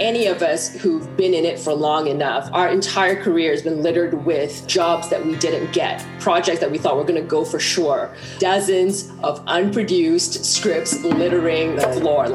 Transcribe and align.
any 0.00 0.26
of 0.26 0.42
us 0.42 0.74
who've 0.74 1.16
been 1.16 1.34
in 1.34 1.44
it 1.44 1.58
for 1.58 1.74
long 1.74 2.06
enough, 2.06 2.48
our 2.52 2.68
entire 2.68 3.22
career 3.22 3.50
has 3.52 3.62
been 3.62 3.82
littered 3.82 4.24
with 4.24 4.66
jobs 4.66 5.10
that 5.10 5.24
we 5.24 5.36
didn't 5.36 5.72
get, 5.72 6.04
projects 6.18 6.58
that 6.60 6.70
we 6.70 6.78
thought 6.78 6.96
were 6.96 7.04
going 7.04 7.20
to 7.20 7.28
go 7.28 7.44
for 7.44 7.60
sure, 7.60 8.10
dozens 8.38 9.12
of 9.22 9.42
unproduced 9.46 10.44
scripts 10.44 11.04
littering 11.04 11.76
the 11.76 11.92
floor. 11.92 12.32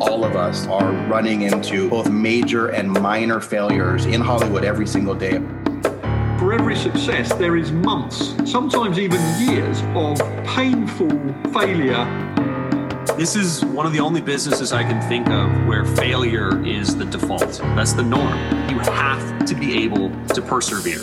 All 0.00 0.24
of 0.24 0.34
us 0.34 0.66
are 0.68 0.92
running 1.08 1.42
into 1.42 1.90
both 1.90 2.08
major 2.08 2.68
and 2.68 2.90
minor 2.90 3.40
failures 3.40 4.06
in 4.06 4.22
Hollywood 4.22 4.64
every 4.64 4.86
single 4.86 5.14
day. 5.14 5.38
For 6.38 6.54
every 6.54 6.74
success, 6.74 7.30
there 7.34 7.58
is 7.58 7.70
months, 7.70 8.34
sometimes 8.50 8.98
even 8.98 9.20
years, 9.38 9.82
of 9.94 10.18
painful 10.46 11.10
failure 11.52 12.29
this 13.20 13.36
is 13.36 13.62
one 13.66 13.84
of 13.84 13.92
the 13.92 14.00
only 14.00 14.22
businesses 14.22 14.72
I 14.72 14.82
can 14.82 14.98
think 15.06 15.28
of 15.28 15.66
where 15.66 15.84
failure 15.84 16.64
is 16.64 16.96
the 16.96 17.04
default. 17.04 17.58
That's 17.76 17.92
the 17.92 18.02
norm. 18.02 18.38
You 18.70 18.78
have 18.78 19.44
to 19.44 19.54
be 19.54 19.84
able 19.84 20.08
to 20.28 20.40
persevere. 20.40 21.02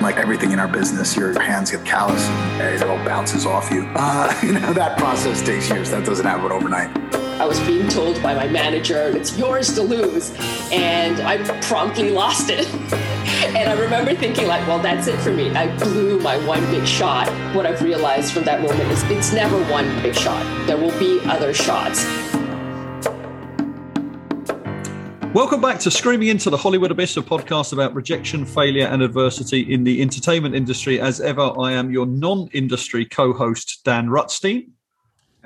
Like 0.00 0.16
everything 0.16 0.52
in 0.52 0.58
our 0.58 0.66
business, 0.66 1.14
your 1.14 1.38
hands 1.38 1.70
get 1.70 1.84
callous 1.84 2.26
and 2.26 2.74
it 2.74 2.82
all 2.82 2.96
bounces 3.04 3.44
off 3.44 3.70
you. 3.70 3.86
Uh, 3.94 4.34
you 4.42 4.52
know, 4.52 4.72
that 4.72 4.96
process 4.96 5.42
takes 5.42 5.68
years. 5.68 5.90
That 5.90 6.06
doesn't 6.06 6.24
happen 6.24 6.50
overnight. 6.50 7.25
I 7.38 7.44
was 7.44 7.60
being 7.60 7.86
told 7.88 8.22
by 8.22 8.32
my 8.32 8.48
manager, 8.48 9.14
it's 9.14 9.36
yours 9.36 9.74
to 9.74 9.82
lose. 9.82 10.32
And 10.72 11.20
I 11.20 11.36
promptly 11.60 12.08
lost 12.08 12.48
it. 12.48 12.66
and 13.54 13.68
I 13.68 13.78
remember 13.78 14.14
thinking, 14.14 14.46
like, 14.46 14.66
well, 14.66 14.78
that's 14.78 15.06
it 15.06 15.20
for 15.20 15.34
me. 15.34 15.50
I 15.50 15.66
blew 15.76 16.18
my 16.20 16.38
one 16.46 16.64
big 16.70 16.86
shot. 16.86 17.28
What 17.54 17.66
I've 17.66 17.82
realized 17.82 18.32
from 18.32 18.44
that 18.44 18.62
moment 18.62 18.90
is 18.90 19.02
it's 19.10 19.34
never 19.34 19.62
one 19.70 19.84
big 20.00 20.14
shot, 20.14 20.42
there 20.66 20.78
will 20.78 20.98
be 20.98 21.20
other 21.26 21.52
shots. 21.52 22.06
Welcome 25.34 25.60
back 25.60 25.78
to 25.80 25.90
Screaming 25.90 26.28
Into 26.28 26.48
the 26.48 26.56
Hollywood 26.56 26.90
Abyss, 26.90 27.18
a 27.18 27.20
podcast 27.20 27.74
about 27.74 27.94
rejection, 27.94 28.46
failure, 28.46 28.86
and 28.86 29.02
adversity 29.02 29.60
in 29.70 29.84
the 29.84 30.00
entertainment 30.00 30.54
industry. 30.54 30.98
As 30.98 31.20
ever, 31.20 31.52
I 31.60 31.72
am 31.72 31.90
your 31.90 32.06
non 32.06 32.48
industry 32.54 33.04
co 33.04 33.34
host, 33.34 33.82
Dan 33.84 34.06
Rutstein. 34.06 34.70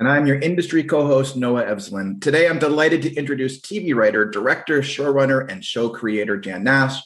And 0.01 0.09
I'm 0.09 0.25
your 0.25 0.39
industry 0.39 0.83
co 0.83 1.05
host, 1.05 1.37
Noah 1.37 1.63
Evslin. 1.63 2.19
Today, 2.19 2.49
I'm 2.49 2.57
delighted 2.57 3.03
to 3.03 3.13
introduce 3.13 3.61
TV 3.61 3.93
writer, 3.93 4.25
director, 4.25 4.81
showrunner, 4.81 5.47
and 5.47 5.63
show 5.63 5.89
creator 5.89 6.37
Jan 6.37 6.63
Nash. 6.63 6.99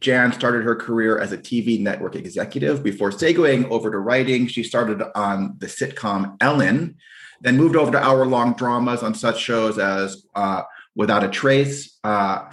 Jan 0.00 0.32
started 0.32 0.64
her 0.64 0.74
career 0.74 1.20
as 1.20 1.30
a 1.30 1.38
TV 1.38 1.80
network 1.80 2.16
executive 2.16 2.82
before 2.82 3.12
segueing 3.12 3.70
over 3.70 3.88
to 3.92 3.98
writing. 3.98 4.48
She 4.48 4.64
started 4.64 5.00
on 5.14 5.58
the 5.58 5.68
sitcom 5.68 6.38
Ellen, 6.40 6.96
then 7.40 7.56
moved 7.56 7.76
over 7.76 7.92
to 7.92 8.02
hour 8.02 8.26
long 8.26 8.54
dramas 8.54 9.04
on 9.04 9.14
such 9.14 9.38
shows 9.38 9.78
as 9.78 10.26
uh, 10.34 10.62
Without 10.96 11.22
a 11.22 11.28
Trace, 11.28 12.00
uh, 12.02 12.50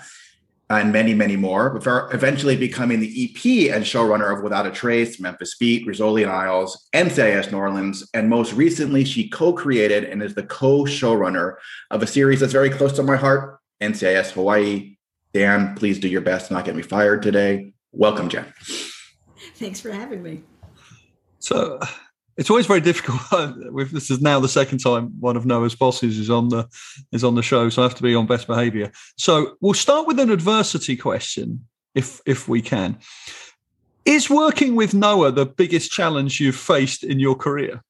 and 0.69 0.91
many, 0.91 1.13
many 1.13 1.35
more, 1.35 1.69
before 1.69 2.13
eventually 2.13 2.57
becoming 2.57 2.99
the 2.99 3.23
EP 3.25 3.73
and 3.73 3.85
showrunner 3.85 4.35
of 4.35 4.43
Without 4.43 4.67
a 4.67 4.71
Trace, 4.71 5.19
Memphis 5.19 5.55
Beat, 5.55 5.87
Rizzoli 5.87 6.23
and 6.23 6.31
Isles, 6.31 6.89
NCIS 6.93 7.51
New 7.51 7.57
Orleans, 7.57 8.07
and 8.13 8.29
most 8.29 8.53
recently, 8.53 9.05
she 9.05 9.29
co-created 9.29 10.03
and 10.03 10.21
is 10.21 10.35
the 10.35 10.43
co-showrunner 10.43 11.55
of 11.89 12.03
a 12.03 12.07
series 12.07 12.41
that's 12.41 12.53
very 12.53 12.69
close 12.69 12.93
to 12.93 13.03
my 13.03 13.15
heart, 13.15 13.59
NCIS 13.81 14.31
Hawaii. 14.31 14.97
Dan, 15.33 15.75
please 15.75 15.99
do 15.99 16.07
your 16.07 16.21
best 16.21 16.47
to 16.47 16.53
not 16.53 16.65
get 16.65 16.75
me 16.75 16.81
fired 16.81 17.21
today. 17.21 17.71
Welcome, 17.93 18.27
Jen. 18.27 18.53
Thanks 19.55 19.79
for 19.79 19.91
having 19.91 20.21
me. 20.21 20.43
So, 21.39 21.79
it's 22.37 22.49
always 22.49 22.67
very 22.67 22.81
difficult. 22.81 23.19
this 23.91 24.11
is 24.11 24.21
now 24.21 24.39
the 24.39 24.47
second 24.49 24.77
time 24.79 25.11
one 25.19 25.35
of 25.35 25.45
Noah's 25.45 25.75
bosses 25.75 26.19
is 26.19 26.29
on 26.29 26.49
the 26.49 26.67
is 27.11 27.23
on 27.23 27.35
the 27.35 27.41
show, 27.41 27.69
so 27.69 27.81
I 27.81 27.85
have 27.85 27.95
to 27.95 28.03
be 28.03 28.15
on 28.15 28.27
best 28.27 28.47
behaviour. 28.47 28.91
So 29.17 29.57
we'll 29.59 29.73
start 29.73 30.07
with 30.07 30.19
an 30.19 30.29
adversity 30.29 30.95
question, 30.95 31.65
if 31.95 32.21
if 32.25 32.47
we 32.47 32.61
can. 32.61 32.99
Is 34.05 34.29
working 34.29 34.75
with 34.75 34.93
Noah 34.93 35.31
the 35.31 35.45
biggest 35.45 35.91
challenge 35.91 36.39
you've 36.39 36.55
faced 36.55 37.03
in 37.03 37.19
your 37.19 37.35
career? 37.35 37.83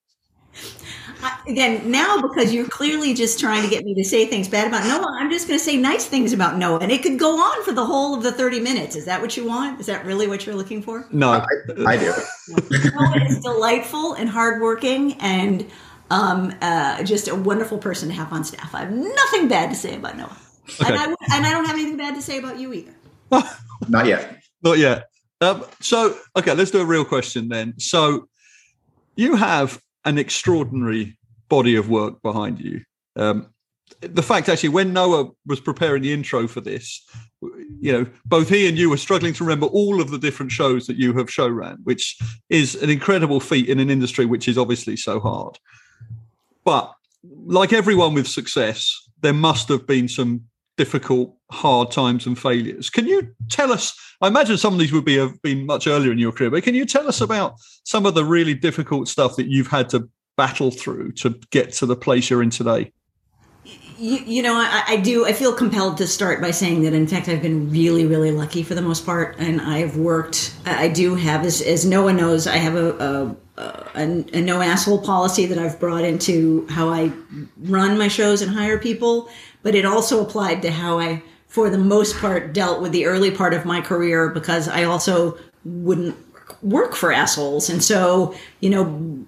Again 1.47 1.89
now 1.89 2.21
because 2.21 2.53
you're 2.53 2.67
clearly 2.67 3.13
just 3.13 3.39
trying 3.39 3.63
to 3.63 3.69
get 3.69 3.83
me 3.83 3.93
to 3.95 4.03
say 4.03 4.25
things 4.25 4.47
bad 4.47 4.67
about 4.67 4.85
Noah, 4.85 5.17
I'm 5.19 5.31
just 5.31 5.47
going 5.47 5.59
to 5.59 5.63
say 5.63 5.77
nice 5.77 6.05
things 6.05 6.33
about 6.33 6.57
Noah, 6.57 6.79
and 6.79 6.91
it 6.91 7.03
could 7.03 7.17
go 7.17 7.37
on 7.37 7.63
for 7.63 7.71
the 7.71 7.85
whole 7.85 8.15
of 8.15 8.23
the 8.23 8.31
30 8.31 8.59
minutes. 8.59 8.95
Is 8.95 9.05
that 9.05 9.21
what 9.21 9.35
you 9.37 9.45
want? 9.45 9.79
Is 9.79 9.85
that 9.87 10.05
really 10.05 10.27
what 10.27 10.45
you're 10.45 10.55
looking 10.55 10.81
for? 10.81 11.07
No, 11.11 11.29
I, 11.29 11.45
I 11.85 11.97
do. 11.97 12.13
Noah 12.49 13.25
is 13.25 13.39
delightful 13.39 14.13
and 14.13 14.29
hardworking, 14.29 15.13
and 15.19 15.65
um, 16.09 16.53
uh, 16.61 17.03
just 17.03 17.27
a 17.27 17.35
wonderful 17.35 17.77
person 17.77 18.09
to 18.09 18.15
have 18.15 18.31
on 18.31 18.43
staff. 18.43 18.73
I 18.73 18.81
have 18.81 18.91
nothing 18.91 19.47
bad 19.47 19.69
to 19.69 19.75
say 19.75 19.95
about 19.95 20.17
Noah, 20.17 20.37
okay. 20.81 20.93
and, 20.93 20.97
I, 20.97 21.05
and 21.35 21.45
I 21.45 21.51
don't 21.51 21.65
have 21.65 21.75
anything 21.75 21.97
bad 21.97 22.15
to 22.15 22.21
say 22.21 22.37
about 22.37 22.59
you 22.59 22.73
either. 22.73 22.93
Not 23.87 24.05
yet. 24.05 24.41
Not 24.63 24.77
yet. 24.77 25.05
Um, 25.39 25.65
so, 25.81 26.17
okay, 26.35 26.53
let's 26.53 26.71
do 26.71 26.81
a 26.81 26.85
real 26.85 27.05
question 27.05 27.49
then. 27.49 27.75
So, 27.77 28.27
you 29.15 29.35
have 29.35 29.79
an 30.07 30.17
extraordinary 30.17 31.17
body 31.49 31.75
of 31.75 31.89
work 31.89 32.21
behind 32.21 32.59
you. 32.59 32.81
Um, 33.15 33.47
the 33.99 34.23
fact 34.23 34.49
actually, 34.49 34.69
when 34.69 34.93
Noah 34.93 35.31
was 35.45 35.59
preparing 35.59 36.01
the 36.01 36.13
intro 36.13 36.47
for 36.47 36.61
this, 36.61 37.05
you 37.79 37.91
know, 37.91 38.05
both 38.25 38.49
he 38.49 38.67
and 38.67 38.77
you 38.77 38.89
were 38.89 38.97
struggling 38.97 39.33
to 39.33 39.43
remember 39.43 39.67
all 39.67 40.01
of 40.01 40.11
the 40.11 40.17
different 40.17 40.51
shows 40.51 40.87
that 40.87 40.97
you 40.97 41.13
have 41.13 41.29
show 41.31 41.47
ran, 41.47 41.77
which 41.83 42.17
is 42.49 42.75
an 42.75 42.89
incredible 42.89 43.39
feat 43.39 43.69
in 43.69 43.79
an 43.79 43.89
industry 43.89 44.25
which 44.25 44.47
is 44.47 44.57
obviously 44.57 44.95
so 44.95 45.19
hard. 45.19 45.57
But 46.63 46.93
like 47.45 47.73
everyone 47.73 48.13
with 48.13 48.27
success, 48.27 48.95
there 49.21 49.33
must 49.33 49.67
have 49.69 49.85
been 49.85 50.07
some 50.07 50.43
difficult, 50.77 51.35
hard 51.51 51.91
times 51.91 52.25
and 52.25 52.37
failures. 52.39 52.89
Can 52.89 53.07
you 53.07 53.35
tell 53.49 53.71
us? 53.71 53.93
I 54.21 54.27
imagine 54.27 54.57
some 54.57 54.73
of 54.73 54.79
these 54.79 54.93
would 54.93 55.05
be 55.05 55.17
have 55.17 55.41
been 55.41 55.65
much 55.65 55.87
earlier 55.87 56.11
in 56.11 56.17
your 56.19 56.31
career, 56.31 56.51
but 56.51 56.63
can 56.63 56.75
you 56.75 56.85
tell 56.85 57.07
us 57.07 57.21
about 57.21 57.55
some 57.83 58.05
of 58.05 58.15
the 58.15 58.23
really 58.23 58.53
difficult 58.53 59.07
stuff 59.07 59.35
that 59.35 59.47
you've 59.47 59.67
had 59.67 59.89
to 59.89 60.09
battle 60.37 60.71
through 60.71 61.11
to 61.13 61.39
get 61.51 61.73
to 61.73 61.85
the 61.85 61.95
place 61.95 62.29
you're 62.29 62.43
in 62.43 62.49
today? 62.49 62.91
You, 63.99 64.17
you 64.17 64.41
know, 64.43 64.53
I, 64.53 64.83
I, 64.87 64.97
do. 64.97 65.25
I 65.25 65.33
feel 65.33 65.53
compelled 65.53 65.97
to 65.97 66.07
start 66.07 66.39
by 66.39 66.51
saying 66.51 66.83
that, 66.83 66.93
in 66.93 67.07
fact, 67.07 67.27
I've 67.27 67.41
been 67.41 67.71
really, 67.71 68.05
really 68.05 68.31
lucky 68.31 68.61
for 68.61 68.75
the 68.75 68.81
most 68.81 69.05
part, 69.05 69.37
and 69.39 69.59
I've 69.59 69.97
worked. 69.97 70.53
I 70.65 70.87
do 70.87 71.15
have, 71.15 71.43
as, 71.45 71.61
as 71.61 71.85
one 71.87 72.15
knows, 72.15 72.45
I 72.45 72.57
have 72.57 72.75
a, 72.75 72.93
a, 72.97 73.35
a, 73.95 74.03
a 74.33 74.41
no 74.41 74.61
asshole 74.61 75.01
policy 75.01 75.47
that 75.47 75.57
I've 75.57 75.79
brought 75.79 76.03
into 76.03 76.67
how 76.67 76.89
I 76.89 77.11
run 77.57 77.97
my 77.97 78.07
shows 78.07 78.43
and 78.43 78.51
hire 78.51 78.77
people 78.77 79.29
but 79.67 79.75
it 79.75 79.83
also 79.83 80.23
applied 80.23 80.61
to 80.61 80.71
how 80.71 80.97
I, 80.97 81.21
for 81.47 81.69
the 81.69 81.77
most 81.77 82.15
part, 82.19 82.53
dealt 82.53 82.81
with 82.81 82.93
the 82.93 83.05
early 83.05 83.31
part 83.31 83.53
of 83.53 83.65
my 83.65 83.81
career 83.81 84.29
because 84.29 84.69
I 84.69 84.85
also 84.85 85.37
wouldn't 85.65 86.15
work 86.61 86.95
for 86.95 87.11
assholes. 87.11 87.69
And 87.69 87.83
so, 87.83 88.33
you 88.61 88.69
know, 88.69 89.25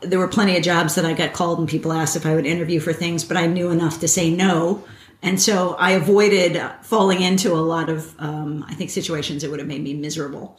there 0.00 0.18
were 0.18 0.28
plenty 0.28 0.56
of 0.56 0.62
jobs 0.62 0.94
that 0.94 1.04
I 1.04 1.12
got 1.12 1.32
called 1.32 1.58
and 1.58 1.68
people 1.68 1.92
asked 1.92 2.16
if 2.16 2.26
I 2.26 2.34
would 2.34 2.46
interview 2.46 2.80
for 2.80 2.92
things, 2.92 3.24
but 3.24 3.36
I 3.36 3.46
knew 3.46 3.70
enough 3.70 4.00
to 4.00 4.08
say 4.08 4.30
no. 4.30 4.84
And 5.22 5.40
so 5.40 5.74
I 5.74 5.92
avoided 5.92 6.60
falling 6.82 7.22
into 7.22 7.52
a 7.52 7.60
lot 7.60 7.88
of, 7.88 8.14
um, 8.18 8.64
I 8.68 8.74
think, 8.74 8.90
situations 8.90 9.42
that 9.42 9.50
would 9.50 9.58
have 9.60 9.68
made 9.68 9.82
me 9.82 9.94
miserable. 9.94 10.58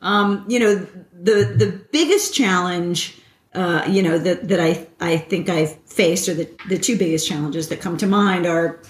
Um, 0.00 0.44
you 0.48 0.58
know, 0.58 0.74
the 1.12 1.54
the 1.56 1.80
biggest 1.92 2.34
challenge 2.34 3.22
uh, 3.54 3.84
you 3.88 4.02
know 4.02 4.18
that 4.18 4.48
that 4.48 4.60
I 4.60 4.86
I 5.00 5.18
think 5.18 5.48
I've 5.48 5.76
faced, 5.82 6.28
or 6.28 6.34
the 6.34 6.50
the 6.68 6.78
two 6.78 6.96
biggest 6.96 7.28
challenges 7.28 7.68
that 7.68 7.80
come 7.80 7.96
to 7.98 8.06
mind 8.06 8.46
are 8.46 8.80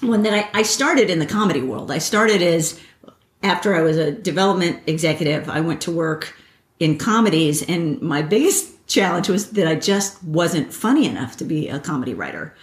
one 0.00 0.22
that 0.24 0.34
I, 0.34 0.60
I 0.60 0.62
started 0.62 1.08
in 1.08 1.20
the 1.20 1.26
comedy 1.26 1.62
world. 1.62 1.90
I 1.90 1.98
started 1.98 2.42
as 2.42 2.80
after 3.42 3.74
I 3.74 3.82
was 3.82 3.96
a 3.96 4.10
development 4.12 4.82
executive, 4.86 5.48
I 5.48 5.60
went 5.60 5.80
to 5.82 5.92
work 5.92 6.36
in 6.80 6.98
comedies, 6.98 7.62
and 7.62 8.00
my 8.00 8.22
biggest 8.22 8.71
challenge 8.86 9.28
was 9.28 9.50
that 9.52 9.66
I 9.66 9.74
just 9.74 10.22
wasn't 10.24 10.72
funny 10.72 11.06
enough 11.06 11.36
to 11.38 11.44
be 11.44 11.68
a 11.68 11.78
comedy 11.78 12.14
writer. 12.14 12.54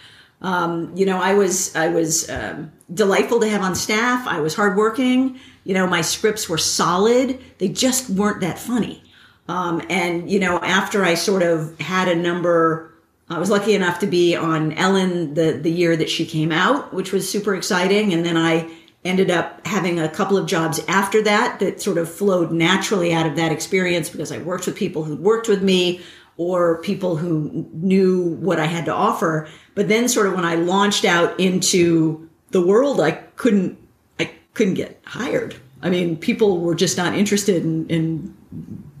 Um, 0.42 0.96
you 0.96 1.04
know, 1.04 1.18
I 1.18 1.34
was 1.34 1.74
I 1.76 1.88
was 1.88 2.30
um, 2.30 2.72
delightful 2.92 3.40
to 3.40 3.48
have 3.48 3.62
on 3.62 3.74
staff. 3.74 4.26
I 4.26 4.40
was 4.40 4.54
hardworking. 4.54 5.38
You 5.64 5.74
know, 5.74 5.86
my 5.86 6.00
scripts 6.00 6.48
were 6.48 6.58
solid. 6.58 7.38
They 7.58 7.68
just 7.68 8.08
weren't 8.08 8.40
that 8.40 8.58
funny. 8.58 9.02
Um, 9.48 9.82
and, 9.90 10.30
you 10.30 10.38
know, 10.38 10.60
after 10.60 11.04
I 11.04 11.14
sort 11.14 11.42
of 11.42 11.78
had 11.80 12.06
a 12.08 12.14
number, 12.14 12.94
I 13.28 13.38
was 13.38 13.50
lucky 13.50 13.74
enough 13.74 13.98
to 13.98 14.06
be 14.06 14.36
on 14.36 14.72
Ellen 14.74 15.34
the, 15.34 15.52
the 15.52 15.70
year 15.70 15.96
that 15.96 16.08
she 16.08 16.24
came 16.24 16.52
out, 16.52 16.94
which 16.94 17.12
was 17.12 17.28
super 17.28 17.54
exciting. 17.54 18.12
And 18.12 18.24
then 18.24 18.36
I 18.36 18.70
ended 19.04 19.30
up 19.30 19.66
having 19.66 19.98
a 19.98 20.08
couple 20.08 20.36
of 20.36 20.46
jobs 20.46 20.80
after 20.86 21.22
that 21.22 21.58
that 21.60 21.80
sort 21.80 21.96
of 21.96 22.12
flowed 22.12 22.52
naturally 22.52 23.12
out 23.12 23.26
of 23.26 23.36
that 23.36 23.50
experience 23.50 24.10
because 24.10 24.30
I 24.30 24.38
worked 24.38 24.66
with 24.66 24.76
people 24.76 25.04
who 25.04 25.16
worked 25.16 25.48
with 25.48 25.62
me 25.62 26.02
or 26.36 26.80
people 26.82 27.16
who 27.16 27.68
knew 27.72 28.22
what 28.22 28.58
I 28.58 28.66
had 28.66 28.86
to 28.86 28.94
offer. 28.94 29.48
But 29.74 29.88
then 29.88 30.08
sort 30.08 30.26
of 30.26 30.34
when 30.34 30.44
I 30.44 30.54
launched 30.54 31.04
out 31.04 31.38
into 31.38 32.28
the 32.50 32.60
world, 32.60 33.00
I 33.00 33.10
couldn't, 33.12 33.78
I 34.18 34.32
couldn't 34.54 34.74
get 34.74 35.00
hired. 35.04 35.56
I 35.82 35.90
mean, 35.90 36.16
people 36.16 36.60
were 36.60 36.74
just 36.74 36.96
not 36.96 37.14
interested 37.14 37.62
in, 37.62 37.86
in 37.88 38.34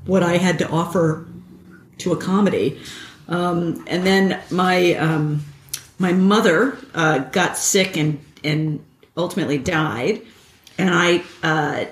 what 0.06 0.22
I 0.22 0.36
had 0.36 0.58
to 0.58 0.68
offer 0.68 1.26
to 1.98 2.12
a 2.12 2.16
comedy. 2.16 2.80
Um, 3.28 3.84
and 3.86 4.04
then 4.04 4.42
my 4.50 4.94
um, 4.94 5.44
my 5.98 6.12
mother 6.12 6.76
uh, 6.94 7.18
got 7.18 7.56
sick 7.56 7.96
and 7.96 8.24
and 8.42 8.84
ultimately 9.16 9.58
died, 9.58 10.22
and 10.78 10.90
I 10.92 11.22
uh, 11.42 11.86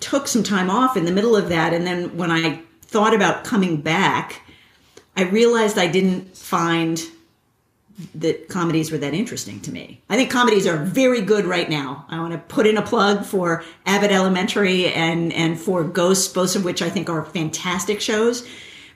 took 0.00 0.28
some 0.28 0.42
time 0.42 0.70
off 0.70 0.96
in 0.96 1.04
the 1.04 1.12
middle 1.12 1.36
of 1.36 1.48
that. 1.48 1.72
And 1.72 1.86
then 1.86 2.16
when 2.16 2.30
I 2.30 2.62
thought 2.82 3.14
about 3.14 3.44
coming 3.44 3.80
back, 3.80 4.42
I 5.16 5.22
realized 5.22 5.78
I 5.78 5.86
didn't 5.86 6.36
find 6.36 7.02
that 8.14 8.48
comedies 8.48 8.92
were 8.92 8.98
that 8.98 9.14
interesting 9.14 9.60
to 9.60 9.72
me. 9.72 10.02
I 10.10 10.16
think 10.16 10.30
comedies 10.30 10.66
are 10.66 10.76
very 10.76 11.22
good 11.22 11.46
right 11.46 11.68
now. 11.68 12.04
I 12.08 12.18
want 12.20 12.32
to 12.32 12.38
put 12.38 12.66
in 12.66 12.76
a 12.76 12.82
plug 12.82 13.24
for 13.24 13.64
Abbott 13.86 14.10
Elementary 14.10 14.92
and 14.92 15.32
and 15.32 15.58
for 15.58 15.82
Ghosts, 15.82 16.28
both 16.28 16.56
of 16.56 16.64
which 16.64 16.82
I 16.82 16.90
think 16.90 17.08
are 17.08 17.24
fantastic 17.24 18.00
shows. 18.00 18.46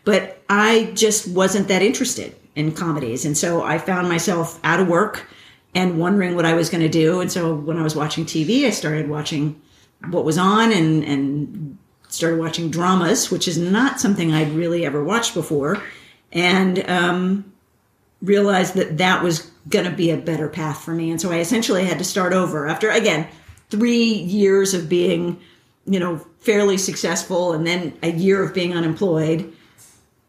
But 0.04 0.42
I 0.48 0.92
just 0.94 1.28
wasn't 1.28 1.68
that 1.68 1.82
interested 1.82 2.36
in 2.54 2.72
comedies, 2.72 3.24
and 3.24 3.36
so 3.36 3.62
I 3.62 3.78
found 3.78 4.08
myself 4.08 4.60
out 4.64 4.80
of 4.80 4.88
work 4.88 5.26
and 5.74 5.98
wondering 5.98 6.34
what 6.34 6.44
I 6.44 6.54
was 6.54 6.68
going 6.68 6.82
to 6.82 6.88
do. 6.88 7.20
And 7.20 7.30
so 7.30 7.54
when 7.54 7.78
I 7.78 7.82
was 7.82 7.94
watching 7.94 8.24
TV, 8.24 8.66
I 8.66 8.70
started 8.70 9.08
watching 9.08 9.60
what 10.08 10.24
was 10.24 10.38
on 10.38 10.72
and 10.72 11.04
and 11.04 11.78
started 12.08 12.38
watching 12.38 12.70
dramas, 12.70 13.30
which 13.30 13.46
is 13.46 13.56
not 13.56 14.00
something 14.00 14.32
I'd 14.32 14.50
really 14.52 14.84
ever 14.84 15.02
watched 15.02 15.34
before, 15.34 15.82
and 16.32 16.88
um, 16.90 17.52
realized 18.22 18.74
that 18.74 18.98
that 18.98 19.22
was 19.22 19.50
going 19.68 19.84
to 19.84 19.90
be 19.90 20.10
a 20.10 20.16
better 20.16 20.48
path 20.48 20.82
for 20.82 20.92
me. 20.92 21.10
And 21.10 21.20
so 21.20 21.30
I 21.30 21.38
essentially 21.38 21.84
had 21.84 21.98
to 21.98 22.04
start 22.04 22.32
over 22.32 22.66
after, 22.66 22.90
again, 22.90 23.28
three 23.70 24.04
years 24.04 24.74
of 24.74 24.88
being, 24.88 25.40
you 25.86 26.00
know, 26.00 26.18
fairly 26.40 26.76
successful 26.76 27.52
and 27.52 27.66
then 27.66 27.96
a 28.02 28.10
year 28.10 28.42
of 28.42 28.54
being 28.54 28.74
unemployed. 28.74 29.52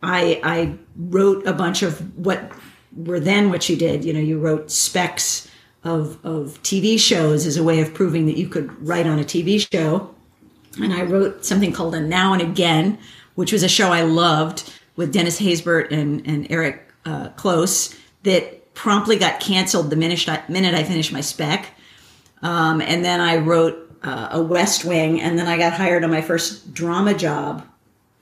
I, 0.04 0.40
I 0.44 0.76
wrote 0.96 1.46
a 1.48 1.54
bunch 1.54 1.84
of 1.84 2.18
what 2.18 2.52
were 2.96 3.20
then 3.20 3.50
what 3.50 3.70
you 3.70 3.76
did. 3.76 4.04
You 4.04 4.14
know, 4.14 4.20
you 4.20 4.40
wrote 4.40 4.72
specs 4.72 5.50
of, 5.84 6.24
of 6.26 6.62
TV 6.64 7.00
shows 7.00 7.46
as 7.46 7.58
a 7.58 7.64
way 7.64 7.82
of 7.82 7.94
proving 7.94 8.26
that 8.28 8.38
you 8.38 8.48
could 8.48 8.88
write 8.88 9.08
on 9.08 9.20
a 9.20 9.24
TV 9.24 9.66
show. 9.72 10.14
And 10.82 10.94
I 10.94 11.04
wrote 11.04 11.46
something 11.46 11.74
called 11.74 11.96
A 11.96 12.02
Now 12.02 12.34
and 12.34 12.42
Again, 12.42 12.98
which 13.36 13.52
was 13.52 13.64
a 13.64 13.70
show 13.70 13.92
I 13.92 14.04
loved 14.04 14.72
with 14.96 15.12
Dennis 15.12 15.40
Haysbert 15.40 15.92
and, 15.92 16.26
and 16.28 16.48
Eric 16.50 16.92
uh, 17.06 17.30
Close 17.30 17.96
that 18.24 18.74
promptly 18.74 19.18
got 19.18 19.40
canceled 19.40 19.90
the 19.90 19.96
minute 19.96 20.28
I, 20.30 20.44
minute 20.48 20.74
I 20.74 20.84
finished 20.84 21.12
my 21.12 21.22
spec. 21.22 21.70
Um, 22.42 22.82
and 22.82 23.04
then 23.04 23.20
I 23.20 23.38
wrote 23.38 23.92
uh, 24.04 24.30
a 24.32 24.42
West 24.42 24.86
Wing, 24.86 25.22
and 25.22 25.38
then 25.38 25.48
I 25.48 25.58
got 25.58 25.74
hired 25.74 26.04
on 26.04 26.10
my 26.10 26.22
first 26.22 26.74
drama 26.74 27.14
job 27.14 27.68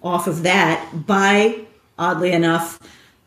off 0.03 0.27
of 0.27 0.43
that 0.43 1.05
by, 1.05 1.65
oddly 1.97 2.31
enough, 2.31 2.79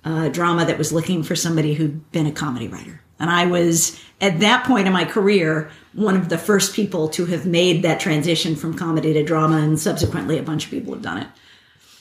a 0.05 0.31
drama 0.31 0.65
that 0.65 0.79
was 0.79 0.93
looking 0.93 1.23
for 1.23 1.37
somebody 1.37 1.75
who'd 1.75 2.11
been 2.13 2.27
a 2.27 2.33
comedy 2.33 2.69
writer. 2.69 3.01
And 3.19 3.31
I 3.31 3.47
was, 3.47 4.01
at 4.21 4.41
that 4.41 4.65
point 4.67 4.87
in 4.87 4.93
my 4.93 5.05
career, 5.05 5.71
one 5.93 6.17
of 6.17 6.29
the 6.29 6.39
first 6.39 6.75
people 6.75 7.09
to 7.11 7.27
have 7.27 7.47
made 7.47 7.83
that 7.83 8.01
transition 8.01 8.57
from 8.57 8.75
comedy 8.75 9.13
to 9.13 9.23
drama, 9.23 9.59
and 9.59 9.79
subsequently 9.79 10.39
a 10.39 10.43
bunch 10.43 10.65
of 10.65 10.71
people 10.71 10.93
have 10.93 11.03
done 11.03 11.19
it. 11.19 11.29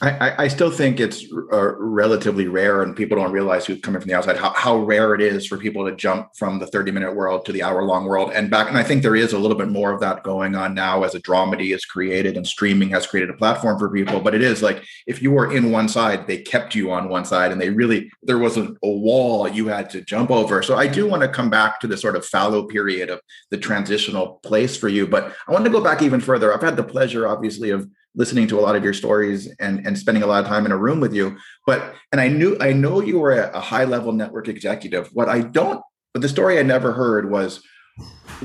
I, 0.03 0.45
I, 0.45 0.47
still 0.47 0.71
think 0.71 0.99
it's 0.99 1.31
uh, 1.53 1.75
relatively 1.77 2.47
rare, 2.47 2.81
and 2.81 2.95
people 2.95 3.17
don't 3.17 3.31
realize 3.31 3.67
who's 3.67 3.81
coming 3.81 4.01
from 4.01 4.07
the 4.07 4.15
outside 4.15 4.35
how, 4.35 4.51
how 4.53 4.77
rare 4.77 5.13
it 5.13 5.21
is 5.21 5.45
for 5.45 5.59
people 5.59 5.87
to 5.87 5.95
jump 5.95 6.29
from 6.35 6.57
the 6.57 6.65
30 6.65 6.91
minute 6.91 7.15
world 7.15 7.45
to 7.45 7.51
the 7.51 7.61
hour 7.61 7.83
long 7.83 8.05
world 8.05 8.31
and 8.33 8.49
back. 8.49 8.67
And 8.67 8.79
I 8.79 8.83
think 8.83 9.03
there 9.03 9.15
is 9.15 9.33
a 9.33 9.37
little 9.37 9.57
bit 9.57 9.69
more 9.69 9.91
of 9.91 9.99
that 9.99 10.23
going 10.23 10.55
on 10.55 10.73
now 10.73 11.03
as 11.03 11.13
a 11.13 11.21
dramedy 11.21 11.75
is 11.75 11.85
created 11.85 12.35
and 12.35 12.47
streaming 12.47 12.89
has 12.89 13.05
created 13.05 13.29
a 13.29 13.37
platform 13.37 13.77
for 13.77 13.91
people. 13.91 14.19
But 14.19 14.33
it 14.33 14.41
is 14.41 14.63
like 14.63 14.83
if 15.05 15.21
you 15.21 15.29
were 15.29 15.53
in 15.53 15.71
one 15.71 15.87
side, 15.87 16.25
they 16.25 16.39
kept 16.39 16.73
you 16.73 16.91
on 16.91 17.07
one 17.07 17.25
side, 17.25 17.51
and 17.51 17.61
they 17.61 17.69
really 17.69 18.11
there 18.23 18.39
was 18.39 18.57
a, 18.57 18.73
a 18.83 18.89
wall 18.89 19.47
you 19.47 19.67
had 19.67 19.91
to 19.91 20.01
jump 20.01 20.31
over. 20.31 20.63
So 20.63 20.77
I 20.77 20.87
do 20.87 21.07
want 21.07 21.21
to 21.21 21.27
come 21.27 21.51
back 21.51 21.79
to 21.81 21.87
the 21.87 21.97
sort 21.97 22.15
of 22.15 22.25
fallow 22.25 22.63
period 22.63 23.11
of 23.11 23.21
the 23.51 23.57
transitional 23.57 24.39
place 24.41 24.75
for 24.75 24.89
you. 24.89 25.05
But 25.05 25.35
I 25.47 25.51
want 25.51 25.63
to 25.65 25.71
go 25.71 25.81
back 25.81 26.01
even 26.01 26.21
further. 26.21 26.51
I've 26.51 26.63
had 26.63 26.75
the 26.75 26.83
pleasure, 26.83 27.27
obviously, 27.27 27.69
of 27.69 27.87
listening 28.15 28.47
to 28.47 28.59
a 28.59 28.61
lot 28.61 28.75
of 28.75 28.83
your 28.83 28.93
stories 28.93 29.53
and 29.59 29.85
and 29.85 29.97
spending 29.97 30.23
a 30.23 30.27
lot 30.27 30.43
of 30.43 30.49
time 30.49 30.65
in 30.65 30.71
a 30.71 30.77
room 30.77 30.99
with 30.99 31.13
you. 31.13 31.37
But 31.65 31.95
and 32.11 32.19
i 32.19 32.27
knew 32.27 32.57
i 32.59 32.73
know 32.73 33.01
you 33.01 33.19
were 33.19 33.33
a, 33.33 33.59
high 33.59 33.85
level 33.85 34.11
network 34.11 34.47
executive. 34.47 35.09
What 35.13 35.29
i 35.29 35.41
don't 35.41 35.81
but 36.13 36.21
the 36.21 36.29
story 36.29 36.59
i 36.59 36.63
never 36.63 36.91
heard 36.91 37.29
was 37.29 37.63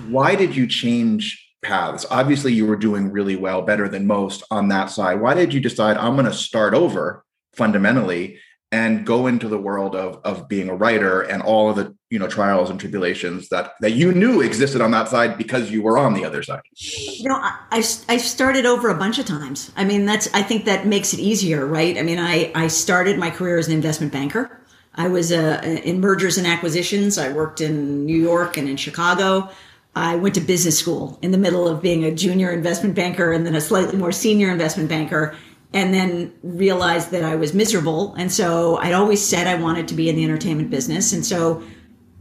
why 0.08 0.34
did 0.34 0.54
you 0.54 0.66
change 0.66 1.42
paths? 1.62 2.06
Obviously 2.10 2.52
you 2.52 2.66
were 2.66 2.76
doing 2.76 3.10
really 3.10 3.36
well 3.36 3.62
better 3.62 3.88
than 3.88 4.06
most 4.06 4.42
on 4.50 4.68
that 4.68 4.90
side. 4.90 5.20
Why 5.20 5.34
did 5.34 5.52
you 5.52 5.60
decide 5.60 5.96
i'm 5.96 6.14
going 6.14 6.26
to 6.26 6.32
start 6.32 6.74
over 6.74 7.24
fundamentally 7.54 8.38
and 8.72 9.06
go 9.06 9.26
into 9.26 9.48
the 9.48 9.58
world 9.58 9.94
of 9.94 10.20
of 10.24 10.48
being 10.48 10.68
a 10.68 10.74
writer 10.74 11.22
and 11.22 11.42
all 11.42 11.70
of 11.70 11.76
the 11.76 11.94
you 12.10 12.18
know 12.18 12.26
trials 12.26 12.68
and 12.68 12.80
tribulations 12.80 13.48
that 13.48 13.74
that 13.80 13.92
you 13.92 14.12
knew 14.12 14.40
existed 14.40 14.80
on 14.80 14.90
that 14.90 15.08
side 15.08 15.38
because 15.38 15.70
you 15.70 15.82
were 15.82 15.96
on 15.96 16.14
the 16.14 16.24
other 16.24 16.42
side. 16.42 16.62
You 16.74 17.28
know 17.28 17.36
i 17.36 17.84
i 18.08 18.16
started 18.16 18.66
over 18.66 18.88
a 18.88 18.94
bunch 18.94 19.18
of 19.18 19.26
times. 19.26 19.70
I 19.76 19.84
mean 19.84 20.04
that's 20.04 20.32
i 20.34 20.42
think 20.42 20.64
that 20.64 20.86
makes 20.86 21.12
it 21.14 21.20
easier 21.20 21.64
right? 21.64 21.96
I 21.96 22.02
mean 22.02 22.18
i 22.18 22.50
i 22.54 22.66
started 22.66 23.18
my 23.18 23.30
career 23.30 23.58
as 23.58 23.68
an 23.68 23.74
investment 23.74 24.12
banker. 24.12 24.60
I 24.98 25.08
was 25.08 25.30
uh, 25.30 25.60
in 25.84 26.00
mergers 26.00 26.38
and 26.38 26.46
acquisitions. 26.46 27.18
I 27.18 27.30
worked 27.30 27.60
in 27.60 28.04
new 28.04 28.20
york 28.20 28.56
and 28.56 28.68
in 28.68 28.76
chicago. 28.76 29.48
I 29.94 30.16
went 30.16 30.34
to 30.34 30.42
business 30.42 30.78
school 30.78 31.18
in 31.22 31.30
the 31.30 31.38
middle 31.38 31.66
of 31.66 31.80
being 31.80 32.04
a 32.04 32.14
junior 32.14 32.50
investment 32.50 32.94
banker 32.94 33.32
and 33.32 33.46
then 33.46 33.54
a 33.54 33.60
slightly 33.62 33.96
more 33.96 34.12
senior 34.12 34.50
investment 34.50 34.90
banker 34.90 35.34
and 35.72 35.92
then 35.92 36.32
realized 36.42 37.10
that 37.10 37.24
I 37.24 37.36
was 37.36 37.52
miserable. 37.52 38.14
And 38.14 38.32
so 38.32 38.76
I'd 38.76 38.94
always 38.94 39.26
said 39.26 39.46
I 39.46 39.60
wanted 39.60 39.88
to 39.88 39.94
be 39.94 40.08
in 40.08 40.16
the 40.16 40.24
entertainment 40.24 40.70
business. 40.70 41.12
And 41.12 41.24
so 41.24 41.62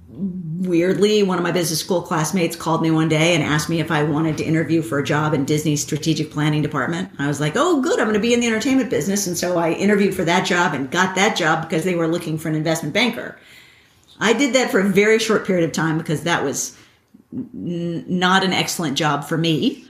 weirdly, 0.10 1.24
one 1.24 1.38
of 1.38 1.44
my 1.44 1.52
business 1.52 1.80
school 1.80 2.02
classmates 2.02 2.56
called 2.56 2.82
me 2.82 2.92
one 2.92 3.10
day 3.10 3.36
and 3.36 3.44
asked 3.44 3.70
me 3.70 3.80
if 3.80 3.92
I 3.92 4.04
wanted 4.04 4.38
to 4.38 4.44
interview 4.44 4.82
for 4.82 5.00
a 5.00 5.04
job 5.04 5.34
in 5.34 5.46
Disney's 5.46 5.82
strategic 5.82 6.32
planning 6.32 6.62
department. 6.62 7.12
I 7.20 7.28
was 7.28 7.40
like, 7.40 7.54
oh, 7.56 7.82
good, 7.82 8.00
I'm 8.00 8.06
going 8.06 8.16
to 8.16 8.20
be 8.20 8.34
in 8.34 8.40
the 8.40 8.48
entertainment 8.48 8.90
business. 8.90 9.28
And 9.28 9.38
so 9.38 9.58
I 9.58 9.72
interviewed 9.72 10.16
for 10.16 10.24
that 10.26 10.46
job 10.46 10.74
and 10.74 10.90
got 10.90 11.16
that 11.16 11.36
job 11.36 11.68
because 11.68 11.84
they 11.84 11.96
were 11.96 12.08
looking 12.08 12.38
for 12.38 12.50
an 12.50 12.56
investment 12.56 12.94
banker. 12.94 13.38
I 14.20 14.34
did 14.34 14.54
that 14.56 14.72
for 14.72 14.80
a 14.80 14.84
very 14.84 15.20
short 15.20 15.46
period 15.46 15.66
of 15.66 15.74
time 15.74 15.98
because 15.98 16.24
that 16.24 16.44
was 16.44 16.78
n- 17.34 18.06
not 18.08 18.44
an 18.44 18.54
excellent 18.54 18.98
job 18.98 19.26
for 19.26 19.38
me. 19.38 19.85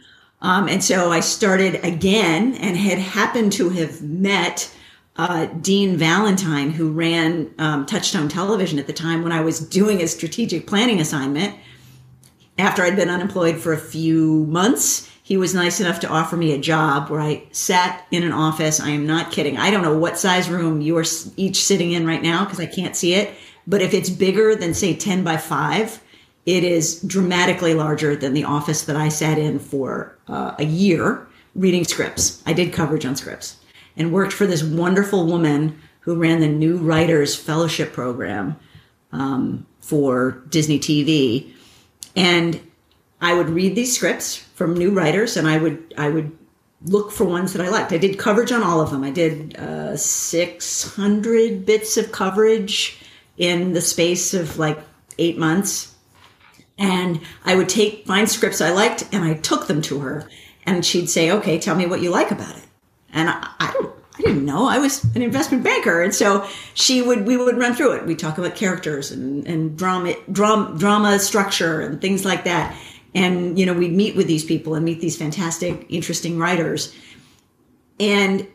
Um, 0.45 0.69
and 0.69 0.83
so 0.83 1.11
I 1.11 1.21
started 1.21 1.83
again 1.83 2.53
and 2.57 2.77
had 2.77 2.99
happened 2.99 3.51
to 3.53 3.69
have 3.69 4.03
met 4.03 4.71
uh, 5.15 5.45
Dean 5.45 5.97
Valentine, 5.97 6.69
who 6.69 6.91
ran 6.91 7.51
um, 7.57 7.87
Touchstone 7.87 8.29
Television 8.29 8.77
at 8.77 8.85
the 8.85 8.93
time 8.93 9.23
when 9.23 9.31
I 9.31 9.41
was 9.41 9.59
doing 9.59 10.03
a 10.03 10.07
strategic 10.07 10.67
planning 10.67 11.01
assignment. 11.01 11.55
After 12.59 12.83
I'd 12.83 12.95
been 12.95 13.09
unemployed 13.09 13.57
for 13.57 13.73
a 13.73 13.77
few 13.79 14.45
months, 14.45 15.11
he 15.23 15.35
was 15.35 15.55
nice 15.55 15.81
enough 15.81 15.99
to 16.01 16.09
offer 16.09 16.37
me 16.37 16.53
a 16.53 16.59
job 16.59 17.09
where 17.09 17.21
I 17.21 17.47
sat 17.51 18.05
in 18.11 18.21
an 18.21 18.31
office. 18.31 18.79
I 18.79 18.89
am 18.89 19.07
not 19.07 19.31
kidding. 19.31 19.57
I 19.57 19.71
don't 19.71 19.81
know 19.81 19.97
what 19.97 20.19
size 20.19 20.47
room 20.47 20.79
you 20.79 20.95
are 20.95 21.05
each 21.37 21.63
sitting 21.63 21.93
in 21.93 22.05
right 22.05 22.21
now 22.21 22.43
because 22.43 22.59
I 22.59 22.67
can't 22.67 22.95
see 22.95 23.15
it. 23.15 23.33
But 23.65 23.81
if 23.81 23.95
it's 23.95 24.11
bigger 24.11 24.55
than, 24.55 24.75
say, 24.75 24.95
10 24.95 25.23
by 25.23 25.37
5, 25.37 26.03
it 26.45 26.63
is 26.63 27.01
dramatically 27.01 27.73
larger 27.73 28.15
than 28.15 28.33
the 28.33 28.43
office 28.43 28.83
that 28.83 28.95
I 28.95 29.09
sat 29.09 29.37
in 29.37 29.59
for 29.59 30.17
uh, 30.27 30.55
a 30.59 30.65
year 30.65 31.27
reading 31.55 31.85
scripts. 31.85 32.43
I 32.45 32.53
did 32.53 32.73
coverage 32.73 33.05
on 33.05 33.15
scripts 33.15 33.57
and 33.97 34.13
worked 34.13 34.33
for 34.33 34.45
this 34.45 34.63
wonderful 34.63 35.25
woman 35.25 35.79
who 36.01 36.15
ran 36.15 36.41
the 36.41 36.47
New 36.47 36.77
Writers 36.77 37.35
Fellowship 37.35 37.93
Program 37.93 38.57
um, 39.11 39.65
for 39.81 40.43
Disney 40.49 40.77
TV. 40.77 41.51
And 42.15 42.59
I 43.21 43.33
would 43.33 43.49
read 43.49 43.75
these 43.75 43.95
scripts 43.95 44.37
from 44.37 44.75
new 44.75 44.91
writers, 44.91 45.35
and 45.37 45.47
I 45.47 45.57
would 45.57 45.93
I 45.97 46.09
would 46.09 46.37
look 46.83 47.11
for 47.11 47.23
ones 47.23 47.53
that 47.53 47.65
I 47.65 47.69
liked. 47.69 47.91
I 47.91 47.97
did 47.97 48.19
coverage 48.19 48.51
on 48.51 48.61
all 48.61 48.81
of 48.81 48.91
them. 48.91 49.03
I 49.03 49.09
did 49.09 49.57
uh, 49.57 49.97
600 49.97 51.65
bits 51.65 51.97
of 51.97 52.11
coverage 52.11 52.99
in 53.37 53.73
the 53.73 53.81
space 53.81 54.33
of 54.35 54.59
like 54.59 54.79
eight 55.17 55.37
months 55.37 55.94
and 56.77 57.21
I 57.43 57.55
would 57.55 57.69
take 57.69 58.05
find 58.05 58.29
scripts 58.29 58.61
I 58.61 58.71
liked 58.71 59.07
and 59.13 59.23
I 59.23 59.35
took 59.35 59.67
them 59.67 59.81
to 59.83 59.99
her 59.99 60.29
and 60.65 60.85
she'd 60.85 61.09
say, 61.09 61.31
okay, 61.31 61.59
tell 61.59 61.75
me 61.75 61.85
what 61.85 62.01
you 62.01 62.09
like 62.09 62.31
about 62.31 62.55
it. 62.57 62.63
And 63.13 63.29
I, 63.29 63.49
I 63.59 63.71
don't, 63.73 63.93
I 64.17 64.21
didn't 64.21 64.45
know 64.45 64.65
I 64.67 64.77
was 64.79 65.03
an 65.15 65.21
investment 65.21 65.63
banker. 65.63 66.01
And 66.01 66.13
so 66.13 66.47
she 66.73 67.01
would, 67.01 67.25
we 67.25 67.37
would 67.37 67.57
run 67.57 67.75
through 67.75 67.93
it. 67.93 68.05
We 68.05 68.15
talk 68.15 68.37
about 68.37 68.55
characters 68.55 69.11
and, 69.11 69.45
and 69.47 69.77
drama, 69.77 70.15
drama, 70.31 70.77
drama 70.77 71.19
structure 71.19 71.81
and 71.81 72.01
things 72.01 72.25
like 72.25 72.43
that. 72.45 72.75
And, 73.13 73.57
you 73.57 73.65
know, 73.65 73.73
we'd 73.73 73.93
meet 73.93 74.15
with 74.15 74.27
these 74.27 74.43
people 74.43 74.75
and 74.75 74.83
meet 74.83 74.99
these 74.99 75.17
fantastic, 75.17 75.85
interesting 75.89 76.37
writers. 76.37 76.93
And, 77.99 78.47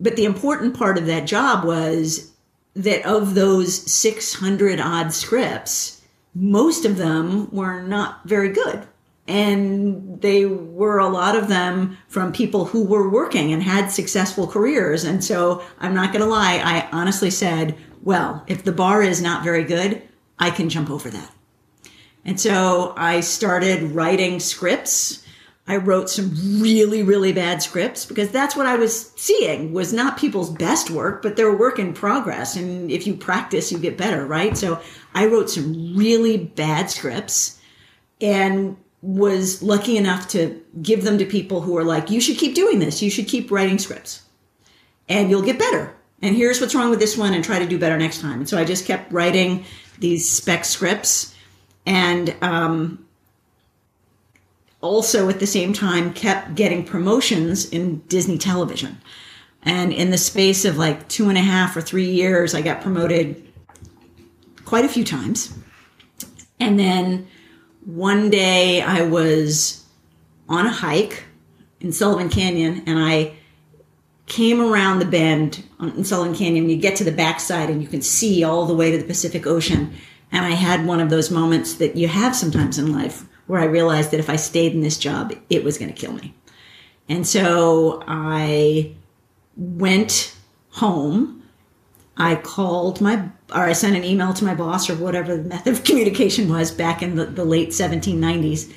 but 0.00 0.16
the 0.16 0.24
important 0.24 0.76
part 0.76 0.98
of 0.98 1.06
that 1.06 1.26
job 1.26 1.64
was 1.64 2.32
that 2.74 3.04
of 3.06 3.34
those 3.34 3.90
600 3.90 4.80
odd 4.80 5.12
scripts, 5.12 6.01
most 6.34 6.84
of 6.84 6.96
them 6.96 7.50
were 7.50 7.82
not 7.82 8.24
very 8.24 8.50
good. 8.50 8.86
And 9.28 10.20
they 10.20 10.46
were 10.46 10.98
a 10.98 11.08
lot 11.08 11.36
of 11.36 11.48
them 11.48 11.96
from 12.08 12.32
people 12.32 12.64
who 12.66 12.84
were 12.84 13.08
working 13.08 13.52
and 13.52 13.62
had 13.62 13.90
successful 13.90 14.46
careers. 14.46 15.04
And 15.04 15.24
so 15.24 15.62
I'm 15.78 15.94
not 15.94 16.12
going 16.12 16.24
to 16.24 16.30
lie, 16.30 16.60
I 16.62 16.88
honestly 16.90 17.30
said, 17.30 17.76
well, 18.02 18.42
if 18.48 18.64
the 18.64 18.72
bar 18.72 19.02
is 19.02 19.22
not 19.22 19.44
very 19.44 19.62
good, 19.62 20.02
I 20.38 20.50
can 20.50 20.68
jump 20.68 20.90
over 20.90 21.08
that. 21.10 21.32
And 22.24 22.40
so 22.40 22.94
I 22.96 23.20
started 23.20 23.92
writing 23.92 24.40
scripts. 24.40 25.24
I 25.66 25.76
wrote 25.76 26.10
some 26.10 26.60
really, 26.60 27.02
really 27.02 27.32
bad 27.32 27.62
scripts 27.62 28.04
because 28.04 28.30
that's 28.30 28.56
what 28.56 28.66
I 28.66 28.74
was 28.74 29.12
seeing 29.12 29.72
was 29.72 29.92
not 29.92 30.18
people's 30.18 30.50
best 30.50 30.90
work, 30.90 31.22
but 31.22 31.36
their 31.36 31.56
work 31.56 31.78
in 31.78 31.94
progress. 31.94 32.56
And 32.56 32.90
if 32.90 33.06
you 33.06 33.14
practice, 33.14 33.70
you 33.70 33.78
get 33.78 33.96
better, 33.96 34.26
right? 34.26 34.56
So 34.56 34.80
I 35.14 35.26
wrote 35.26 35.50
some 35.50 35.96
really 35.96 36.36
bad 36.36 36.90
scripts 36.90 37.60
and 38.20 38.76
was 39.02 39.62
lucky 39.62 39.96
enough 39.96 40.28
to 40.28 40.60
give 40.80 41.04
them 41.04 41.18
to 41.18 41.24
people 41.24 41.60
who 41.60 41.76
are 41.76 41.84
like, 41.84 42.10
you 42.10 42.20
should 42.20 42.38
keep 42.38 42.54
doing 42.54 42.80
this. 42.80 43.00
You 43.00 43.10
should 43.10 43.28
keep 43.28 43.50
writing 43.50 43.78
scripts 43.78 44.22
and 45.08 45.30
you'll 45.30 45.42
get 45.42 45.58
better. 45.58 45.94
And 46.22 46.36
here's 46.36 46.60
what's 46.60 46.74
wrong 46.74 46.90
with 46.90 47.00
this 47.00 47.16
one 47.16 47.34
and 47.34 47.44
try 47.44 47.58
to 47.58 47.66
do 47.66 47.78
better 47.78 47.98
next 47.98 48.20
time. 48.20 48.40
And 48.40 48.48
so 48.48 48.58
I 48.58 48.64
just 48.64 48.86
kept 48.86 49.12
writing 49.12 49.64
these 49.98 50.28
spec 50.28 50.64
scripts 50.64 51.34
and 51.84 52.34
um, 52.42 53.04
also 54.82 55.28
at 55.28 55.40
the 55.40 55.46
same 55.46 55.72
time 55.72 56.12
kept 56.12 56.54
getting 56.54 56.84
promotions 56.84 57.70
in 57.70 58.00
Disney 58.08 58.36
television. 58.36 59.00
And 59.62 59.92
in 59.92 60.10
the 60.10 60.18
space 60.18 60.64
of 60.64 60.76
like 60.76 61.08
two 61.08 61.28
and 61.28 61.38
a 61.38 61.42
half 61.42 61.76
or 61.76 61.80
three 61.80 62.10
years, 62.10 62.54
I 62.54 62.60
got 62.60 62.82
promoted 62.82 63.50
quite 64.64 64.84
a 64.84 64.88
few 64.88 65.04
times. 65.04 65.56
And 66.58 66.78
then 66.78 67.28
one 67.84 68.28
day 68.28 68.82
I 68.82 69.02
was 69.02 69.84
on 70.48 70.66
a 70.66 70.72
hike 70.72 71.24
in 71.80 71.92
Sullivan 71.92 72.28
Canyon 72.28 72.82
and 72.86 72.98
I 72.98 73.34
came 74.26 74.60
around 74.60 74.98
the 74.98 75.04
bend 75.04 75.62
in 75.80 76.04
Sullivan 76.04 76.34
Canyon. 76.34 76.68
You 76.68 76.76
get 76.76 76.96
to 76.96 77.04
the 77.04 77.12
backside 77.12 77.70
and 77.70 77.80
you 77.82 77.88
can 77.88 78.02
see 78.02 78.42
all 78.42 78.66
the 78.66 78.74
way 78.74 78.90
to 78.90 78.98
the 78.98 79.04
Pacific 79.04 79.46
Ocean. 79.46 79.94
And 80.32 80.44
I 80.44 80.50
had 80.50 80.86
one 80.86 81.00
of 81.00 81.10
those 81.10 81.30
moments 81.30 81.74
that 81.74 81.96
you 81.96 82.08
have 82.08 82.34
sometimes 82.34 82.78
in 82.78 82.92
life 82.92 83.26
where 83.46 83.60
I 83.60 83.64
realized 83.64 84.10
that 84.10 84.20
if 84.20 84.30
I 84.30 84.36
stayed 84.36 84.72
in 84.72 84.80
this 84.80 84.98
job, 84.98 85.34
it 85.50 85.64
was 85.64 85.78
going 85.78 85.92
to 85.92 85.98
kill 85.98 86.12
me. 86.12 86.34
And 87.08 87.26
so 87.26 88.02
I 88.06 88.94
went 89.56 90.34
home. 90.70 91.42
I 92.16 92.36
called 92.36 93.00
my, 93.00 93.28
or 93.54 93.62
I 93.62 93.72
sent 93.72 93.96
an 93.96 94.04
email 94.04 94.32
to 94.34 94.44
my 94.44 94.54
boss 94.54 94.88
or 94.88 94.94
whatever 94.94 95.36
the 95.36 95.42
method 95.42 95.72
of 95.72 95.84
communication 95.84 96.48
was 96.48 96.70
back 96.70 97.02
in 97.02 97.16
the, 97.16 97.26
the 97.26 97.44
late 97.44 97.70
1790s 97.70 98.72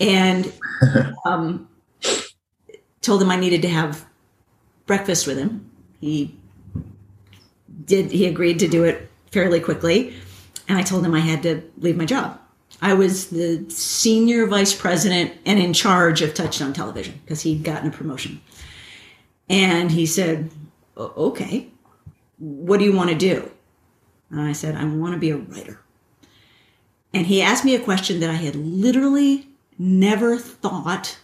and 0.00 0.52
um, 1.24 1.68
told 3.00 3.22
him 3.22 3.30
I 3.30 3.36
needed 3.36 3.62
to 3.62 3.68
have 3.68 4.06
breakfast 4.86 5.26
with 5.26 5.38
him. 5.38 5.70
He 6.00 6.34
did, 7.84 8.10
he 8.10 8.26
agreed 8.26 8.58
to 8.60 8.68
do 8.68 8.84
it 8.84 9.08
fairly 9.32 9.60
quickly. 9.60 10.14
And 10.68 10.78
I 10.78 10.82
told 10.82 11.04
him 11.04 11.14
I 11.14 11.20
had 11.20 11.42
to 11.44 11.62
leave 11.78 11.96
my 11.96 12.04
job. 12.04 12.38
I 12.80 12.94
was 12.94 13.30
the 13.30 13.68
senior 13.68 14.46
vice 14.46 14.74
president 14.74 15.32
and 15.44 15.58
in 15.58 15.72
charge 15.72 16.22
of 16.22 16.34
Touchstone 16.34 16.72
Television 16.72 17.20
because 17.24 17.42
he'd 17.42 17.64
gotten 17.64 17.88
a 17.88 17.92
promotion. 17.92 18.40
And 19.48 19.90
he 19.90 20.06
said, 20.06 20.50
Okay, 20.96 21.68
what 22.38 22.78
do 22.78 22.84
you 22.84 22.92
want 22.92 23.10
to 23.10 23.16
do? 23.16 23.50
And 24.30 24.40
I 24.40 24.52
said, 24.52 24.74
I 24.74 24.84
want 24.84 25.14
to 25.14 25.18
be 25.18 25.30
a 25.30 25.36
writer. 25.36 25.80
And 27.12 27.26
he 27.26 27.40
asked 27.40 27.64
me 27.64 27.74
a 27.74 27.80
question 27.80 28.20
that 28.20 28.30
I 28.30 28.34
had 28.34 28.54
literally 28.54 29.48
never 29.78 30.36
thought 30.36 31.18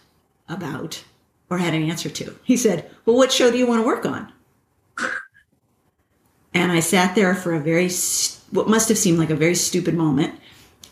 about 0.49 1.03
or 1.49 1.59
had 1.59 1.73
an 1.73 1.83
answer 1.83 2.09
to. 2.09 2.35
He 2.43 2.57
said, 2.57 2.89
Well, 3.05 3.15
what 3.15 3.31
show 3.31 3.51
do 3.51 3.57
you 3.57 3.67
want 3.67 3.81
to 3.81 3.87
work 3.87 4.05
on? 4.05 4.31
And 6.53 6.71
I 6.71 6.79
sat 6.79 7.15
there 7.15 7.35
for 7.35 7.53
a 7.53 7.59
very, 7.59 7.89
what 8.51 8.69
must 8.69 8.87
have 8.87 8.97
seemed 8.97 9.19
like 9.19 9.29
a 9.29 9.35
very 9.35 9.55
stupid 9.55 9.93
moment. 9.93 10.39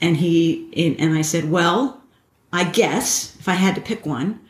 And 0.04 0.18
he, 0.18 0.98
and 1.00 1.18
I 1.18 1.22
said, 1.22 1.50
Well, 1.50 2.04
I 2.52 2.66
guess 2.66 3.38
if 3.40 3.48
I 3.48 3.54
had 3.54 3.74
to 3.76 3.82
pick 3.82 4.06
one, 4.06 4.42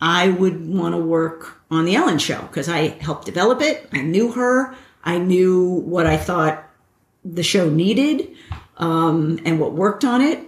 I 0.00 0.28
would 0.28 0.68
want 0.68 0.94
to 0.94 1.00
work 1.00 1.60
on 1.68 1.84
the 1.84 1.96
Ellen 1.96 2.18
show 2.18 2.40
because 2.42 2.68
I 2.68 2.90
helped 3.00 3.26
develop 3.26 3.60
it. 3.60 3.88
I 3.92 4.02
knew 4.02 4.30
her. 4.30 4.72
I 5.02 5.18
knew 5.18 5.64
what 5.64 6.06
I 6.06 6.16
thought 6.16 6.64
the 7.24 7.42
show 7.42 7.68
needed 7.68 8.36
um, 8.76 9.40
and 9.44 9.58
what 9.58 9.72
worked 9.72 10.04
on 10.04 10.20
it. 10.20 10.46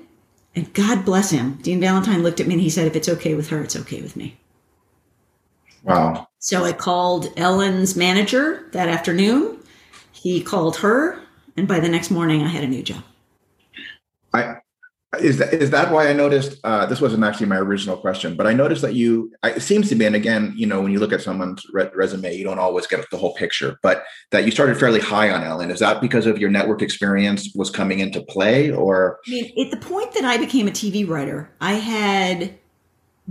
And 0.54 0.73
God 0.75 1.04
bless 1.04 1.31
him. 1.31 1.59
Dean 1.62 1.81
Valentine 1.81 2.23
looked 2.23 2.38
at 2.38 2.47
me 2.47 2.54
and 2.54 2.62
he 2.62 2.71
said, 2.71 2.87
If 2.87 2.95
it's 2.95 3.09
okay 3.09 3.35
with 3.35 3.49
her, 3.49 3.61
it's 3.62 3.75
okay 3.75 4.00
with 4.00 4.14
me. 4.14 4.38
Wow. 5.83 6.28
So 6.38 6.62
I 6.62 6.73
called 6.73 7.33
Ellen's 7.37 7.97
manager 7.97 8.69
that 8.71 8.88
afternoon. 8.88 9.59
He 10.12 10.40
called 10.40 10.76
her. 10.76 11.21
And 11.57 11.66
by 11.66 11.81
the 11.81 11.88
next 11.88 12.12
morning, 12.12 12.42
I 12.42 12.49
had 12.49 12.62
a 12.62 12.69
new 12.69 12.85
job. 12.85 13.02
I 14.33 14.57
is 15.21 15.37
that 15.39 15.53
is 15.53 15.71
that 15.71 15.93
why 15.93 16.09
I 16.09 16.15
noticed 16.15 16.59
uh, 16.65 16.87
this 16.87 17.01
wasn't 17.01 17.23
actually 17.23 17.47
my 17.47 17.59
original 17.59 17.99
question, 17.99 18.35
but 18.35 18.47
I 18.47 18.55
noticed 18.55 18.81
that 18.81 18.95
you 18.95 19.31
it 19.45 19.61
seems 19.61 19.91
to 19.91 19.95
be, 19.95 20.07
and 20.07 20.17
again, 20.17 20.55
you 20.57 20.67
know, 20.67 20.81
when 20.81 20.91
you 20.91 21.01
look 21.01 21.12
at 21.12 21.21
someone's 21.21 21.67
re- 21.71 21.91
resume, 21.95 22.35
you 22.35 22.45
don't 22.45 22.59
always 22.59 22.87
get 22.87 23.05
the 23.11 23.19
whole 23.19 23.35
picture, 23.35 23.79
but 23.83 24.05
that 24.31 24.45
you 24.45 24.51
started 24.51 24.79
fairly 24.79 25.01
high 25.01 25.31
on 25.31 25.43
Ellen. 25.43 25.71
Is 25.71 25.81
that 25.81 26.01
because 26.01 26.25
of 26.25 26.39
your 26.39 26.49
network 26.49 26.81
experience 26.81 27.53
was 27.55 27.69
coming 27.69 27.99
into 27.99 28.23
play, 28.23 28.71
or? 28.71 29.19
I 29.27 29.31
mean, 29.31 29.53
at 29.67 29.71
the 29.71 29.87
point 29.87 30.12
that 30.15 30.25
I 30.25 30.39
became 30.39 30.67
a 30.67 30.71
TV 30.73 31.07
writer, 31.07 31.51
I 31.61 31.75
had 31.75 32.59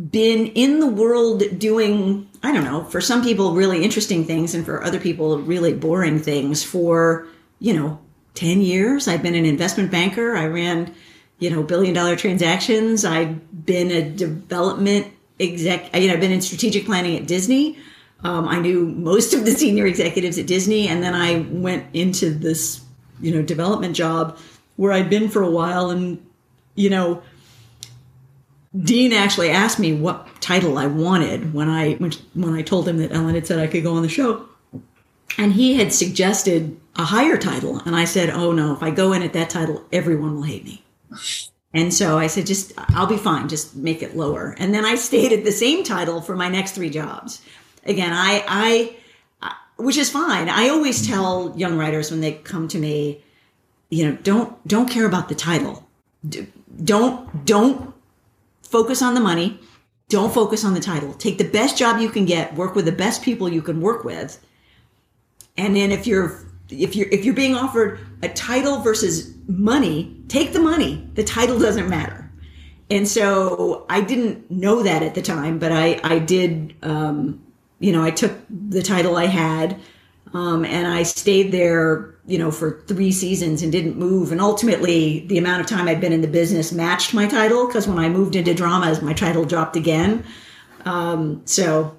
been 0.09 0.47
in 0.47 0.79
the 0.79 0.87
world 0.87 1.43
doing 1.57 2.29
I 2.43 2.51
don't 2.51 2.63
know, 2.63 2.83
for 2.85 3.01
some 3.01 3.23
people 3.23 3.53
really 3.53 3.83
interesting 3.83 4.23
things, 4.25 4.53
and 4.53 4.63
for 4.63 4.83
other 4.83 4.99
people 4.99 5.39
really 5.39 5.73
boring 5.73 6.19
things 6.19 6.63
for 6.63 7.27
you 7.57 7.73
know 7.73 7.99
10 8.35 8.61
years. 8.61 9.07
I've 9.07 9.21
been 9.21 9.35
an 9.35 9.45
investment 9.45 9.91
banker. 9.91 10.35
I 10.35 10.47
ran 10.47 10.93
you 11.41 11.49
know, 11.49 11.63
billion 11.63 11.93
dollar 11.93 12.15
transactions. 12.15 13.03
I've 13.03 13.65
been 13.65 13.89
a 13.89 14.07
development 14.07 15.07
exec, 15.39 15.93
you 15.99 16.07
know, 16.07 16.13
I've 16.13 16.19
been 16.19 16.31
in 16.31 16.39
strategic 16.39 16.85
planning 16.85 17.17
at 17.17 17.25
Disney. 17.25 17.79
Um, 18.23 18.47
I 18.47 18.59
knew 18.59 18.85
most 18.85 19.33
of 19.33 19.43
the 19.43 19.51
senior 19.51 19.87
executives 19.87 20.37
at 20.37 20.45
Disney. 20.45 20.87
And 20.87 21.01
then 21.01 21.15
I 21.15 21.39
went 21.49 21.87
into 21.95 22.29
this, 22.29 22.81
you 23.19 23.33
know, 23.33 23.41
development 23.41 23.95
job 23.95 24.37
where 24.75 24.91
I'd 24.91 25.09
been 25.09 25.29
for 25.29 25.41
a 25.41 25.49
while. 25.49 25.89
And, 25.89 26.23
you 26.75 26.91
know, 26.91 27.23
Dean 28.79 29.11
actually 29.11 29.49
asked 29.49 29.79
me 29.79 29.93
what 29.93 30.27
title 30.41 30.77
I 30.77 30.85
wanted 30.85 31.55
when 31.55 31.69
I 31.69 31.93
when, 31.95 32.11
when 32.35 32.53
I 32.53 32.61
told 32.61 32.87
him 32.87 32.97
that 32.97 33.11
Ellen 33.11 33.33
had 33.33 33.47
said 33.47 33.57
I 33.57 33.65
could 33.65 33.81
go 33.81 33.95
on 33.95 34.03
the 34.03 34.09
show. 34.09 34.47
And 35.37 35.53
he 35.53 35.75
had 35.75 35.93
suggested 35.93 36.79
a 36.95 37.03
higher 37.05 37.37
title. 37.37 37.79
And 37.85 37.95
I 37.95 38.05
said, 38.05 38.29
oh 38.29 38.51
no, 38.51 38.73
if 38.73 38.83
I 38.83 38.91
go 38.91 39.13
in 39.13 39.23
at 39.23 39.33
that 39.33 39.49
title, 39.49 39.83
everyone 39.91 40.35
will 40.35 40.43
hate 40.43 40.65
me. 40.65 40.83
And 41.73 41.93
so 41.93 42.17
I 42.17 42.27
said, 42.27 42.45
just, 42.45 42.73
I'll 42.77 43.07
be 43.07 43.17
fine. 43.17 43.47
Just 43.47 43.75
make 43.75 44.03
it 44.03 44.15
lower. 44.15 44.55
And 44.59 44.73
then 44.73 44.85
I 44.85 44.95
stayed 44.95 45.31
at 45.31 45.45
the 45.45 45.51
same 45.51 45.83
title 45.83 46.21
for 46.21 46.35
my 46.35 46.49
next 46.49 46.71
three 46.71 46.89
jobs. 46.89 47.41
Again, 47.85 48.11
I, 48.13 48.43
I, 49.41 49.53
which 49.77 49.97
is 49.97 50.09
fine. 50.09 50.49
I 50.49 50.69
always 50.69 51.07
tell 51.07 51.57
young 51.57 51.77
writers 51.77 52.11
when 52.11 52.21
they 52.21 52.33
come 52.33 52.67
to 52.67 52.77
me, 52.77 53.23
you 53.89 54.09
know, 54.09 54.17
don't, 54.21 54.67
don't 54.67 54.89
care 54.89 55.05
about 55.05 55.29
the 55.29 55.35
title. 55.35 55.87
Don't, 56.83 57.45
don't 57.45 57.93
focus 58.63 59.01
on 59.01 59.13
the 59.13 59.21
money. 59.21 59.59
Don't 60.09 60.33
focus 60.33 60.65
on 60.65 60.73
the 60.73 60.81
title. 60.81 61.13
Take 61.13 61.37
the 61.37 61.49
best 61.49 61.77
job 61.77 62.01
you 62.01 62.09
can 62.09 62.25
get, 62.25 62.53
work 62.55 62.75
with 62.75 62.85
the 62.85 62.91
best 62.91 63.23
people 63.23 63.47
you 63.47 63.61
can 63.61 63.79
work 63.79 64.03
with. 64.03 64.45
And 65.61 65.75
then 65.75 65.91
if 65.91 66.07
you're 66.07 66.43
if 66.69 66.95
you're 66.95 67.07
if 67.09 67.23
you're 67.23 67.35
being 67.35 67.53
offered 67.53 67.99
a 68.23 68.29
title 68.29 68.79
versus 68.79 69.31
money, 69.47 70.19
take 70.27 70.53
the 70.53 70.59
money. 70.59 71.07
The 71.13 71.23
title 71.23 71.59
doesn't 71.59 71.87
matter. 71.87 72.31
And 72.89 73.07
so 73.07 73.85
I 73.87 74.01
didn't 74.01 74.49
know 74.49 74.81
that 74.81 75.03
at 75.03 75.13
the 75.13 75.21
time, 75.21 75.59
but 75.59 75.71
I 75.71 76.01
I 76.03 76.17
did. 76.17 76.73
Um, 76.81 77.45
you 77.79 77.91
know, 77.91 78.03
I 78.03 78.09
took 78.09 78.33
the 78.49 78.81
title 78.81 79.17
I 79.17 79.25
had, 79.25 79.79
um, 80.33 80.65
and 80.65 80.87
I 80.87 81.03
stayed 81.03 81.51
there. 81.51 82.15
You 82.25 82.39
know, 82.39 82.49
for 82.49 82.83
three 82.87 83.11
seasons 83.11 83.61
and 83.61 83.71
didn't 83.71 83.97
move. 83.97 84.31
And 84.31 84.41
ultimately, 84.41 85.27
the 85.27 85.37
amount 85.37 85.61
of 85.61 85.67
time 85.67 85.87
I'd 85.87 86.01
been 86.01 86.13
in 86.13 86.21
the 86.21 86.27
business 86.27 86.71
matched 86.71 87.13
my 87.13 87.27
title 87.27 87.67
because 87.67 87.87
when 87.87 87.99
I 87.99 88.09
moved 88.09 88.35
into 88.35 88.53
dramas, 88.55 89.01
my 89.01 89.13
title 89.13 89.45
dropped 89.45 89.75
again. 89.75 90.23
Um, 90.85 91.41
so, 91.45 91.97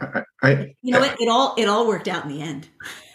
I, 0.00 0.22
I, 0.42 0.74
you 0.82 0.92
know, 0.92 1.02
it, 1.02 1.16
it 1.20 1.28
all 1.28 1.54
it 1.56 1.66
all 1.66 1.86
worked 1.86 2.08
out 2.08 2.24
in 2.24 2.30
the 2.30 2.42
end. 2.42 2.68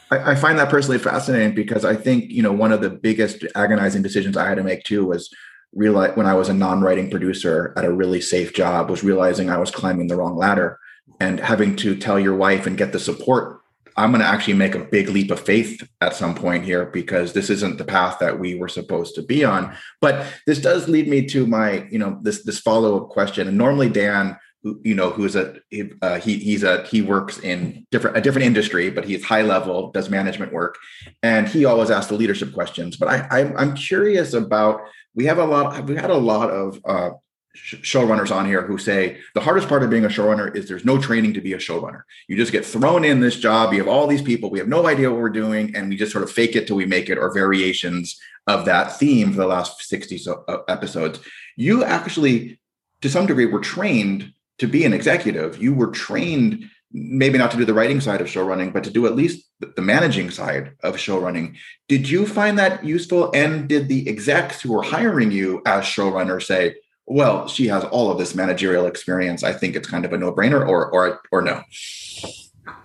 I, 0.10 0.32
I 0.32 0.36
find 0.36 0.58
that 0.60 0.70
personally 0.70 1.00
fascinating 1.00 1.56
because 1.56 1.86
I 1.86 1.96
think 1.96 2.30
you 2.30 2.42
know 2.42 2.52
one 2.52 2.72
of 2.72 2.82
the 2.82 2.90
biggest 2.90 3.46
agonizing 3.56 4.02
decisions 4.02 4.38
I 4.38 4.48
had 4.48 4.58
to 4.58 4.64
make 4.64 4.84
too 4.84 5.06
was 5.06 5.34
realize 5.74 6.16
when 6.18 6.26
I 6.26 6.34
was 6.34 6.50
a 6.50 6.54
non-writing 6.54 7.10
producer 7.10 7.74
at 7.78 7.86
a 7.86 7.94
really 7.94 8.22
safe 8.22 8.54
job 8.54 8.90
was 8.90 9.04
realizing 9.04 9.50
I 9.50 9.58
was 9.58 9.72
climbing 9.72 10.08
the 10.08 10.18
wrong 10.18 10.36
ladder 10.36 10.78
and 11.20 11.40
having 11.40 11.76
to 11.78 11.96
tell 11.96 12.20
your 12.20 12.36
wife 12.36 12.68
and 12.68 12.78
get 12.78 12.92
the 12.92 13.00
support 13.00 13.62
I'm 13.98 14.12
going 14.12 14.22
to 14.22 14.28
actually 14.28 14.54
make 14.54 14.76
a 14.76 14.80
big 14.80 15.10
leap 15.10 15.32
of 15.32 15.40
faith 15.40 15.88
at 16.00 16.16
some 16.16 16.34
point 16.34 16.64
here 16.64 16.86
because 16.86 17.34
this 17.34 17.50
isn't 17.50 17.78
the 17.78 17.84
path 17.84 18.20
that 18.20 18.40
we 18.40 18.56
were 18.56 18.68
supposed 18.68 19.16
to 19.16 19.22
be 19.22 19.44
on. 19.44 19.76
But 20.00 20.26
this 20.48 20.60
does 20.60 20.88
lead 20.88 21.08
me 21.08 21.26
to 21.28 21.46
my, 21.46 21.88
you 21.92 22.00
know, 22.00 22.18
this 22.22 22.44
this 22.44 22.60
follow 22.60 23.02
up 23.02 23.10
question. 23.10 23.48
And 23.48 23.58
normally, 23.58 23.90
Dan, 23.90 24.38
you 24.64 24.94
know 24.94 25.10
who's 25.10 25.36
a 25.36 25.56
uh, 26.02 26.20
he 26.20 26.38
he's 26.38 26.64
a 26.64 26.84
he 26.84 27.02
works 27.02 27.40
in 27.40 27.86
different 27.92 28.18
a 28.18 28.22
different 28.22 28.46
industry, 28.46 28.90
but 28.90 29.06
he's 29.06 29.24
high 29.24 29.42
level, 29.42 29.92
does 29.92 30.10
management 30.10 30.54
work, 30.54 30.78
and 31.24 31.48
he 31.48 31.66
always 31.66 31.90
asks 31.90 32.10
the 32.10 32.16
leadership 32.16 32.54
questions. 32.54 32.96
But 32.96 33.08
I, 33.10 33.28
I 33.32 33.54
I'm 33.56 33.76
curious 33.76 34.34
about 34.34 34.82
we 35.16 35.26
have 35.26 35.40
a 35.40 35.46
lot 35.46 35.86
we 35.86 35.96
had 35.96 36.12
a 36.12 36.18
lot 36.18 36.52
of 36.52 36.80
uh, 36.86 37.12
showrunners 37.56 38.34
on 38.34 38.46
here 38.46 38.62
who 38.62 38.78
say 38.78 39.18
the 39.34 39.42
hardest 39.42 39.68
part 39.68 39.84
of 39.84 39.90
being 39.90 40.06
a 40.06 40.10
showrunner 40.10 40.56
is 40.56 40.68
there's 40.68 40.86
no 40.86 41.00
training 41.00 41.34
to 41.34 41.42
be 41.42 41.54
a 41.54 41.58
showrunner. 41.58 42.04
You 42.28 42.38
just 42.38 42.52
get 42.52 42.66
thrown 42.66 43.04
in 43.04 43.20
this 43.20 43.38
job. 43.38 43.74
You 43.74 43.80
have 43.80 43.88
all 43.88 44.08
these 44.08 44.22
people. 44.22 44.50
We 44.50 44.60
have 44.60 44.68
no 44.68 44.88
idea 44.88 45.10
what 45.10 45.20
we're 45.20 45.30
doing, 45.30 45.76
and 45.76 45.90
we 45.90 45.98
just 45.98 46.12
sort 46.12 46.24
of 46.24 46.32
fake 46.32 46.56
it 46.56 46.68
till 46.68 46.76
we 46.76 46.86
make 46.86 47.10
it, 47.10 47.18
or 47.18 47.34
variations 47.34 48.20
of 48.48 48.66
that 48.66 48.98
theme 48.98 49.32
for 49.32 49.38
the 49.38 49.48
last 49.48 49.82
60 49.84 50.18
so, 50.20 50.44
uh, 50.48 50.60
episodes. 50.68 51.20
You 51.58 51.84
actually, 51.84 52.60
to 53.02 53.10
some 53.10 53.26
degree, 53.26 53.46
were 53.46 53.60
trained 53.60 54.34
to 54.62 54.68
be 54.68 54.86
an 54.86 54.94
executive. 54.94 55.62
You 55.62 55.74
were 55.74 55.92
trained 55.92 56.70
maybe 56.94 57.38
not 57.38 57.50
to 57.50 57.58
do 57.58 57.66
the 57.66 57.74
writing 57.74 58.00
side 58.00 58.22
of 58.22 58.30
show 58.30 58.44
running, 58.44 58.72
but 58.72 58.84
to 58.84 58.92
do 58.92 59.08
at 59.08 59.16
least 59.16 59.44
the 59.60 59.82
managing 59.82 60.30
side 60.30 60.74
of 60.84 61.00
show 61.00 61.18
running. 61.18 61.58
Did 61.88 62.08
you 62.08 62.28
find 62.28 62.60
that 62.60 62.84
useful? 62.86 63.32
And 63.34 63.68
did 63.68 63.88
the 63.88 64.08
execs 64.08 64.62
who 64.62 64.74
were 64.74 64.84
hiring 64.84 65.32
you 65.32 65.62
as 65.66 65.84
showrunner 65.84 66.44
say, 66.44 66.76
well, 67.08 67.48
she 67.48 67.68
has 67.68 67.84
all 67.86 68.12
of 68.12 68.20
this 68.20 68.36
managerial 68.36 68.86
experience. 68.86 69.44
I 69.44 69.52
think 69.52 69.76
it's 69.76 69.88
kind 69.88 70.06
of 70.06 70.14
a 70.14 70.18
no-brainer, 70.18 70.66
or 70.68 70.90
or 70.92 71.20
or 71.32 71.42
no. 71.42 71.64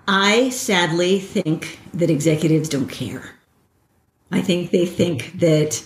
I 0.09 0.49
sadly 0.49 1.21
think 1.21 1.78
that 1.92 2.09
executives 2.09 2.68
don't 2.68 2.88
care. 2.88 3.35
I 4.30 4.40
think 4.40 4.71
they 4.71 4.87
think 4.87 5.38
that, 5.40 5.85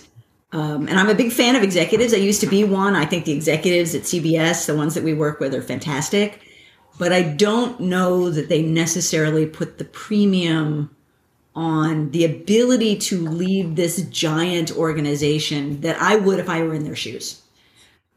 um, 0.51 0.87
and 0.87 0.99
I'm 0.99 1.09
a 1.09 1.15
big 1.15 1.31
fan 1.31 1.55
of 1.55 1.63
executives. 1.63 2.13
I 2.13 2.17
used 2.17 2.41
to 2.41 2.47
be 2.47 2.63
one. 2.63 2.95
I 2.95 3.05
think 3.05 3.25
the 3.25 3.31
executives 3.31 3.95
at 3.95 4.03
CBS, 4.03 4.65
the 4.65 4.75
ones 4.75 4.95
that 4.95 5.03
we 5.03 5.13
work 5.13 5.39
with, 5.39 5.53
are 5.53 5.61
fantastic. 5.61 6.41
But 6.99 7.13
I 7.13 7.21
don't 7.21 7.79
know 7.79 8.29
that 8.29 8.49
they 8.49 8.61
necessarily 8.61 9.45
put 9.45 9.77
the 9.77 9.85
premium 9.85 10.95
on 11.55 12.11
the 12.11 12.25
ability 12.25 12.97
to 12.97 13.27
lead 13.27 13.75
this 13.75 14.01
giant 14.03 14.75
organization 14.77 15.81
that 15.81 16.01
I 16.01 16.15
would 16.15 16.39
if 16.39 16.49
I 16.49 16.63
were 16.63 16.73
in 16.73 16.83
their 16.83 16.95
shoes 16.95 17.41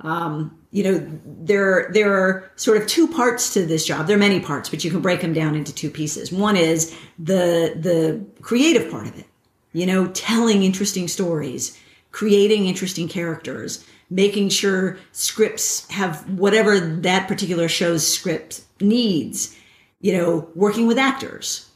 um, 0.01 0.57
you 0.71 0.85
know 0.85 1.19
there 1.25 1.91
there 1.93 2.13
are 2.13 2.51
sort 2.57 2.77
of 2.77 2.87
two 2.87 3.09
parts 3.09 3.53
to 3.55 3.65
this 3.65 3.87
job 3.87 4.07
there 4.07 4.17
are 4.17 4.21
many 4.21 4.41
parts 4.41 4.69
but 4.69 4.85
you 4.85 4.91
can 4.91 5.01
break 5.01 5.21
them 5.21 5.33
down 5.33 5.55
into 5.55 5.75
two 5.75 5.91
pieces 5.91 6.33
one 6.33 6.57
is 6.57 6.97
the 7.19 7.75
the 7.77 8.25
creative 8.43 8.91
part 8.91 9.07
of 9.07 9.19
it 9.19 9.27
you 9.73 9.87
know 9.87 10.07
telling 10.09 10.63
interesting 10.63 11.09
stories 11.09 11.79
creating 12.15 12.67
interesting 12.67 13.09
characters 13.09 13.85
making 14.09 14.49
sure 14.49 14.97
scripts 15.11 15.91
have 15.91 16.31
whatever 16.39 16.79
that 16.79 17.27
particular 17.27 17.69
show's 17.69 18.07
script 18.07 18.63
needs 18.81 19.57
you 20.01 20.17
know 20.17 20.49
working 20.55 20.87
with 20.87 20.97
actors 20.97 21.69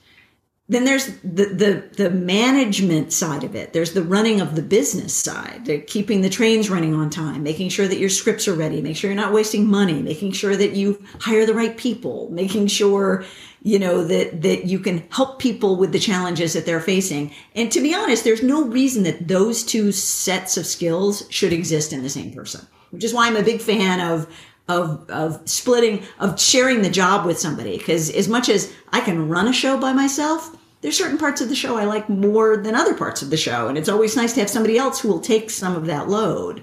then 0.71 0.85
there's 0.85 1.07
the, 1.21 1.47
the 1.47 1.89
the 1.97 2.11
management 2.11 3.13
side 3.13 3.43
of 3.43 3.55
it. 3.55 3.73
There's 3.73 3.95
the 3.95 4.03
running 4.03 4.41
of 4.41 4.55
the 4.55 4.63
business 4.63 5.15
side 5.15 5.87
keeping 5.87 6.21
the 6.21 6.29
trains 6.29 6.69
running 6.69 6.95
on 6.95 7.11
time 7.11 7.43
making 7.43 7.71
sure 7.71 7.89
that 7.89 7.99
your 7.99 8.11
scripts 8.11 8.47
are 8.47 8.55
ready 8.55 8.83
make 8.83 8.97
sure 8.97 9.11
you're 9.11 9.17
not 9.17 9.33
wasting 9.33 9.67
money 9.67 10.03
making 10.03 10.33
sure 10.33 10.57
that 10.57 10.73
you 10.73 11.03
hire 11.21 11.47
the 11.47 11.55
right 11.55 11.77
people 11.77 12.29
making 12.31 12.67
sure 12.67 13.25
you 13.63 13.79
know 13.79 14.05
that 14.05 14.43
that 14.43 14.67
you 14.67 14.79
can 14.79 15.05
help 15.11 15.39
people 15.39 15.77
with 15.77 15.93
the 15.93 15.99
challenges 15.99 16.53
that 16.53 16.67
they're 16.67 16.81
facing. 16.81 17.33
And 17.55 17.73
to 17.73 17.81
be 17.81 17.95
honest 17.95 18.25
there's 18.25 18.43
no 18.43 18.65
reason 18.65 19.05
that 19.05 19.29
those 19.29 19.65
two 19.65 19.93
sets 19.93 20.57
of 20.57 20.67
skills 20.67 21.25
should 21.31 21.53
exist 21.53 21.93
in 21.93 22.03
the 22.03 22.11
same 22.11 22.33
person 22.33 22.67
which 22.91 23.05
is 23.05 23.13
why 23.13 23.27
i'm 23.27 23.37
a 23.37 23.43
big 23.43 23.61
fan 23.61 24.01
of 24.01 24.27
of 24.69 25.09
of 25.11 25.49
splitting 25.49 26.03
of 26.19 26.39
sharing 26.41 26.83
the 26.83 26.91
job 26.91 27.25
with 27.25 27.39
somebody 27.39 27.79
because 27.79 28.11
as 28.11 28.29
much 28.29 28.49
as 28.49 28.73
I 28.93 29.01
can 29.01 29.29
run 29.29 29.49
a 29.49 29.53
show 29.53 29.79
by 29.79 29.93
myself 29.93 30.55
there's 30.81 30.97
certain 30.97 31.19
parts 31.19 31.41
of 31.41 31.49
the 31.49 31.57
show 31.57 31.77
I 31.77 31.85
like 31.85 32.09
more 32.09 32.57
than 32.57 32.75
other 32.75 32.95
parts 32.95 33.23
of 33.23 33.31
the 33.31 33.37
show. 33.37 33.69
And 33.69 33.77
it's 33.77 33.89
always 33.89 34.17
nice 34.17 34.33
to 34.35 34.41
have 34.41 34.51
somebody 34.51 34.79
else 34.79 35.01
who 35.01 35.09
will 35.09 35.21
take 35.21 35.51
some 35.51 35.75
of 35.75 35.87
that 35.87 36.09
load. 36.09 36.63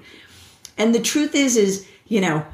And 0.77 0.95
the 0.95 1.01
truth 1.01 1.35
is, 1.35 1.57
is, 1.57 1.87
you 2.07 2.21
know, 2.21 2.45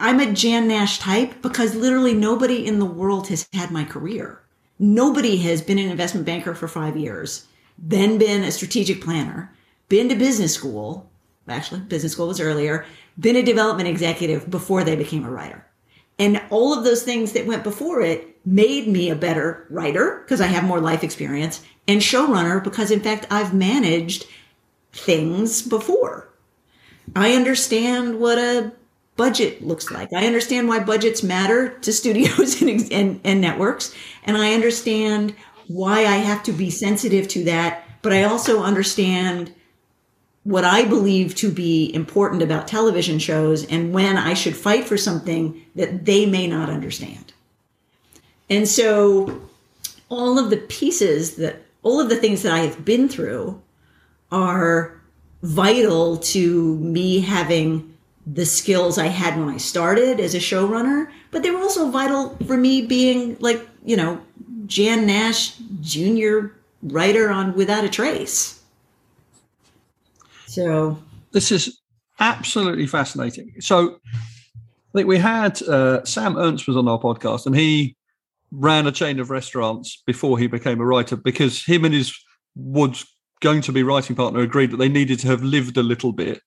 I'm 0.00 0.18
a 0.18 0.32
Jan 0.32 0.66
Nash 0.66 0.98
type 0.98 1.42
because 1.42 1.74
literally 1.74 2.14
nobody 2.14 2.66
in 2.66 2.78
the 2.78 2.86
world 2.86 3.28
has 3.28 3.48
had 3.52 3.70
my 3.70 3.84
career. 3.84 4.40
Nobody 4.78 5.36
has 5.38 5.60
been 5.60 5.78
an 5.78 5.90
investment 5.90 6.26
banker 6.26 6.54
for 6.54 6.66
five 6.66 6.96
years, 6.96 7.46
then 7.78 8.18
been 8.18 8.42
a 8.42 8.50
strategic 8.50 9.02
planner, 9.02 9.54
been 9.88 10.08
to 10.08 10.14
business 10.14 10.54
school. 10.54 11.10
Actually, 11.48 11.80
business 11.80 12.12
school 12.12 12.28
was 12.28 12.40
earlier, 12.40 12.86
been 13.18 13.36
a 13.36 13.42
development 13.42 13.88
executive 13.88 14.50
before 14.50 14.84
they 14.84 14.96
became 14.96 15.24
a 15.24 15.30
writer. 15.30 15.66
And 16.18 16.42
all 16.50 16.76
of 16.76 16.84
those 16.84 17.02
things 17.02 17.32
that 17.32 17.46
went 17.46 17.64
before 17.64 18.02
it 18.02 18.38
made 18.44 18.86
me 18.86 19.10
a 19.10 19.16
better 19.16 19.66
writer 19.70 20.20
because 20.24 20.40
I 20.40 20.46
have 20.46 20.64
more 20.64 20.80
life 20.80 21.02
experience 21.02 21.62
and 21.88 22.00
showrunner 22.00 22.62
because 22.62 22.90
in 22.90 23.00
fact 23.00 23.26
I've 23.30 23.54
managed 23.54 24.26
things 24.92 25.62
before. 25.62 26.28
I 27.16 27.32
understand 27.32 28.20
what 28.20 28.38
a 28.38 28.72
budget 29.16 29.62
looks 29.62 29.90
like. 29.90 30.12
I 30.14 30.26
understand 30.26 30.68
why 30.68 30.80
budgets 30.80 31.22
matter 31.22 31.78
to 31.80 31.92
studios 32.00 32.60
and, 32.62 32.92
and, 32.92 33.20
and 33.24 33.40
networks. 33.40 33.94
And 34.24 34.36
I 34.36 34.54
understand 34.54 35.34
why 35.68 36.00
I 36.00 36.16
have 36.16 36.42
to 36.44 36.52
be 36.52 36.70
sensitive 36.70 37.28
to 37.28 37.44
that. 37.44 37.84
But 38.02 38.12
I 38.12 38.24
also 38.24 38.62
understand 38.62 39.54
what 40.44 40.64
I 40.64 40.84
believe 40.84 41.34
to 41.36 41.50
be 41.50 41.92
important 41.94 42.42
about 42.42 42.66
television 42.66 43.18
shows 43.18 43.66
and 43.66 43.92
when 43.92 44.16
I 44.16 44.34
should 44.34 44.56
fight 44.56 44.84
for 44.84 44.96
something 44.96 45.64
that 45.74 46.06
they 46.06 46.24
may 46.24 46.46
not 46.46 46.70
understand. 46.70 47.32
And 48.48 48.66
so 48.66 49.42
all 50.08 50.38
of 50.38 50.50
the 50.50 50.56
pieces 50.56 51.36
that 51.36 51.62
all 51.82 52.00
of 52.00 52.08
the 52.08 52.16
things 52.16 52.42
that 52.42 52.52
I 52.52 52.60
have 52.60 52.84
been 52.84 53.08
through 53.08 53.60
are 54.32 55.00
vital 55.42 56.18
to 56.18 56.76
me 56.78 57.20
having 57.20 57.96
the 58.26 58.44
skills 58.44 58.98
I 58.98 59.06
had 59.06 59.38
when 59.38 59.48
I 59.48 59.56
started 59.56 60.20
as 60.20 60.34
a 60.34 60.38
showrunner, 60.38 61.10
but 61.30 61.42
they 61.42 61.50
were 61.50 61.60
also 61.60 61.90
vital 61.90 62.36
for 62.46 62.56
me 62.56 62.82
being 62.82 63.36
like, 63.40 63.66
you 63.84 63.96
know, 63.96 64.20
Jan 64.66 65.06
Nash 65.06 65.56
junior 65.80 66.54
writer 66.82 67.30
on 67.30 67.54
Without 67.54 67.84
a 67.84 67.88
Trace. 67.88 68.59
So 70.50 70.98
this 71.30 71.52
is 71.52 71.80
absolutely 72.18 72.88
fascinating. 72.88 73.54
So 73.60 74.00
I 74.56 74.92
think 74.92 75.06
we 75.06 75.18
had 75.18 75.62
uh, 75.62 76.04
Sam 76.04 76.36
Ernst 76.36 76.66
was 76.66 76.76
on 76.76 76.88
our 76.88 76.98
podcast 76.98 77.46
and 77.46 77.54
he 77.54 77.96
ran 78.50 78.88
a 78.88 78.92
chain 78.92 79.20
of 79.20 79.30
restaurants 79.30 80.02
before 80.06 80.40
he 80.40 80.48
became 80.48 80.80
a 80.80 80.84
writer 80.84 81.14
because 81.14 81.64
him 81.64 81.84
and 81.84 81.94
his 81.94 82.12
was 82.56 83.06
going 83.40 83.60
to 83.62 83.72
be 83.72 83.84
writing 83.84 84.16
partner 84.16 84.40
agreed 84.40 84.72
that 84.72 84.78
they 84.78 84.88
needed 84.88 85.20
to 85.20 85.28
have 85.28 85.44
lived 85.44 85.76
a 85.76 85.84
little 85.84 86.12
bit 86.12 86.42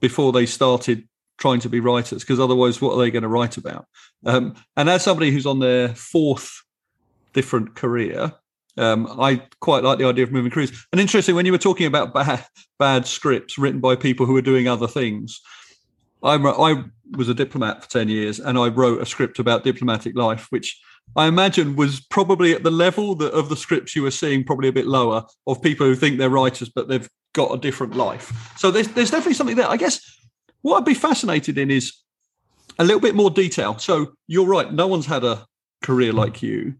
before 0.00 0.32
they 0.32 0.46
started 0.46 1.06
trying 1.36 1.60
to 1.60 1.68
be 1.68 1.78
writers 1.78 2.22
because 2.22 2.40
otherwise 2.40 2.80
what 2.80 2.94
are 2.94 2.98
they 2.98 3.10
going 3.10 3.22
to 3.22 3.28
write 3.28 3.58
about 3.58 3.86
um, 4.24 4.54
and 4.78 4.88
as 4.88 5.02
somebody 5.02 5.30
who's 5.30 5.46
on 5.46 5.58
their 5.58 5.88
fourth 5.88 6.62
different 7.34 7.74
career 7.74 8.32
um, 8.78 9.06
I 9.20 9.42
quite 9.60 9.84
like 9.84 9.98
the 9.98 10.06
idea 10.06 10.24
of 10.24 10.32
moving 10.32 10.50
careers. 10.50 10.72
And 10.92 11.00
interesting, 11.00 11.34
when 11.34 11.46
you 11.46 11.52
were 11.52 11.58
talking 11.58 11.86
about 11.86 12.14
bad, 12.14 12.44
bad 12.78 13.06
scripts 13.06 13.58
written 13.58 13.80
by 13.80 13.96
people 13.96 14.26
who 14.26 14.36
are 14.36 14.42
doing 14.42 14.68
other 14.68 14.88
things, 14.88 15.40
I, 16.22 16.34
I 16.34 16.84
was 17.16 17.28
a 17.28 17.34
diplomat 17.34 17.82
for 17.82 17.90
10 17.90 18.08
years 18.08 18.38
and 18.38 18.58
I 18.58 18.68
wrote 18.68 19.02
a 19.02 19.06
script 19.06 19.38
about 19.38 19.64
diplomatic 19.64 20.16
life, 20.16 20.46
which 20.50 20.80
I 21.16 21.26
imagine 21.26 21.76
was 21.76 22.00
probably 22.00 22.54
at 22.54 22.62
the 22.62 22.70
level 22.70 23.14
that, 23.16 23.32
of 23.32 23.48
the 23.48 23.56
scripts 23.56 23.94
you 23.94 24.02
were 24.02 24.10
seeing, 24.10 24.44
probably 24.44 24.68
a 24.68 24.72
bit 24.72 24.86
lower, 24.86 25.26
of 25.46 25.60
people 25.60 25.86
who 25.86 25.94
think 25.94 26.18
they're 26.18 26.30
writers, 26.30 26.70
but 26.74 26.88
they've 26.88 27.08
got 27.34 27.52
a 27.52 27.58
different 27.58 27.96
life. 27.96 28.54
So 28.56 28.70
there's, 28.70 28.88
there's 28.88 29.10
definitely 29.10 29.34
something 29.34 29.56
there. 29.56 29.68
I 29.68 29.76
guess 29.76 30.00
what 30.62 30.78
I'd 30.78 30.84
be 30.84 30.94
fascinated 30.94 31.58
in 31.58 31.70
is 31.70 31.92
a 32.78 32.84
little 32.84 33.00
bit 33.00 33.14
more 33.14 33.30
detail. 33.30 33.78
So 33.78 34.14
you're 34.26 34.46
right, 34.46 34.72
no 34.72 34.86
one's 34.86 35.06
had 35.06 35.24
a 35.24 35.46
career 35.82 36.12
like 36.12 36.42
you. 36.42 36.76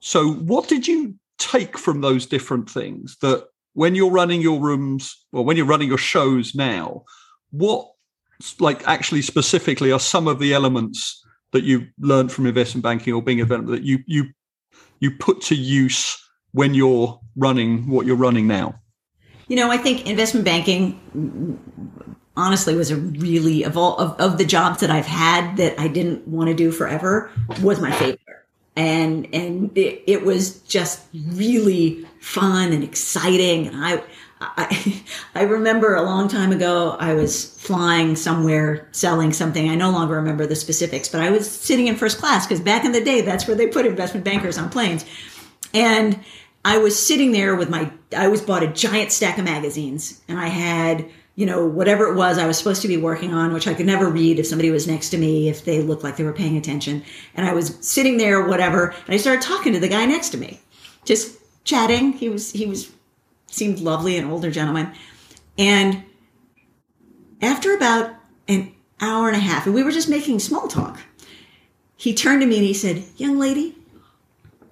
So 0.00 0.32
what 0.32 0.68
did 0.68 0.88
you 0.88 1.14
take 1.38 1.78
from 1.78 2.00
those 2.00 2.26
different 2.26 2.68
things 2.68 3.16
that 3.20 3.46
when 3.74 3.94
you're 3.94 4.10
running 4.10 4.40
your 4.40 4.60
rooms 4.60 5.16
or 5.32 5.44
when 5.44 5.56
you're 5.56 5.66
running 5.66 5.88
your 5.88 5.98
shows 5.98 6.54
now, 6.54 7.04
what 7.50 7.86
like 8.58 8.86
actually 8.88 9.22
specifically 9.22 9.92
are 9.92 10.00
some 10.00 10.26
of 10.26 10.38
the 10.38 10.54
elements 10.54 11.22
that 11.52 11.64
you 11.64 11.86
learned 11.98 12.32
from 12.32 12.46
investment 12.46 12.82
banking 12.82 13.12
or 13.12 13.22
being 13.22 13.40
a 13.40 13.44
developer 13.44 13.70
that 13.72 13.82
you 13.82 13.98
you 14.06 14.26
you 14.98 15.10
put 15.10 15.40
to 15.42 15.54
use 15.54 16.16
when 16.52 16.74
you're 16.74 17.20
running 17.36 17.88
what 17.88 18.06
you're 18.06 18.16
running 18.16 18.46
now? 18.46 18.74
You 19.48 19.56
know, 19.56 19.70
I 19.70 19.76
think 19.76 20.06
investment 20.06 20.44
banking 20.44 21.58
honestly 22.36 22.74
was 22.74 22.90
a 22.90 22.96
really 22.96 23.64
of 23.64 23.76
all 23.76 23.96
of, 23.96 24.18
of 24.20 24.38
the 24.38 24.44
jobs 24.44 24.80
that 24.80 24.90
I've 24.90 25.06
had 25.06 25.56
that 25.56 25.78
I 25.78 25.88
didn't 25.88 26.26
want 26.26 26.48
to 26.48 26.54
do 26.54 26.72
forever 26.72 27.30
was 27.60 27.80
my 27.80 27.90
favorite. 27.92 28.20
And 28.76 29.28
and 29.34 29.76
it, 29.76 30.02
it 30.06 30.24
was 30.24 30.60
just 30.60 31.02
really 31.12 32.06
fun 32.20 32.72
and 32.72 32.84
exciting. 32.84 33.66
And 33.66 33.84
I 33.84 34.02
I, 34.40 35.02
I 35.34 35.42
remember 35.42 35.94
a 35.94 36.02
long 36.02 36.28
time 36.28 36.52
ago, 36.52 36.96
I 36.98 37.14
was 37.14 37.58
flying 37.58 38.16
somewhere 38.16 38.88
selling 38.92 39.32
something. 39.32 39.68
I 39.68 39.74
no 39.74 39.90
longer 39.90 40.14
remember 40.14 40.46
the 40.46 40.56
specifics, 40.56 41.08
but 41.08 41.20
I 41.20 41.30
was 41.30 41.50
sitting 41.50 41.88
in 41.88 41.96
first 41.96 42.18
class 42.18 42.46
because 42.46 42.60
back 42.60 42.84
in 42.84 42.92
the 42.92 43.04
day, 43.04 43.20
that's 43.20 43.46
where 43.46 43.56
they 43.56 43.66
put 43.66 43.86
investment 43.86 44.24
bankers 44.24 44.58
on 44.58 44.70
planes. 44.70 45.04
And 45.74 46.18
I 46.64 46.78
was 46.78 46.98
sitting 46.98 47.32
there 47.32 47.54
with 47.54 47.70
my, 47.70 47.90
I 48.16 48.28
was 48.28 48.40
bought 48.40 48.62
a 48.62 48.68
giant 48.68 49.12
stack 49.12 49.38
of 49.38 49.44
magazines 49.44 50.20
and 50.28 50.38
I 50.38 50.48
had, 50.48 51.08
you 51.36 51.46
know, 51.46 51.64
whatever 51.64 52.06
it 52.06 52.16
was 52.16 52.38
I 52.38 52.46
was 52.46 52.58
supposed 52.58 52.82
to 52.82 52.88
be 52.88 52.96
working 52.96 53.32
on, 53.32 53.52
which 53.52 53.66
I 53.66 53.74
could 53.74 53.86
never 53.86 54.08
read 54.08 54.38
if 54.38 54.46
somebody 54.46 54.70
was 54.70 54.86
next 54.86 55.10
to 55.10 55.18
me, 55.18 55.48
if 55.48 55.64
they 55.64 55.80
looked 55.80 56.04
like 56.04 56.16
they 56.16 56.24
were 56.24 56.32
paying 56.32 56.56
attention. 56.56 57.02
And 57.34 57.46
I 57.46 57.52
was 57.54 57.78
sitting 57.80 58.16
there, 58.16 58.46
whatever, 58.46 58.94
and 59.06 59.14
I 59.14 59.16
started 59.16 59.42
talking 59.42 59.72
to 59.72 59.80
the 59.80 59.88
guy 59.88 60.04
next 60.06 60.30
to 60.30 60.38
me, 60.38 60.60
just 61.04 61.38
chatting. 61.64 62.12
He 62.12 62.28
was, 62.28 62.52
he 62.52 62.66
was 62.66 62.90
seemed 63.46 63.80
lovely, 63.80 64.16
an 64.16 64.30
older 64.30 64.50
gentleman. 64.50 64.92
And 65.58 66.04
after 67.42 67.74
about 67.74 68.14
an 68.48 68.72
hour 69.00 69.28
and 69.28 69.36
a 69.36 69.40
half, 69.40 69.66
and 69.66 69.74
we 69.74 69.82
were 69.82 69.90
just 69.90 70.08
making 70.08 70.38
small 70.38 70.68
talk, 70.68 71.00
he 71.96 72.14
turned 72.14 72.40
to 72.40 72.46
me 72.46 72.56
and 72.56 72.64
he 72.64 72.74
said, 72.74 73.04
Young 73.16 73.38
lady, 73.38 73.76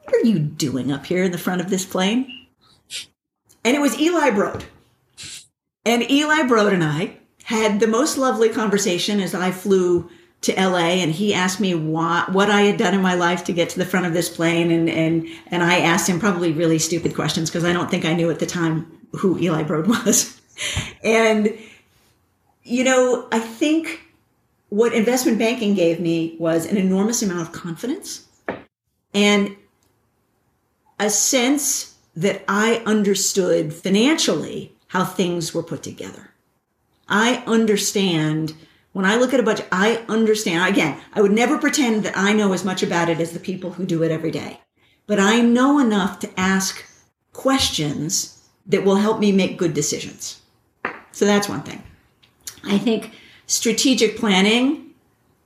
what 0.04 0.14
are 0.14 0.26
you 0.26 0.38
doing 0.38 0.90
up 0.90 1.06
here 1.06 1.24
in 1.24 1.32
the 1.32 1.38
front 1.38 1.60
of 1.60 1.70
this 1.70 1.84
plane? 1.84 2.46
And 3.64 3.76
it 3.76 3.80
was 3.80 3.98
Eli 4.00 4.30
Broad. 4.30 4.64
And 5.88 6.10
Eli 6.10 6.42
Broad 6.42 6.74
and 6.74 6.84
I 6.84 7.16
had 7.44 7.80
the 7.80 7.86
most 7.86 8.18
lovely 8.18 8.50
conversation 8.50 9.20
as 9.20 9.34
I 9.34 9.52
flew 9.52 10.10
to 10.42 10.52
LA 10.52 11.00
and 11.00 11.10
he 11.10 11.32
asked 11.32 11.60
me 11.60 11.74
what, 11.74 12.30
what 12.30 12.50
I 12.50 12.60
had 12.60 12.76
done 12.76 12.92
in 12.92 13.00
my 13.00 13.14
life 13.14 13.44
to 13.44 13.54
get 13.54 13.70
to 13.70 13.78
the 13.78 13.86
front 13.86 14.04
of 14.04 14.12
this 14.12 14.28
plane. 14.28 14.70
And, 14.70 14.90
and, 14.90 15.26
and 15.46 15.62
I 15.62 15.78
asked 15.78 16.06
him 16.06 16.20
probably 16.20 16.52
really 16.52 16.78
stupid 16.78 17.14
questions 17.14 17.48
because 17.48 17.64
I 17.64 17.72
don't 17.72 17.90
think 17.90 18.04
I 18.04 18.12
knew 18.12 18.28
at 18.28 18.38
the 18.38 18.44
time 18.44 18.98
who 19.12 19.38
Eli 19.38 19.62
Broad 19.62 19.86
was. 20.04 20.38
and, 21.02 21.56
you 22.64 22.84
know, 22.84 23.26
I 23.32 23.38
think 23.38 24.02
what 24.68 24.92
investment 24.92 25.38
banking 25.38 25.72
gave 25.72 26.00
me 26.00 26.36
was 26.38 26.66
an 26.66 26.76
enormous 26.76 27.22
amount 27.22 27.40
of 27.40 27.52
confidence 27.52 28.28
and 29.14 29.56
a 31.00 31.08
sense 31.08 31.96
that 32.14 32.44
I 32.46 32.82
understood 32.84 33.72
financially 33.72 34.74
how 34.88 35.04
things 35.04 35.54
were 35.54 35.62
put 35.62 35.82
together. 35.82 36.30
I 37.08 37.42
understand 37.46 38.54
when 38.92 39.04
I 39.04 39.16
look 39.16 39.32
at 39.32 39.40
a 39.40 39.44
budget, 39.44 39.68
I 39.70 40.04
understand. 40.08 40.68
Again, 40.68 41.00
I 41.12 41.22
would 41.22 41.32
never 41.32 41.58
pretend 41.58 42.02
that 42.04 42.16
I 42.16 42.32
know 42.32 42.52
as 42.52 42.64
much 42.64 42.82
about 42.82 43.08
it 43.08 43.20
as 43.20 43.32
the 43.32 43.38
people 43.38 43.70
who 43.70 43.86
do 43.86 44.02
it 44.02 44.10
every 44.10 44.30
day. 44.30 44.60
But 45.06 45.20
I 45.20 45.40
know 45.40 45.78
enough 45.78 46.18
to 46.20 46.40
ask 46.40 46.84
questions 47.32 48.48
that 48.66 48.84
will 48.84 48.96
help 48.96 49.20
me 49.20 49.30
make 49.30 49.56
good 49.56 49.72
decisions. 49.72 50.40
So 51.12 51.24
that's 51.24 51.48
one 51.48 51.62
thing. 51.62 51.82
I 52.64 52.78
think 52.78 53.12
strategic 53.46 54.16
planning 54.16 54.94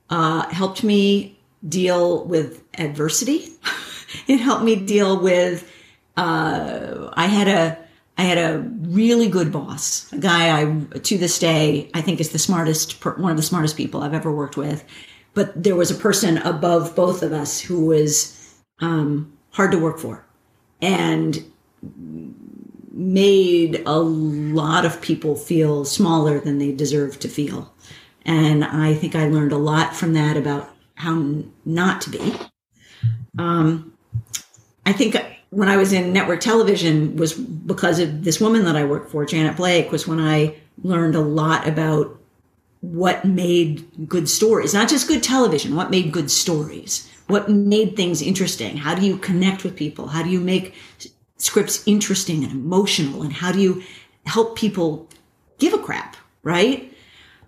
uh, 0.08 0.48
helped 0.48 0.82
me 0.82 1.38
deal 1.68 2.24
with 2.24 2.62
adversity. 2.78 3.48
it 4.26 4.38
helped 4.38 4.64
me 4.64 4.76
deal 4.76 5.20
with. 5.20 5.70
Uh, 6.16 7.10
I 7.14 7.26
had 7.26 7.48
a 7.48 7.78
I 8.22 8.26
had 8.26 8.38
a 8.38 8.60
really 8.82 9.28
good 9.28 9.50
boss, 9.50 10.12
a 10.12 10.18
guy 10.18 10.56
I, 10.56 10.76
to 10.96 11.18
this 11.18 11.40
day, 11.40 11.90
I 11.92 12.02
think 12.02 12.20
is 12.20 12.28
the 12.28 12.38
smartest, 12.38 13.04
one 13.04 13.32
of 13.32 13.36
the 13.36 13.42
smartest 13.42 13.76
people 13.76 14.00
I've 14.00 14.14
ever 14.14 14.30
worked 14.30 14.56
with. 14.56 14.84
But 15.34 15.60
there 15.60 15.74
was 15.74 15.90
a 15.90 15.96
person 15.96 16.38
above 16.38 16.94
both 16.94 17.24
of 17.24 17.32
us 17.32 17.60
who 17.60 17.86
was 17.86 18.62
um, 18.78 19.36
hard 19.50 19.72
to 19.72 19.78
work 19.80 19.98
for 19.98 20.24
and 20.80 21.44
made 22.92 23.82
a 23.86 23.98
lot 23.98 24.84
of 24.84 25.02
people 25.02 25.34
feel 25.34 25.84
smaller 25.84 26.38
than 26.38 26.58
they 26.58 26.70
deserved 26.70 27.20
to 27.22 27.28
feel. 27.28 27.74
And 28.24 28.64
I 28.64 28.94
think 28.94 29.16
I 29.16 29.26
learned 29.26 29.50
a 29.50 29.58
lot 29.58 29.96
from 29.96 30.12
that 30.12 30.36
about 30.36 30.72
how 30.94 31.42
not 31.64 32.00
to 32.02 32.10
be. 32.10 32.36
Um, 33.36 33.94
I 34.86 34.92
think 34.92 35.16
when 35.52 35.68
I 35.68 35.76
was 35.76 35.92
in 35.92 36.14
network 36.14 36.40
television 36.40 37.14
was 37.16 37.34
because 37.34 37.98
of 37.98 38.24
this 38.24 38.40
woman 38.40 38.64
that 38.64 38.74
I 38.74 38.84
worked 38.84 39.10
for, 39.10 39.26
Janet 39.26 39.54
Blake, 39.54 39.92
was 39.92 40.08
when 40.08 40.18
I 40.18 40.56
learned 40.82 41.14
a 41.14 41.20
lot 41.20 41.68
about 41.68 42.18
what 42.80 43.26
made 43.26 44.08
good 44.08 44.30
stories, 44.30 44.72
not 44.72 44.88
just 44.88 45.06
good 45.06 45.22
television, 45.22 45.76
what 45.76 45.90
made 45.90 46.10
good 46.10 46.30
stories, 46.30 47.06
what 47.26 47.50
made 47.50 47.96
things 47.96 48.22
interesting. 48.22 48.78
How 48.78 48.94
do 48.94 49.04
you 49.04 49.18
connect 49.18 49.62
with 49.62 49.76
people? 49.76 50.06
How 50.06 50.22
do 50.22 50.30
you 50.30 50.40
make 50.40 50.74
scripts 51.36 51.86
interesting 51.86 52.44
and 52.44 52.52
emotional? 52.52 53.22
And 53.22 53.34
how 53.34 53.52
do 53.52 53.60
you 53.60 53.82
help 54.24 54.56
people 54.56 55.06
give 55.58 55.74
a 55.74 55.78
crap, 55.78 56.16
right? 56.42 56.90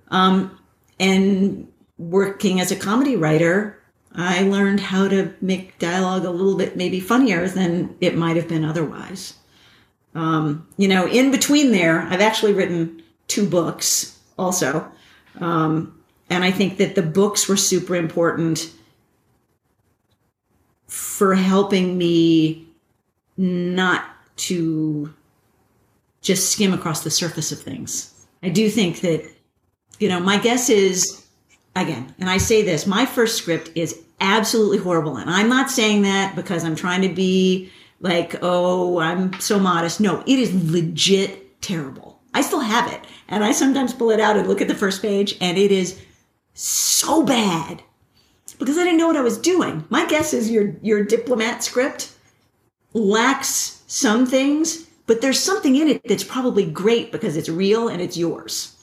Um, 0.09 0.59
and 1.01 1.73
working 1.97 2.61
as 2.61 2.71
a 2.71 2.77
comedy 2.77 3.17
writer, 3.17 3.81
I 4.15 4.43
learned 4.43 4.81
how 4.81 5.09
to 5.09 5.35
make 5.41 5.79
dialogue 5.79 6.25
a 6.25 6.31
little 6.31 6.57
bit 6.57 6.77
maybe 6.77 7.01
funnier 7.01 7.49
than 7.49 7.97
it 8.01 8.17
might 8.17 8.37
have 8.37 8.49
been 8.49 8.65
otherwise. 8.65 9.35
Um, 10.15 10.69
you 10.77 10.87
know, 10.87 11.09
in 11.09 11.31
between 11.33 11.73
there, 11.73 12.03
I've 12.03 12.21
actually 12.21 12.53
written 12.53 13.03
two 13.27 13.49
books 13.49 14.21
also. 14.39 14.89
Um, 15.41 16.01
and 16.31 16.45
I 16.45 16.53
think 16.53 16.79
that 16.79 16.95
the 16.95 17.03
books 17.03 17.49
were 17.49 17.57
super 17.57 17.97
important 17.97 18.71
for 20.87 21.35
helping 21.35 21.99
me 21.99 22.69
not 23.37 24.05
to 24.37 25.13
just 26.23 26.53
skim 26.53 26.73
across 26.73 27.03
the 27.03 27.11
surface 27.11 27.51
of 27.51 27.61
things. 27.61 28.27
I 28.43 28.49
do 28.49 28.71
think 28.71 29.01
that, 29.01 29.29
you 29.99 30.09
know, 30.09 30.21
my 30.21 30.39
guess 30.39 30.71
is, 30.71 31.27
again, 31.75 32.15
and 32.19 32.31
I 32.31 32.39
say 32.39 32.63
this, 32.63 32.87
my 32.87 33.07
first 33.07 33.37
script 33.37 33.71
is 33.75 34.04
absolutely 34.21 34.79
horrible. 34.79 35.17
And 35.17 35.31
I'm 35.31 35.49
not 35.49 35.71
saying 35.71 36.03
that 36.03 36.37
because 36.37 36.65
I'm 36.65 36.77
trying 36.77 37.03
to 37.03 37.09
be 37.09 37.71
like, 38.01 38.37
oh, 38.43 38.99
I'm 38.99 39.39
so 39.41 39.59
modest. 39.59 40.01
No, 40.01 40.23
it 40.27 40.39
is 40.39 40.71
legit 40.71 41.61
terrible. 41.63 42.21
I 42.35 42.43
still 42.43 42.61
have 42.61 42.93
it. 42.93 43.01
And 43.29 43.45
I 43.45 43.53
sometimes 43.53 43.95
pull 43.95 44.11
it 44.11 44.21
out 44.21 44.37
and 44.37 44.49
look 44.49 44.61
at 44.61 44.69
the 44.69 44.75
first 44.75 45.01
page 45.01 45.37
and 45.41 45.57
it 45.57 45.73
is 45.73 46.01
so 46.53 47.25
bad 47.25 47.83
because 48.59 48.79
I 48.79 48.85
didn't 48.85 48.99
know 48.99 49.07
what 49.07 49.17
I 49.17 49.23
was 49.23 49.39
doing. 49.39 49.85
My 49.89 50.07
guess 50.07 50.33
is 50.33 50.51
your, 50.51 50.75
your 50.83 51.05
diplomat 51.05 51.65
script 51.65 52.13
lacks 52.93 53.83
some 53.87 54.27
things, 54.27 54.87
but 55.07 55.21
there's 55.21 55.41
something 55.41 55.77
in 55.77 55.89
it 55.89 56.03
that's 56.05 56.25
probably 56.25 56.65
great 56.65 57.13
because 57.13 57.37
it's 57.37 57.49
real 57.49 57.89
and 57.89 58.01
it's 58.01 58.17
yours. 58.17 58.77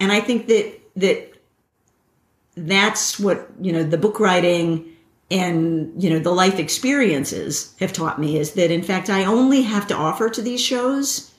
And 0.00 0.10
I 0.10 0.20
think 0.20 0.46
that, 0.48 0.80
that 0.96 1.31
that's 2.56 3.18
what 3.18 3.48
you 3.60 3.72
know 3.72 3.82
the 3.82 3.98
book 3.98 4.20
writing 4.20 4.88
and 5.30 6.02
you 6.02 6.10
know 6.10 6.18
the 6.18 6.32
life 6.32 6.58
experiences 6.58 7.74
have 7.80 7.92
taught 7.92 8.20
me 8.20 8.36
is 8.36 8.52
that 8.52 8.70
in 8.70 8.82
fact 8.82 9.08
i 9.08 9.24
only 9.24 9.62
have 9.62 9.86
to 9.86 9.94
offer 9.94 10.28
to 10.28 10.42
these 10.42 10.60
shows 10.60 11.32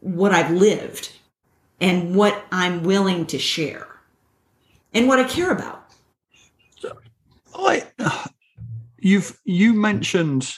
what 0.00 0.32
i've 0.32 0.50
lived 0.50 1.12
and 1.80 2.14
what 2.14 2.44
i'm 2.50 2.82
willing 2.82 3.26
to 3.26 3.38
share 3.38 3.86
and 4.94 5.06
what 5.06 5.18
i 5.18 5.24
care 5.24 5.50
about. 5.50 5.80
I 7.54 7.86
you've 8.98 9.38
you 9.44 9.74
mentioned 9.74 10.52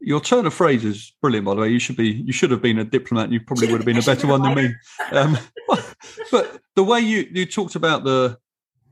your 0.00 0.20
turn 0.20 0.46
of 0.46 0.54
phrase 0.54 0.84
is 0.84 1.12
brilliant 1.20 1.46
by 1.46 1.54
the 1.54 1.60
way. 1.62 1.68
You 1.68 1.78
should 1.78 1.96
be 1.96 2.08
you 2.08 2.32
should 2.32 2.50
have 2.50 2.62
been 2.62 2.78
a 2.78 2.84
diplomat. 2.84 3.32
You 3.32 3.40
probably 3.40 3.70
would 3.70 3.78
have 3.78 3.86
been 3.86 3.98
a 3.98 4.02
better 4.02 4.26
one 4.26 4.42
than 4.42 4.54
me. 4.54 4.74
um, 5.12 5.38
but 6.30 6.60
the 6.74 6.84
way 6.84 7.00
you 7.00 7.28
you 7.30 7.46
talked 7.46 7.74
about 7.74 8.04
the 8.04 8.38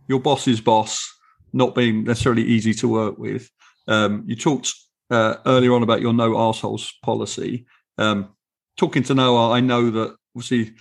your 0.08 0.20
boss's 0.20 0.60
boss 0.60 1.12
not 1.52 1.74
being 1.74 2.04
necessarily 2.04 2.44
easy 2.44 2.74
to 2.74 2.88
work 2.88 3.18
with. 3.18 3.50
Um, 3.88 4.24
you 4.26 4.36
talked 4.36 4.72
uh, 5.10 5.36
earlier 5.46 5.72
on 5.72 5.82
about 5.82 6.00
your 6.00 6.12
no 6.12 6.38
assholes 6.38 6.92
policy. 7.02 7.66
Um, 7.98 8.34
talking 8.76 9.02
to 9.04 9.14
Noah, 9.14 9.50
I 9.50 9.60
know 9.60 9.90
that 9.90 10.16
obviously 10.34 10.74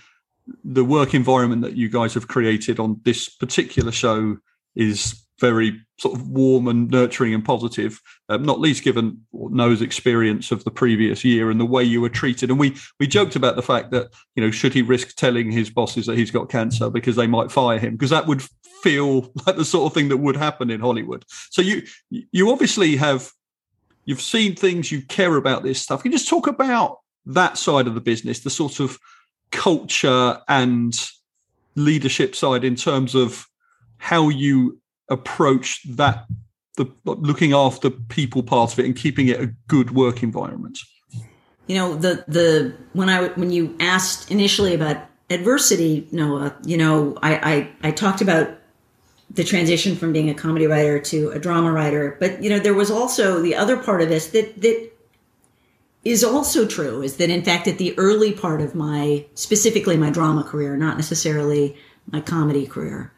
the 0.64 0.84
work 0.84 1.14
environment 1.14 1.62
that 1.62 1.76
you 1.76 1.88
guys 1.88 2.14
have 2.14 2.28
created 2.28 2.78
on 2.78 3.00
this 3.04 3.28
particular 3.28 3.92
show 3.92 4.36
is 4.74 5.24
very 5.40 5.85
sort 5.98 6.18
of 6.18 6.28
warm 6.28 6.68
and 6.68 6.90
nurturing 6.90 7.32
and 7.32 7.44
positive, 7.44 8.00
um, 8.28 8.42
not 8.42 8.60
least 8.60 8.84
given 8.84 9.22
Noah's 9.32 9.80
experience 9.80 10.52
of 10.52 10.64
the 10.64 10.70
previous 10.70 11.24
year 11.24 11.50
and 11.50 11.58
the 11.58 11.64
way 11.64 11.82
you 11.82 12.00
were 12.00 12.08
treated. 12.08 12.50
And 12.50 12.58
we 12.58 12.76
we 13.00 13.06
joked 13.06 13.36
about 13.36 13.56
the 13.56 13.62
fact 13.62 13.90
that 13.92 14.08
you 14.34 14.42
know 14.42 14.50
should 14.50 14.74
he 14.74 14.82
risk 14.82 15.16
telling 15.16 15.50
his 15.50 15.70
bosses 15.70 16.06
that 16.06 16.18
he's 16.18 16.30
got 16.30 16.50
cancer 16.50 16.90
because 16.90 17.16
they 17.16 17.26
might 17.26 17.50
fire 17.50 17.78
him 17.78 17.92
because 17.92 18.10
that 18.10 18.26
would 18.26 18.42
feel 18.82 19.32
like 19.46 19.56
the 19.56 19.64
sort 19.64 19.90
of 19.90 19.94
thing 19.94 20.08
that 20.08 20.18
would 20.18 20.36
happen 20.36 20.70
in 20.70 20.80
Hollywood. 20.80 21.24
So 21.50 21.62
you 21.62 21.82
you 22.10 22.50
obviously 22.50 22.96
have 22.96 23.30
you've 24.04 24.22
seen 24.22 24.54
things 24.54 24.92
you 24.92 25.02
care 25.02 25.36
about 25.36 25.62
this 25.62 25.80
stuff. 25.80 26.02
Can 26.02 26.12
you 26.12 26.18
just 26.18 26.28
talk 26.28 26.46
about 26.46 26.98
that 27.26 27.58
side 27.58 27.86
of 27.86 27.94
the 27.94 28.00
business, 28.00 28.40
the 28.40 28.50
sort 28.50 28.80
of 28.80 28.98
culture 29.50 30.40
and 30.48 30.94
leadership 31.74 32.34
side 32.34 32.64
in 32.64 32.76
terms 32.76 33.14
of 33.14 33.46
how 33.98 34.28
you 34.28 34.78
approach 35.08 35.80
that 35.96 36.26
the 36.76 36.86
looking 37.04 37.52
after 37.52 37.90
people 37.90 38.42
part 38.42 38.72
of 38.72 38.78
it 38.78 38.86
and 38.86 38.96
keeping 38.96 39.28
it 39.28 39.40
a 39.40 39.46
good 39.68 39.92
work 39.92 40.22
environment? 40.22 40.78
You 41.66 41.76
know 41.76 41.96
the 41.96 42.24
the 42.28 42.74
when 42.92 43.08
I 43.08 43.28
when 43.28 43.50
you 43.50 43.74
asked 43.80 44.30
initially 44.30 44.74
about 44.74 44.98
adversity, 45.30 46.06
Noah, 46.12 46.54
you 46.64 46.76
know 46.76 47.18
I 47.22 47.34
I, 47.82 47.88
I 47.88 47.90
talked 47.90 48.20
about 48.20 48.50
the 49.30 49.42
transition 49.42 49.96
from 49.96 50.12
being 50.12 50.30
a 50.30 50.34
comedy 50.34 50.66
writer 50.66 51.00
to 51.00 51.30
a 51.30 51.38
drama 51.38 51.72
writer, 51.72 52.16
but 52.20 52.42
you 52.42 52.50
know 52.50 52.58
there 52.58 52.74
was 52.74 52.90
also 52.90 53.40
the 53.40 53.54
other 53.54 53.76
part 53.76 54.02
of 54.02 54.08
this 54.08 54.28
that 54.28 54.60
that 54.62 54.92
is 56.04 56.22
also 56.22 56.64
true 56.64 57.02
is 57.02 57.16
that 57.16 57.30
in 57.30 57.42
fact 57.42 57.66
at 57.66 57.78
the 57.78 57.98
early 57.98 58.30
part 58.30 58.60
of 58.60 58.76
my 58.76 59.26
specifically 59.34 59.96
my 59.96 60.10
drama 60.10 60.44
career, 60.44 60.76
not 60.76 60.96
necessarily 60.96 61.76
my 62.12 62.20
comedy 62.20 62.64
career, 62.64 63.12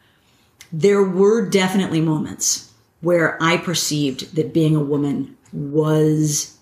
there 0.73 1.03
were 1.03 1.49
definitely 1.49 2.01
moments 2.01 2.73
where 3.01 3.41
I 3.43 3.57
perceived 3.57 4.35
that 4.35 4.53
being 4.53 4.75
a 4.75 4.83
woman 4.83 5.37
was 5.53 6.57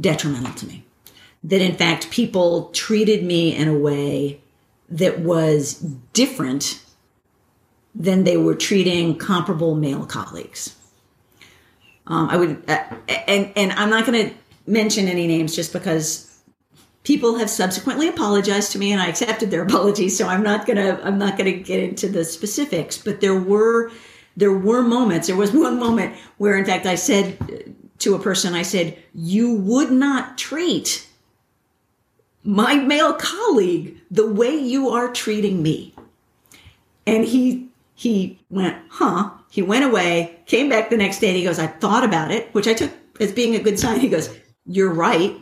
detrimental 0.00 0.54
to 0.54 0.66
me. 0.66 0.84
That 1.44 1.60
in 1.60 1.76
fact 1.76 2.10
people 2.10 2.70
treated 2.70 3.24
me 3.24 3.54
in 3.54 3.68
a 3.68 3.76
way 3.76 4.40
that 4.88 5.20
was 5.20 5.74
different 6.12 6.82
than 7.94 8.24
they 8.24 8.36
were 8.36 8.54
treating 8.54 9.18
comparable 9.18 9.74
male 9.74 10.06
colleagues. 10.06 10.76
Um, 12.06 12.28
I 12.28 12.36
would, 12.36 12.62
uh, 12.68 12.84
and 13.28 13.52
and 13.54 13.72
I'm 13.72 13.90
not 13.90 14.06
going 14.06 14.28
to 14.28 14.34
mention 14.66 15.08
any 15.08 15.26
names 15.26 15.54
just 15.54 15.72
because 15.72 16.31
people 17.04 17.36
have 17.36 17.50
subsequently 17.50 18.08
apologized 18.08 18.72
to 18.72 18.78
me 18.78 18.92
and 18.92 19.00
I 19.00 19.08
accepted 19.08 19.50
their 19.50 19.62
apologies. 19.66 20.16
So 20.16 20.28
I'm 20.28 20.42
not 20.42 20.66
gonna 20.66 21.00
I'm 21.02 21.18
not 21.18 21.36
gonna 21.36 21.52
get 21.52 21.82
into 21.82 22.08
the 22.08 22.24
specifics. 22.24 22.98
But 22.98 23.20
there 23.20 23.38
were 23.38 23.90
there 24.36 24.52
were 24.52 24.82
moments. 24.82 25.26
There 25.26 25.36
was 25.36 25.52
one 25.52 25.78
moment 25.78 26.16
where, 26.38 26.56
in 26.56 26.64
fact, 26.64 26.86
I 26.86 26.94
said 26.94 27.74
to 27.98 28.14
a 28.14 28.18
person, 28.18 28.54
I 28.54 28.62
said, 28.62 28.98
"You 29.14 29.54
would 29.54 29.90
not 29.90 30.38
treat 30.38 31.06
my 32.44 32.74
male 32.74 33.14
colleague 33.14 33.96
the 34.10 34.26
way 34.26 34.56
you 34.56 34.88
are 34.90 35.12
treating 35.12 35.62
me," 35.62 35.94
and 37.06 37.24
he 37.24 37.68
he 37.94 38.38
went, 38.50 38.76
"Huh." 38.88 39.30
He 39.50 39.60
went 39.60 39.84
away, 39.84 40.40
came 40.46 40.70
back 40.70 40.88
the 40.88 40.96
next 40.96 41.18
day, 41.18 41.28
and 41.28 41.36
he 41.36 41.44
goes, 41.44 41.58
"I 41.58 41.66
thought 41.66 42.04
about 42.04 42.30
it," 42.30 42.48
which 42.54 42.66
I 42.66 42.72
took 42.72 42.90
as 43.20 43.32
being 43.32 43.54
a 43.54 43.62
good 43.62 43.78
sign. 43.78 44.00
He 44.00 44.08
goes, 44.08 44.34
you're 44.66 44.92
right. 44.92 45.36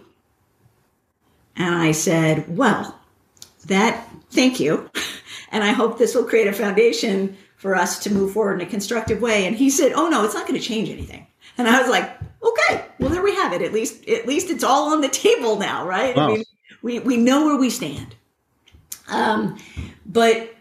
And 1.61 1.75
I 1.75 1.93
said, 1.93 2.57
Well, 2.57 2.99
that, 3.67 4.09
thank 4.31 4.59
you. 4.59 4.91
And 5.53 5.65
I 5.65 5.73
hope 5.73 5.99
this 5.99 6.15
will 6.15 6.27
create 6.27 6.47
a 6.47 6.53
foundation 6.53 7.37
for 7.57 7.75
us 7.75 7.99
to 8.05 8.15
move 8.15 8.35
forward 8.35 8.61
in 8.61 8.69
a 8.69 8.71
constructive 8.71 9.21
way. 9.21 9.47
And 9.47 9.57
he 9.57 9.69
said, 9.69 9.91
Oh, 9.93 10.09
no, 10.09 10.25
it's 10.25 10.33
not 10.33 10.47
going 10.47 10.61
to 10.61 10.65
change 10.65 10.89
anything. 10.89 11.27
And 11.59 11.67
I 11.67 11.81
was 11.81 11.91
like, 11.91 12.09
Okay, 12.41 12.85
well, 13.01 13.11
there 13.11 13.21
we 13.21 13.35
have 13.35 13.53
it. 13.53 13.61
At 13.61 13.73
least, 13.73 14.09
at 14.09 14.29
least 14.29 14.49
it's 14.49 14.63
all 14.63 14.93
on 14.93 15.01
the 15.01 15.09
table 15.09 15.59
now, 15.59 15.85
right? 15.85 16.15
Wow. 16.15 16.29
I 16.29 16.33
mean, 16.35 16.45
we, 16.83 17.01
we 17.01 17.17
know 17.17 17.47
where 17.47 17.57
we 17.57 17.69
stand. 17.69 18.15
Um, 19.09 19.59
but 20.07 20.55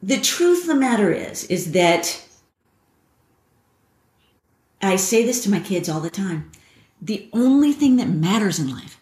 the 0.00 0.20
truth 0.20 0.60
of 0.60 0.68
the 0.68 0.74
matter 0.76 1.10
is, 1.10 1.42
is 1.46 1.72
that 1.72 2.24
I 4.80 4.94
say 4.94 5.26
this 5.26 5.42
to 5.42 5.50
my 5.50 5.58
kids 5.58 5.88
all 5.88 6.00
the 6.00 6.08
time 6.08 6.52
the 7.04 7.28
only 7.34 7.72
thing 7.72 7.96
that 7.96 8.08
matters 8.08 8.58
in 8.58 8.70
life, 8.70 8.98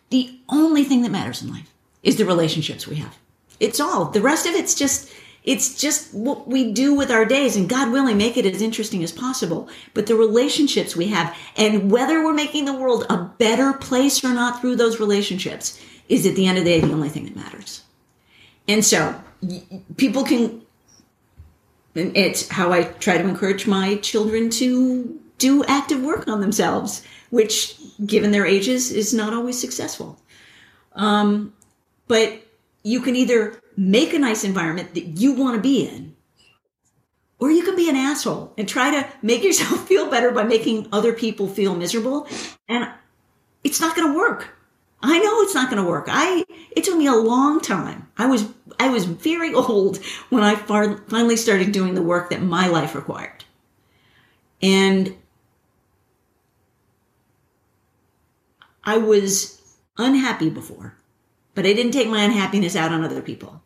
only 0.53 0.85
thing 0.85 1.03
that 1.03 1.11
matters 1.11 1.43
in 1.43 1.51
life 1.51 1.73
is 2.03 2.17
the 2.17 2.25
relationships 2.25 2.87
we 2.87 2.97
have. 2.97 3.17
It's 3.61 3.81
all. 3.81 4.07
The 4.07 4.21
rest 4.21 4.47
of 4.47 4.55
it's 4.55 4.75
just 4.75 5.13
it's 5.45 5.81
just 5.81 6.15
what 6.15 6.47
we 6.47 6.73
do 6.73 6.95
with 6.95 7.11
our 7.11 7.25
days 7.25 7.57
and 7.57 7.69
God 7.69 7.91
willing 7.91 8.17
make 8.17 8.37
it 8.37 8.47
as 8.47 8.63
interesting 8.63 9.03
as 9.03 9.11
possible. 9.11 9.69
But 9.93 10.07
the 10.07 10.15
relationships 10.15 10.95
we 10.95 11.09
have 11.09 11.37
and 11.57 11.91
whether 11.91 12.25
we're 12.25 12.33
making 12.33 12.65
the 12.65 12.73
world 12.73 13.07
a 13.11 13.25
better 13.39 13.73
place 13.73 14.25
or 14.25 14.33
not 14.33 14.61
through 14.61 14.77
those 14.77 15.01
relationships 15.01 15.81
is 16.09 16.27
at 16.27 16.37
the 16.37 16.47
end 16.47 16.59
of 16.59 16.65
the 16.65 16.71
day 16.71 16.81
the 16.81 16.93
only 16.93 17.09
thing 17.09 17.25
that 17.25 17.35
matters. 17.35 17.83
And 18.69 18.85
so 18.85 19.21
people 19.97 20.25
can 20.25 20.63
and 21.95 22.17
it's 22.17 22.49
how 22.49 22.73
I 22.73 22.85
try 22.85 23.19
to 23.19 23.29
encourage 23.29 23.67
my 23.67 23.97
children 23.97 24.49
to 24.51 25.21
do 25.39 25.65
active 25.65 26.03
work 26.03 26.27
on 26.29 26.41
themselves 26.41 27.05
which, 27.33 27.77
given 28.05 28.31
their 28.31 28.45
ages, 28.45 28.93
is 28.93 29.15
not 29.15 29.33
always 29.33 29.59
successful. 29.59 30.21
Um, 30.93 31.55
but 32.07 32.43
you 32.83 33.01
can 33.01 33.17
either 33.17 33.59
make 33.75 34.13
a 34.13 34.19
nice 34.19 34.45
environment 34.45 34.93
that 34.93 35.19
you 35.19 35.33
want 35.33 35.57
to 35.57 35.63
be 35.63 35.89
in, 35.89 36.15
or 37.41 37.51
you 37.51 37.65
can 37.65 37.75
be 37.75 37.89
an 37.89 37.97
asshole 37.97 38.53
and 38.59 38.69
try 38.69 38.91
to 38.91 39.09
make 39.23 39.43
yourself 39.49 39.89
feel 39.89 40.11
better 40.11 40.31
by 40.31 40.43
making 40.43 40.89
other 40.93 41.15
people 41.15 41.49
feel 41.49 41.75
miserable. 41.75 42.29
And 42.69 42.87
it's 43.65 43.81
not 43.81 43.97
going 43.97 44.13
to 44.13 44.19
work. 44.19 44.51
I 45.03 45.19
know 45.19 45.41
it's 45.41 45.55
not 45.55 45.71
going 45.71 45.83
to 45.83 45.89
work. 45.89 46.09
I 46.11 46.45
it 46.77 46.85
took 46.85 46.99
me 46.99 47.07
a 47.07 47.15
long 47.15 47.63
time. 47.63 48.11
I 48.19 48.27
was 48.27 48.47
I 48.79 48.91
was 48.91 49.07
very 49.07 49.55
old 49.55 50.05
when 50.29 50.43
I 50.43 50.55
far, 50.55 50.99
finally 51.09 51.39
started 51.39 51.73
doing 51.73 51.95
the 51.95 52.03
work 52.03 52.29
that 52.29 52.43
my 52.43 52.69
life 52.69 52.95
required. 52.95 53.43
And 54.61 55.17
I 58.85 58.99
was 58.99 59.61
unhappy 59.97 60.51
before, 60.51 60.97
but 61.55 61.67
I 61.67 61.73
didn't 61.73 61.93
take 61.93 62.09
my 62.09 62.23
unhappiness 62.23 62.77
out 62.77 62.93
on 62.93 63.05
other 63.05 63.23
people. 63.23 63.63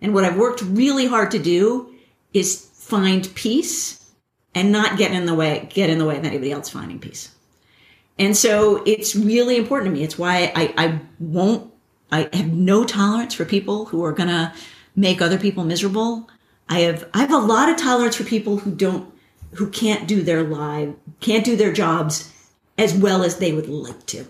And 0.00 0.14
what 0.14 0.24
I've 0.24 0.36
worked 0.36 0.62
really 0.62 1.06
hard 1.06 1.30
to 1.32 1.38
do 1.38 1.94
is 2.32 2.70
find 2.74 3.32
peace 3.34 4.12
and 4.54 4.72
not 4.72 4.98
get 4.98 5.12
in 5.12 5.26
the 5.26 5.34
way, 5.34 5.68
get 5.72 5.90
in 5.90 5.98
the 5.98 6.06
way 6.06 6.16
of 6.16 6.24
anybody 6.24 6.52
else 6.52 6.68
finding 6.68 6.98
peace. 6.98 7.34
And 8.18 8.36
so 8.36 8.82
it's 8.84 9.16
really 9.16 9.56
important 9.56 9.92
to 9.92 9.98
me. 9.98 10.04
It's 10.04 10.18
why 10.18 10.52
I, 10.54 10.74
I 10.76 11.00
won't, 11.18 11.72
I 12.12 12.28
have 12.32 12.52
no 12.52 12.84
tolerance 12.84 13.34
for 13.34 13.44
people 13.44 13.86
who 13.86 14.04
are 14.04 14.12
going 14.12 14.28
to 14.28 14.52
make 14.96 15.22
other 15.22 15.38
people 15.38 15.64
miserable. 15.64 16.28
I 16.68 16.80
have, 16.80 17.08
I 17.14 17.18
have 17.18 17.32
a 17.32 17.38
lot 17.38 17.68
of 17.68 17.76
tolerance 17.76 18.16
for 18.16 18.24
people 18.24 18.58
who 18.58 18.72
don't, 18.72 19.12
who 19.54 19.70
can't 19.70 20.06
do 20.06 20.22
their 20.22 20.42
live, 20.42 20.94
can't 21.20 21.44
do 21.44 21.56
their 21.56 21.72
jobs 21.72 22.32
as 22.76 22.94
well 22.94 23.22
as 23.22 23.38
they 23.38 23.52
would 23.52 23.68
like 23.68 24.06
to. 24.06 24.26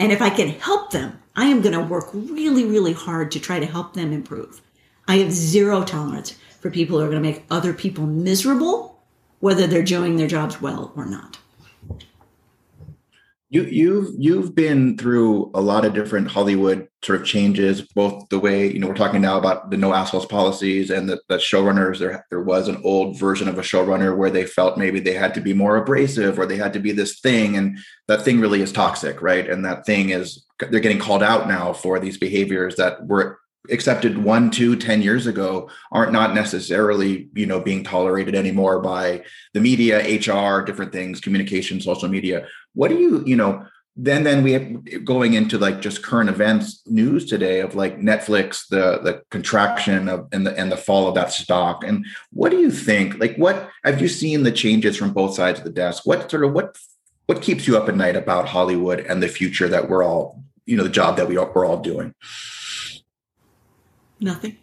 And 0.00 0.12
if 0.12 0.22
I 0.22 0.30
can 0.30 0.48
help 0.48 0.90
them, 0.92 1.22
I 1.36 1.44
am 1.46 1.60
going 1.60 1.74
to 1.74 1.80
work 1.80 2.08
really, 2.14 2.64
really 2.64 2.94
hard 2.94 3.30
to 3.32 3.38
try 3.38 3.60
to 3.60 3.66
help 3.66 3.92
them 3.92 4.12
improve. 4.12 4.62
I 5.06 5.18
have 5.18 5.30
zero 5.30 5.84
tolerance 5.84 6.36
for 6.58 6.70
people 6.70 6.98
who 6.98 7.04
are 7.04 7.10
going 7.10 7.22
to 7.22 7.28
make 7.28 7.44
other 7.50 7.74
people 7.74 8.06
miserable, 8.06 8.98
whether 9.40 9.66
they're 9.66 9.82
doing 9.82 10.16
their 10.16 10.26
jobs 10.26 10.60
well 10.60 10.92
or 10.96 11.04
not. 11.04 11.38
You, 13.52 13.64
you've 13.64 14.14
you've 14.16 14.54
been 14.54 14.96
through 14.96 15.50
a 15.54 15.60
lot 15.60 15.84
of 15.84 15.92
different 15.92 16.28
Hollywood 16.28 16.86
sort 17.02 17.20
of 17.20 17.26
changes, 17.26 17.82
both 17.82 18.28
the 18.28 18.38
way 18.38 18.72
you 18.72 18.78
know 18.78 18.86
we're 18.86 18.94
talking 18.94 19.20
now 19.20 19.38
about 19.38 19.72
the 19.72 19.76
no 19.76 19.92
assholes 19.92 20.24
policies 20.24 20.88
and 20.88 21.08
the, 21.08 21.20
the 21.28 21.36
showrunners. 21.38 21.98
There 21.98 22.24
there 22.30 22.42
was 22.42 22.68
an 22.68 22.80
old 22.84 23.18
version 23.18 23.48
of 23.48 23.58
a 23.58 23.62
showrunner 23.62 24.16
where 24.16 24.30
they 24.30 24.46
felt 24.46 24.78
maybe 24.78 25.00
they 25.00 25.14
had 25.14 25.34
to 25.34 25.40
be 25.40 25.52
more 25.52 25.76
abrasive 25.76 26.38
or 26.38 26.46
they 26.46 26.58
had 26.58 26.72
to 26.74 26.78
be 26.78 26.92
this 26.92 27.18
thing, 27.18 27.56
and 27.56 27.76
that 28.06 28.22
thing 28.22 28.38
really 28.38 28.62
is 28.62 28.70
toxic, 28.70 29.20
right? 29.20 29.50
And 29.50 29.64
that 29.64 29.84
thing 29.84 30.10
is 30.10 30.46
they're 30.60 30.78
getting 30.78 31.00
called 31.00 31.22
out 31.24 31.48
now 31.48 31.72
for 31.72 31.98
these 31.98 32.18
behaviors 32.18 32.76
that 32.76 33.04
were 33.08 33.40
accepted 33.70 34.16
one 34.18 34.50
two 34.50 34.74
ten 34.76 35.02
years 35.02 35.26
ago 35.26 35.68
aren't 35.92 36.12
not 36.12 36.34
necessarily 36.34 37.28
you 37.34 37.46
know 37.46 37.60
being 37.60 37.84
tolerated 37.84 38.34
anymore 38.34 38.80
by 38.80 39.22
the 39.52 39.60
media 39.60 39.98
hr 39.98 40.62
different 40.62 40.92
things 40.92 41.20
communication 41.20 41.80
social 41.80 42.08
media. 42.08 42.46
What 42.74 42.88
do 42.88 42.98
you 42.98 43.22
you 43.26 43.36
know 43.36 43.66
then 43.96 44.22
then 44.22 44.42
we 44.42 44.52
have 44.52 45.04
going 45.04 45.34
into 45.34 45.58
like 45.58 45.82
just 45.82 46.02
current 46.02 46.30
events 46.30 46.82
news 46.86 47.26
today 47.26 47.60
of 47.60 47.74
like 47.74 47.98
netflix 47.98 48.66
the 48.68 49.00
the 49.02 49.22
contraction 49.30 50.08
of 50.08 50.26
and 50.32 50.46
the 50.46 50.56
and 50.56 50.72
the 50.72 50.76
fall 50.76 51.08
of 51.08 51.14
that 51.14 51.32
stock. 51.32 51.84
And 51.84 52.06
what 52.32 52.50
do 52.50 52.58
you 52.58 52.70
think 52.70 53.18
like 53.18 53.36
what 53.36 53.68
have 53.84 54.00
you 54.00 54.08
seen 54.08 54.42
the 54.42 54.52
changes 54.52 54.96
from 54.96 55.12
both 55.12 55.34
sides 55.34 55.58
of 55.58 55.64
the 55.64 55.72
desk? 55.72 56.06
What 56.06 56.30
sort 56.30 56.44
of 56.44 56.52
what 56.52 56.78
what 57.26 57.42
keeps 57.42 57.68
you 57.68 57.76
up 57.76 57.88
at 57.88 57.94
night 57.94 58.16
about 58.16 58.48
hollywood 58.48 58.98
and 59.00 59.22
the 59.22 59.28
future 59.28 59.68
that 59.68 59.88
we're 59.88 60.02
all 60.02 60.42
you 60.66 60.76
know 60.76 60.82
the 60.82 60.88
job 60.88 61.16
that 61.16 61.28
we 61.28 61.36
are, 61.36 61.48
we're 61.54 61.64
all 61.64 61.78
doing 61.78 62.12
Nothing. 64.20 64.56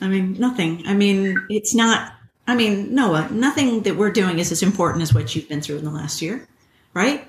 I 0.00 0.08
mean, 0.08 0.34
nothing. 0.38 0.82
I 0.86 0.94
mean, 0.94 1.46
it's 1.48 1.74
not, 1.74 2.12
I 2.46 2.54
mean, 2.54 2.94
Noah, 2.94 3.28
nothing 3.30 3.82
that 3.82 3.96
we're 3.96 4.12
doing 4.12 4.38
is 4.38 4.52
as 4.52 4.62
important 4.62 5.02
as 5.02 5.12
what 5.12 5.34
you've 5.34 5.48
been 5.48 5.60
through 5.60 5.78
in 5.78 5.84
the 5.84 5.90
last 5.90 6.22
year, 6.22 6.46
right? 6.94 7.26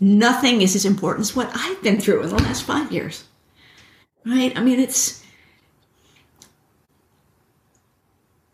Nothing 0.00 0.62
is 0.62 0.74
as 0.74 0.84
important 0.84 1.26
as 1.26 1.36
what 1.36 1.50
I've 1.54 1.82
been 1.82 2.00
through 2.00 2.22
in 2.22 2.28
the 2.30 2.36
last 2.36 2.62
five 2.62 2.92
years, 2.92 3.24
right? 4.24 4.56
I 4.56 4.62
mean, 4.62 4.80
it's, 4.80 5.22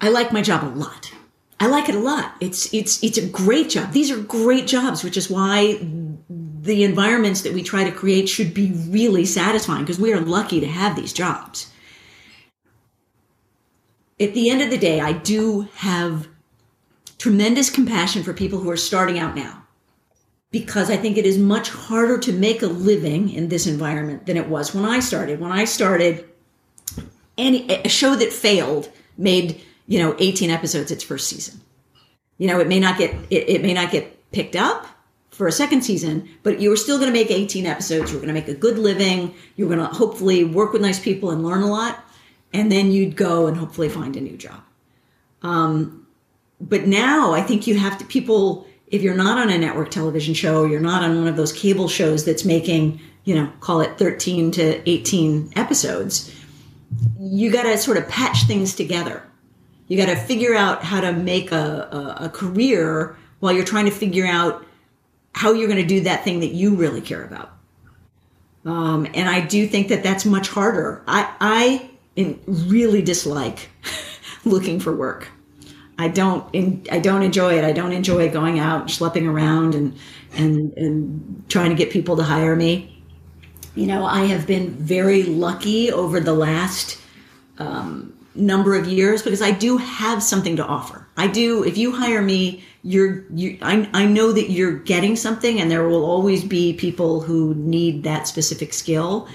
I 0.00 0.09
like 0.09 0.33
my 0.33 0.42
job 0.42 0.64
a 0.64 0.74
lot. 0.76 1.12
I 1.61 1.68
like 1.68 1.88
it 1.88 1.94
a 1.94 2.00
lot. 2.00 2.35
It's, 2.40 2.72
it's, 2.74 3.02
it's 3.05 3.18
a 3.18 3.28
great 3.28 3.70
job. 3.70 3.92
These 3.92 4.11
are 4.11 4.20
great 4.20 4.66
jobs, 4.66 5.05
which 5.05 5.16
is 5.16 5.31
why 5.31 5.78
the 6.28 6.83
environments 6.83 7.42
that 7.42 7.52
we 7.52 7.62
try 7.62 7.85
to 7.85 7.92
create 7.92 8.28
should 8.28 8.52
be 8.52 8.72
really 8.88 9.24
satisfying 9.24 9.83
because 9.83 10.00
we 10.00 10.12
are 10.12 10.20
lucky 10.20 10.59
to 10.59 10.66
have 10.66 10.96
these 10.96 11.12
jobs 11.12 11.72
at 14.23 14.35
the 14.35 14.51
end 14.51 14.63
of 14.63 14.71
the 14.71 14.79
day, 14.79 15.01
I 15.01 15.13
do 15.13 15.69
have 15.77 16.29
tremendous 17.19 17.71
compassion 17.71 18.23
for 18.23 18.33
people 18.33 18.59
who 18.61 18.71
are 18.71 18.77
starting 18.77 19.19
out 19.19 19.35
now. 19.37 19.59
because 20.53 20.91
I 20.91 20.97
think 20.99 21.17
it 21.17 21.27
is 21.27 21.39
much 21.39 21.71
harder 21.71 22.19
to 22.19 22.33
make 22.33 22.63
a 22.63 22.67
living 22.67 23.31
in 23.31 23.49
this 23.49 23.67
environment 23.67 24.27
than 24.27 24.37
it 24.37 24.49
was 24.49 24.75
when 24.75 24.85
I 24.85 25.01
started. 25.01 25.41
When 25.41 25.51
I 25.51 25.65
started, 25.65 26.29
any 27.39 27.67
a 27.71 27.89
show 27.89 28.15
that 28.15 28.33
failed 28.33 28.91
made 29.17 29.61
you 29.87 29.99
know 29.99 30.15
18 30.19 30.51
episodes 30.51 30.91
its 30.91 31.03
first 31.03 31.29
season. 31.29 31.61
You 32.39 32.49
know, 32.49 32.61
it 32.61 32.69
may 32.69 32.79
not 32.81 32.99
get 32.99 33.15
it, 33.31 33.49
it 33.49 33.63
may 33.63 33.73
not 33.73 33.91
get 33.91 34.31
picked 34.33 34.55
up 34.57 34.87
for 35.31 35.47
a 35.47 35.53
second 35.53 35.83
season, 35.83 36.29
but 36.43 36.61
you 36.61 36.69
were 36.69 36.77
still 36.77 36.99
going 36.99 37.11
to 37.11 37.19
make 37.19 37.31
18 37.31 37.65
episodes. 37.65 38.11
You 38.11 38.19
were 38.19 38.25
going 38.25 38.35
to 38.35 38.41
make 38.41 38.49
a 38.49 38.55
good 38.55 38.79
living. 38.79 39.35
You 39.57 39.67
were 39.67 39.75
going 39.75 39.89
to 39.89 39.95
hopefully 39.95 40.45
work 40.45 40.73
with 40.75 40.83
nice 40.83 41.01
people 41.01 41.31
and 41.31 41.43
learn 41.43 41.63
a 41.63 41.67
lot, 41.67 42.05
and 42.53 42.71
then 42.71 42.93
you'd 42.93 43.17
go 43.17 43.47
and 43.47 43.57
hopefully 43.57 43.88
find 43.88 44.17
a 44.17 44.21
new 44.21 44.37
job. 44.37 44.62
Um, 45.43 46.07
but 46.61 46.87
now 46.87 47.33
I 47.33 47.43
think 47.43 47.67
you 47.67 47.79
have 47.79 47.99
to 47.99 48.05
people 48.05 48.67
if 48.93 49.01
you're 49.01 49.15
not 49.15 49.38
on 49.38 49.51
a 49.51 49.57
network 49.57 49.91
television 49.91 50.35
show, 50.35 50.67
you're 50.67 50.79
not 50.79 51.03
on 51.03 51.19
one 51.19 51.27
of 51.27 51.35
those 51.35 51.53
cable 51.53 51.88
shows 51.88 52.27
that's 52.27 52.45
making, 52.45 53.01
you 53.25 53.35
know, 53.35 53.51
call 53.61 53.81
it 53.81 53.97
13 53.97 54.53
to 54.53 54.88
18 54.88 55.55
episodes, 55.57 56.31
you 57.19 57.51
got 57.51 57.62
to 57.62 57.79
sort 57.79 57.97
of 57.97 58.07
patch 58.09 58.45
things 58.47 58.75
together. 58.75 59.23
You 59.88 59.97
got 59.97 60.07
to 60.12 60.17
figure 60.17 60.55
out 60.55 60.85
how 60.85 61.01
to 61.01 61.12
make 61.12 61.53
a, 61.53 62.17
a, 62.21 62.25
a, 62.27 62.29
career 62.29 63.17
while 63.41 63.53
you're 63.53 63.65
trying 63.65 63.87
to 63.87 63.91
figure 63.91 64.27
out 64.27 64.67
how 65.35 65.53
you're 65.53 65.69
going 65.69 65.81
to 65.81 65.87
do 65.87 66.03
that 66.03 66.23
thing 66.23 66.41
that 66.41 66.53
you 66.53 66.75
really 66.75 67.01
care 67.01 67.25
about. 67.25 67.51
Um, 68.67 69.07
and 69.15 69.29
I 69.29 69.41
do 69.41 69.67
think 69.67 69.88
that 69.88 70.03
that's 70.03 70.27
much 70.27 70.49
harder. 70.49 71.03
I, 71.07 71.35
I 71.41 71.91
really 72.16 73.03
dislike 73.03 73.70
looking 74.44 74.81
for 74.81 74.94
work. 74.94 75.29
I 75.98 76.09
don't 76.09 76.44
I 76.90 76.98
don't 76.98 77.22
enjoy 77.22 77.59
it. 77.59 77.64
I 77.64 77.72
don't 77.72 77.92
enjoy 77.92 78.31
going 78.31 78.59
out 78.59 78.87
schlepping 78.87 79.29
around 79.29 79.75
and 79.75 79.96
and 80.35 80.72
and 80.77 81.44
trying 81.48 81.70
to 81.70 81.77
get 81.77 81.90
people 81.90 82.16
to 82.16 82.22
hire 82.22 82.57
me. 82.57 83.03
You 83.75 83.87
know, 83.87 84.05
I 84.05 84.25
have 84.27 84.46
been 84.46 84.70
very 84.70 85.22
lucky 85.22 85.90
over 85.92 86.20
the 86.20 86.35
last 86.35 86.98
um, 87.59 88.12
number 88.35 88.75
of 88.75 88.87
years 88.87 89.22
because 89.22 89.40
I 89.40 89.51
do 89.51 89.77
have 89.79 90.22
something 90.22 90.57
to 90.57 90.64
offer. 90.64 91.07
I 91.16 91.27
do. 91.27 91.64
If 91.64 91.79
you 91.79 91.92
hire 91.92 92.22
me, 92.22 92.64
you're 92.83 93.25
you. 93.35 93.59
I 93.62 93.88
I 93.92 94.07
know 94.07 94.33
that 94.33 94.51
you're 94.51 94.79
getting 94.79 95.16
something, 95.16 95.61
and 95.61 95.70
there 95.70 95.87
will 95.88 96.05
always 96.05 96.44
be 96.44 96.72
people 96.72 97.20
who 97.20 97.55
need 97.55 98.03
that 98.05 98.27
specific 98.27 98.72
skill. 98.72 99.29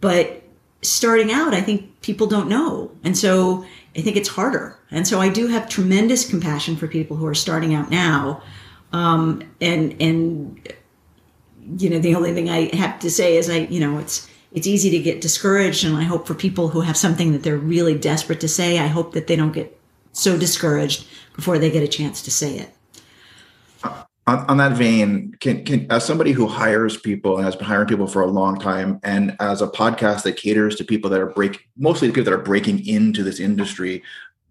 But 0.00 0.41
starting 0.82 1.30
out, 1.30 1.54
I 1.54 1.60
think 1.60 2.00
people 2.02 2.26
don't 2.26 2.48
know, 2.48 2.90
and 3.04 3.16
so 3.16 3.64
I 3.96 4.00
think 4.00 4.16
it's 4.16 4.28
harder. 4.28 4.78
And 4.90 5.06
so 5.06 5.20
I 5.20 5.28
do 5.28 5.46
have 5.48 5.68
tremendous 5.68 6.28
compassion 6.28 6.76
for 6.76 6.86
people 6.88 7.16
who 7.16 7.26
are 7.26 7.34
starting 7.34 7.74
out 7.74 7.90
now. 7.90 8.42
Um, 8.92 9.42
and, 9.60 9.94
and, 10.00 10.74
you 11.78 11.88
know, 11.88 11.98
the 11.98 12.14
only 12.14 12.34
thing 12.34 12.50
I 12.50 12.74
have 12.76 12.98
to 13.00 13.10
say 13.10 13.36
is 13.36 13.48
I, 13.48 13.58
you 13.58 13.80
know, 13.80 13.98
it's, 13.98 14.28
it's 14.52 14.66
easy 14.66 14.90
to 14.90 14.98
get 14.98 15.20
discouraged. 15.20 15.84
And 15.84 15.96
I 15.96 16.02
hope 16.02 16.26
for 16.26 16.34
people 16.34 16.68
who 16.68 16.80
have 16.82 16.96
something 16.96 17.32
that 17.32 17.42
they're 17.42 17.56
really 17.56 17.96
desperate 17.96 18.40
to 18.40 18.48
say, 18.48 18.78
I 18.78 18.86
hope 18.86 19.12
that 19.12 19.26
they 19.26 19.36
don't 19.36 19.52
get 19.52 19.78
so 20.12 20.38
discouraged 20.38 21.06
before 21.34 21.58
they 21.58 21.70
get 21.70 21.82
a 21.82 21.88
chance 21.88 22.22
to 22.22 22.30
say 22.30 22.58
it 22.58 22.74
on, 24.26 24.38
on, 24.48 24.56
that 24.58 24.72
vein, 24.76 25.34
can, 25.40 25.64
can 25.64 25.90
as 25.90 26.04
somebody 26.04 26.30
who 26.32 26.46
hires 26.46 26.96
people 26.96 27.36
and 27.36 27.44
has 27.44 27.56
been 27.56 27.66
hiring 27.66 27.88
people 27.88 28.06
for 28.06 28.22
a 28.22 28.26
long 28.26 28.58
time, 28.58 29.00
and 29.02 29.36
as 29.40 29.62
a 29.62 29.66
podcast 29.66 30.22
that 30.22 30.36
caters 30.36 30.76
to 30.76 30.84
people 30.84 31.10
that 31.10 31.20
are 31.20 31.26
break 31.26 31.68
mostly 31.76 32.08
people 32.08 32.24
that 32.24 32.32
are 32.32 32.38
breaking 32.38 32.86
into 32.86 33.24
this 33.24 33.40
industry, 33.40 34.02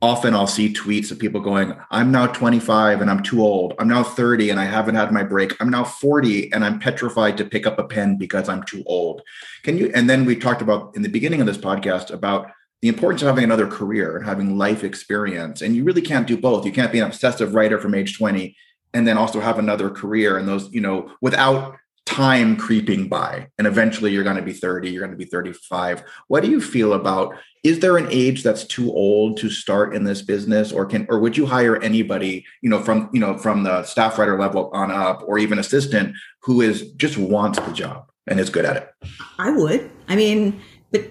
often 0.01 0.33
I'll 0.33 0.47
see 0.47 0.73
tweets 0.73 1.09
of 1.09 1.19
people 1.19 1.39
going, 1.39 1.73
"I'm 1.89 2.11
now 2.11 2.27
25 2.27 2.99
and 2.99 3.09
I'm 3.09 3.23
too 3.23 3.41
old. 3.41 3.73
I'm 3.79 3.87
now 3.87 4.03
30 4.03 4.49
and 4.49 4.59
I 4.59 4.65
haven't 4.65 4.95
had 4.95 5.13
my 5.13 5.23
break. 5.23 5.55
I'm 5.61 5.69
now 5.69 5.85
40 5.85 6.51
and 6.51 6.65
I'm 6.65 6.79
petrified 6.79 7.37
to 7.37 7.45
pick 7.45 7.65
up 7.65 7.79
a 7.79 7.83
pen 7.85 8.17
because 8.17 8.49
I'm 8.49 8.63
too 8.63 8.83
old." 8.85 9.21
Can 9.63 9.77
you? 9.77 9.89
And 9.95 10.09
then 10.09 10.25
we 10.25 10.35
talked 10.35 10.61
about 10.61 10.93
in 10.97 11.01
the 11.01 11.09
beginning 11.09 11.39
of 11.39 11.47
this 11.47 11.57
podcast 11.57 12.11
about 12.11 12.51
the 12.81 12.89
importance 12.89 13.21
of 13.21 13.27
having 13.27 13.45
another 13.45 13.67
career 13.67 14.17
and 14.17 14.25
having 14.25 14.57
life 14.57 14.83
experience, 14.83 15.61
and 15.61 15.77
you 15.77 15.85
really 15.85 16.01
can't 16.01 16.27
do 16.27 16.35
both. 16.35 16.65
You 16.65 16.73
can't 16.73 16.91
be 16.91 16.99
an 16.99 17.05
obsessive 17.05 17.53
writer 17.55 17.79
from 17.79 17.95
age 17.95 18.17
20 18.17 18.53
and 18.93 19.07
then 19.07 19.17
also 19.17 19.39
have 19.39 19.59
another 19.59 19.89
career 19.89 20.37
and 20.37 20.47
those 20.47 20.71
you 20.73 20.81
know 20.81 21.11
without 21.21 21.75
time 22.05 22.57
creeping 22.57 23.07
by. 23.07 23.47
And 23.57 23.67
eventually 23.67 24.11
you're 24.11 24.23
going 24.23 24.35
to 24.35 24.41
be 24.41 24.53
30 24.53 24.89
you're 24.89 25.01
going 25.01 25.17
to 25.17 25.17
be 25.17 25.29
35 25.29 26.03
what 26.27 26.43
do 26.43 26.49
you 26.49 26.59
feel 26.59 26.93
about 26.93 27.35
is 27.63 27.79
there 27.79 27.95
an 27.95 28.07
age 28.09 28.43
that's 28.43 28.65
too 28.65 28.91
old 28.91 29.37
to 29.37 29.49
start 29.49 29.95
in 29.95 30.03
this 30.03 30.21
business? 30.21 30.71
Or 30.71 30.85
can 30.85 31.05
or 31.09 31.19
would 31.19 31.37
you 31.37 31.45
hire 31.45 31.81
anybody 31.81 32.45
you 32.61 32.69
know 32.69 32.79
from 32.79 33.09
you 33.13 33.19
know 33.19 33.37
from 33.37 33.63
the 33.63 33.83
staff 33.83 34.17
writer 34.17 34.37
level 34.37 34.69
on 34.73 34.91
up 34.91 35.23
or 35.25 35.37
even 35.37 35.59
assistant 35.59 36.15
who 36.41 36.61
is 36.61 36.91
just 36.93 37.17
wants 37.17 37.59
the 37.59 37.71
job 37.71 38.09
and 38.27 38.39
is 38.39 38.49
good 38.49 38.65
at 38.65 38.77
it? 38.77 38.89
I 39.37 39.51
would. 39.51 39.89
I 40.07 40.15
mean 40.15 40.59
but 40.91 41.09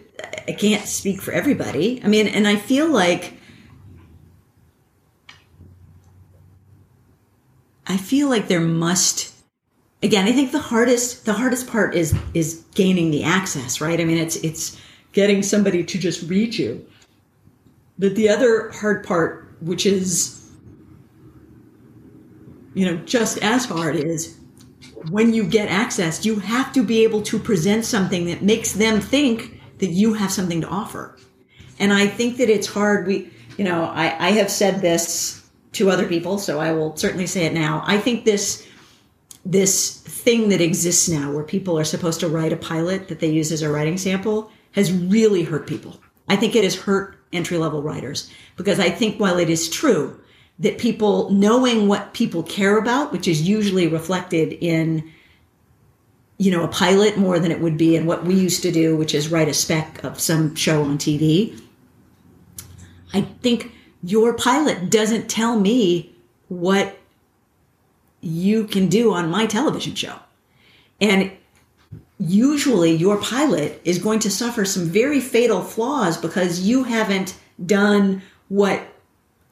i 0.49 0.53
can't 0.53 0.87
speak 0.87 1.23
for 1.23 1.33
everybody. 1.33 2.03
I 2.05 2.09
mean 2.09 2.27
and 2.27 2.47
i 2.47 2.57
feel 2.57 2.90
like 2.90 3.39
I 7.90 7.96
feel 7.96 8.29
like 8.29 8.46
there 8.46 8.61
must 8.61 9.35
again, 10.00 10.26
I 10.26 10.33
think 10.33 10.53
the 10.53 10.61
hardest 10.61 11.24
the 11.24 11.33
hardest 11.33 11.66
part 11.66 11.94
is 11.94 12.16
is 12.35 12.64
gaining 12.74 13.11
the 13.11 13.24
access, 13.24 13.81
right? 13.81 14.00
I 14.00 14.05
mean, 14.05 14.18
it's 14.18 14.37
it's 14.37 14.81
getting 15.12 15.42
somebody 15.42 15.83
to 15.83 15.98
just 15.98 16.29
read 16.31 16.55
you. 16.55 16.87
But 17.98 18.14
the 18.14 18.29
other 18.29 18.70
hard 18.70 19.05
part, 19.05 19.53
which 19.61 19.87
is 19.87 20.37
you 22.74 22.87
know, 22.87 22.96
just 22.98 23.38
as 23.38 23.64
hard 23.64 23.96
is 23.96 24.38
when 25.11 25.35
you 25.35 25.44
get 25.44 25.68
access, 25.68 26.24
you 26.24 26.38
have 26.38 26.72
to 26.74 26.85
be 26.85 27.03
able 27.03 27.22
to 27.22 27.40
present 27.40 27.85
something 27.85 28.26
that 28.26 28.42
makes 28.42 28.72
them 28.72 29.00
think 29.00 29.61
that 29.79 29.88
you 29.88 30.14
have 30.14 30.31
something 30.31 30.61
to 30.61 30.68
offer. 30.68 31.18
And 31.81 31.92
I 31.92 32.07
think 32.07 32.37
that 32.37 32.48
it's 32.48 32.68
hard. 32.68 33.09
We, 33.09 33.31
you 33.57 33.64
know, 33.64 33.85
I, 33.85 34.29
I 34.29 34.31
have 34.33 34.50
said 34.50 34.81
this 34.81 35.39
to 35.72 35.90
other 35.90 36.06
people, 36.06 36.38
so 36.38 36.59
I 36.59 36.72
will 36.72 36.96
certainly 36.96 37.26
say 37.26 37.46
it 37.46 37.52
now. 37.52 37.83
I 37.87 37.98
think 37.98 38.24
this 38.24 38.66
this 39.44 40.00
thing 40.02 40.50
that 40.50 40.61
exists 40.61 41.09
now 41.09 41.33
where 41.33 41.44
people 41.44 41.78
are 41.78 41.85
supposed 41.85 42.20
to 42.20 42.28
write 42.28 42.52
a 42.52 42.56
pilot 42.56 43.09
that 43.09 43.20
they 43.20 43.30
use 43.30 43.50
as 43.50 43.62
a 43.62 43.70
writing 43.70 43.96
sample 43.96 44.50
has 44.72 44.92
really 44.92 45.42
hurt 45.44 45.66
people. 45.66 45.98
I 46.28 46.37
think 46.37 46.54
it 46.54 46.64
has 46.64 46.74
hurt 46.74 47.16
entry 47.33 47.56
level 47.56 47.83
writers 47.83 48.30
because 48.56 48.78
I 48.78 48.90
think 48.90 49.18
while 49.18 49.38
it 49.38 49.48
is 49.48 49.68
true 49.68 50.20
that 50.59 50.78
people 50.78 51.30
knowing 51.30 51.88
what 51.88 52.12
people 52.12 52.42
care 52.42 52.76
about, 52.76 53.12
which 53.12 53.26
is 53.26 53.48
usually 53.48 53.88
reflected 53.88 54.52
in 54.61 55.11
you 56.37 56.50
know 56.50 56.64
a 56.64 56.68
pilot 56.68 57.18
more 57.18 57.38
than 57.38 57.50
it 57.50 57.61
would 57.61 57.76
be 57.76 57.96
in 57.96 58.06
what 58.06 58.24
we 58.24 58.35
used 58.35 58.62
to 58.62 58.72
do, 58.72 58.96
which 58.96 59.14
is 59.14 59.30
write 59.30 59.48
a 59.48 59.54
spec 59.54 60.02
of 60.04 60.20
some 60.20 60.54
show 60.54 60.83
on 60.83 60.98
TV. 60.98 61.59
I 63.12 63.22
think 63.22 63.72
your 64.02 64.34
pilot 64.34 64.90
doesn't 64.90 65.28
tell 65.28 65.58
me 65.58 66.14
what 66.48 66.98
you 68.20 68.64
can 68.64 68.88
do 68.88 69.12
on 69.12 69.30
my 69.30 69.46
television 69.46 69.94
show. 69.94 70.16
And 71.00 71.32
usually 72.18 72.94
your 72.94 73.16
pilot 73.18 73.80
is 73.84 73.98
going 73.98 74.20
to 74.20 74.30
suffer 74.30 74.64
some 74.64 74.86
very 74.86 75.20
fatal 75.20 75.62
flaws 75.62 76.16
because 76.16 76.60
you 76.60 76.84
haven't 76.84 77.36
done 77.64 78.22
what 78.48 78.82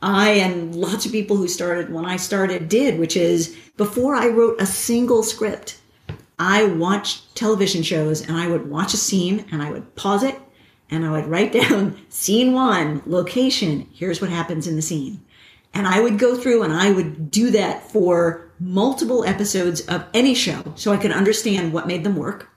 I 0.03 0.31
and 0.31 0.75
lots 0.75 1.07
of 1.07 1.13
people 1.13 1.37
who 1.37 1.49
started 1.49 1.93
when 1.93 2.05
I 2.05 2.17
started 2.17 2.69
did, 2.69 2.99
which 2.99 3.17
is 3.17 3.57
before 3.77 4.15
I 4.15 4.29
wrote 4.29 4.61
a 4.61 4.67
single 4.67 5.23
script, 5.23 5.81
I 6.39 6.65
watched 6.65 7.35
television 7.35 7.83
shows 7.83 8.21
and 8.21 8.37
I 8.37 8.47
would 8.47 8.71
watch 8.71 8.95
a 8.95 8.99
scene 8.99 9.45
and 9.51 9.63
I 9.63 9.71
would 9.71 9.97
pause 9.97 10.23
it 10.23 10.39
and 10.91 11.05
I 11.05 11.11
would 11.11 11.27
write 11.27 11.53
down 11.69 11.97
scene 12.09 12.53
one, 12.53 13.03
location, 13.07 13.89
here's 13.93 14.21
what 14.21 14.31
happens 14.31 14.67
in 14.67 14.77
the 14.77 14.83
scene. 14.83 15.25
And 15.75 15.87
I 15.87 16.01
would 16.01 16.19
go 16.19 16.37
through 16.37 16.63
and 16.63 16.73
I 16.73 16.91
would 16.91 17.31
do 17.31 17.51
that 17.51 17.91
for 17.91 18.51
multiple 18.59 19.25
episodes 19.25 19.83
of 19.83 20.05
any 20.15 20.35
show 20.35 20.73
so 20.77 20.93
I 20.93 20.97
could 20.97 21.13
understand 21.13 21.73
what 21.73 21.87
made 21.87 22.05
them 22.05 22.17
work. 22.17 22.51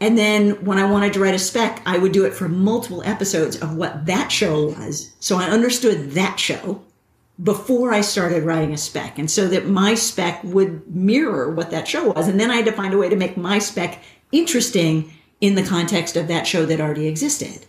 And 0.00 0.18
then 0.18 0.64
when 0.64 0.78
I 0.78 0.90
wanted 0.90 1.12
to 1.14 1.20
write 1.20 1.34
a 1.34 1.38
spec, 1.38 1.80
I 1.86 1.98
would 1.98 2.12
do 2.12 2.24
it 2.24 2.34
for 2.34 2.48
multiple 2.48 3.02
episodes 3.04 3.56
of 3.56 3.74
what 3.74 4.06
that 4.06 4.30
show 4.30 4.66
was. 4.66 5.12
So 5.20 5.38
I 5.38 5.44
understood 5.44 6.12
that 6.12 6.38
show 6.38 6.82
before 7.42 7.92
I 7.92 8.00
started 8.00 8.44
writing 8.44 8.72
a 8.72 8.76
spec. 8.78 9.18
And 9.18 9.30
so 9.30 9.48
that 9.48 9.66
my 9.66 9.94
spec 9.94 10.42
would 10.44 10.94
mirror 10.94 11.50
what 11.50 11.70
that 11.70 11.88
show 11.88 12.12
was. 12.12 12.28
And 12.28 12.38
then 12.38 12.50
I 12.50 12.56
had 12.56 12.66
to 12.66 12.72
find 12.72 12.92
a 12.92 12.98
way 12.98 13.08
to 13.08 13.16
make 13.16 13.36
my 13.36 13.58
spec 13.58 14.02
interesting 14.30 15.12
in 15.44 15.56
the 15.56 15.62
context 15.62 16.16
of 16.16 16.26
that 16.26 16.46
show 16.46 16.64
that 16.64 16.80
already 16.80 17.06
existed. 17.06 17.66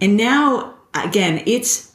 And 0.00 0.16
now 0.16 0.76
again, 0.94 1.42
it's 1.44 1.92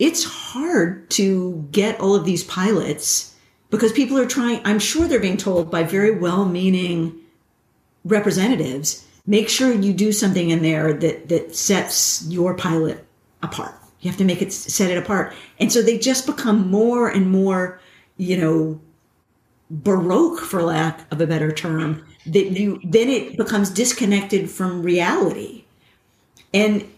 it's 0.00 0.24
hard 0.24 1.08
to 1.10 1.68
get 1.70 2.00
all 2.00 2.16
of 2.16 2.24
these 2.24 2.42
pilots 2.42 3.34
because 3.70 3.92
people 3.92 4.18
are 4.18 4.26
trying 4.26 4.60
I'm 4.64 4.80
sure 4.80 5.06
they're 5.06 5.20
being 5.20 5.36
told 5.36 5.70
by 5.70 5.84
very 5.84 6.18
well-meaning 6.18 7.16
representatives, 8.04 9.06
make 9.24 9.48
sure 9.48 9.72
you 9.72 9.92
do 9.92 10.10
something 10.10 10.50
in 10.50 10.62
there 10.62 10.92
that 10.92 11.28
that 11.28 11.54
sets 11.54 12.26
your 12.26 12.54
pilot 12.54 13.06
apart. 13.40 13.76
You 14.00 14.10
have 14.10 14.18
to 14.18 14.24
make 14.24 14.42
it 14.42 14.52
set 14.52 14.90
it 14.90 14.98
apart. 14.98 15.32
And 15.60 15.72
so 15.72 15.80
they 15.80 15.96
just 15.96 16.26
become 16.26 16.68
more 16.68 17.08
and 17.08 17.30
more, 17.30 17.80
you 18.16 18.36
know, 18.36 18.80
baroque 19.70 20.40
for 20.40 20.60
lack 20.60 21.10
of 21.12 21.20
a 21.20 21.26
better 21.26 21.52
term 21.52 22.04
that 22.26 22.50
you 22.50 22.80
then 22.84 23.08
it 23.08 23.36
becomes 23.36 23.70
disconnected 23.70 24.50
from 24.50 24.82
reality. 24.82 25.64
And 26.52 26.88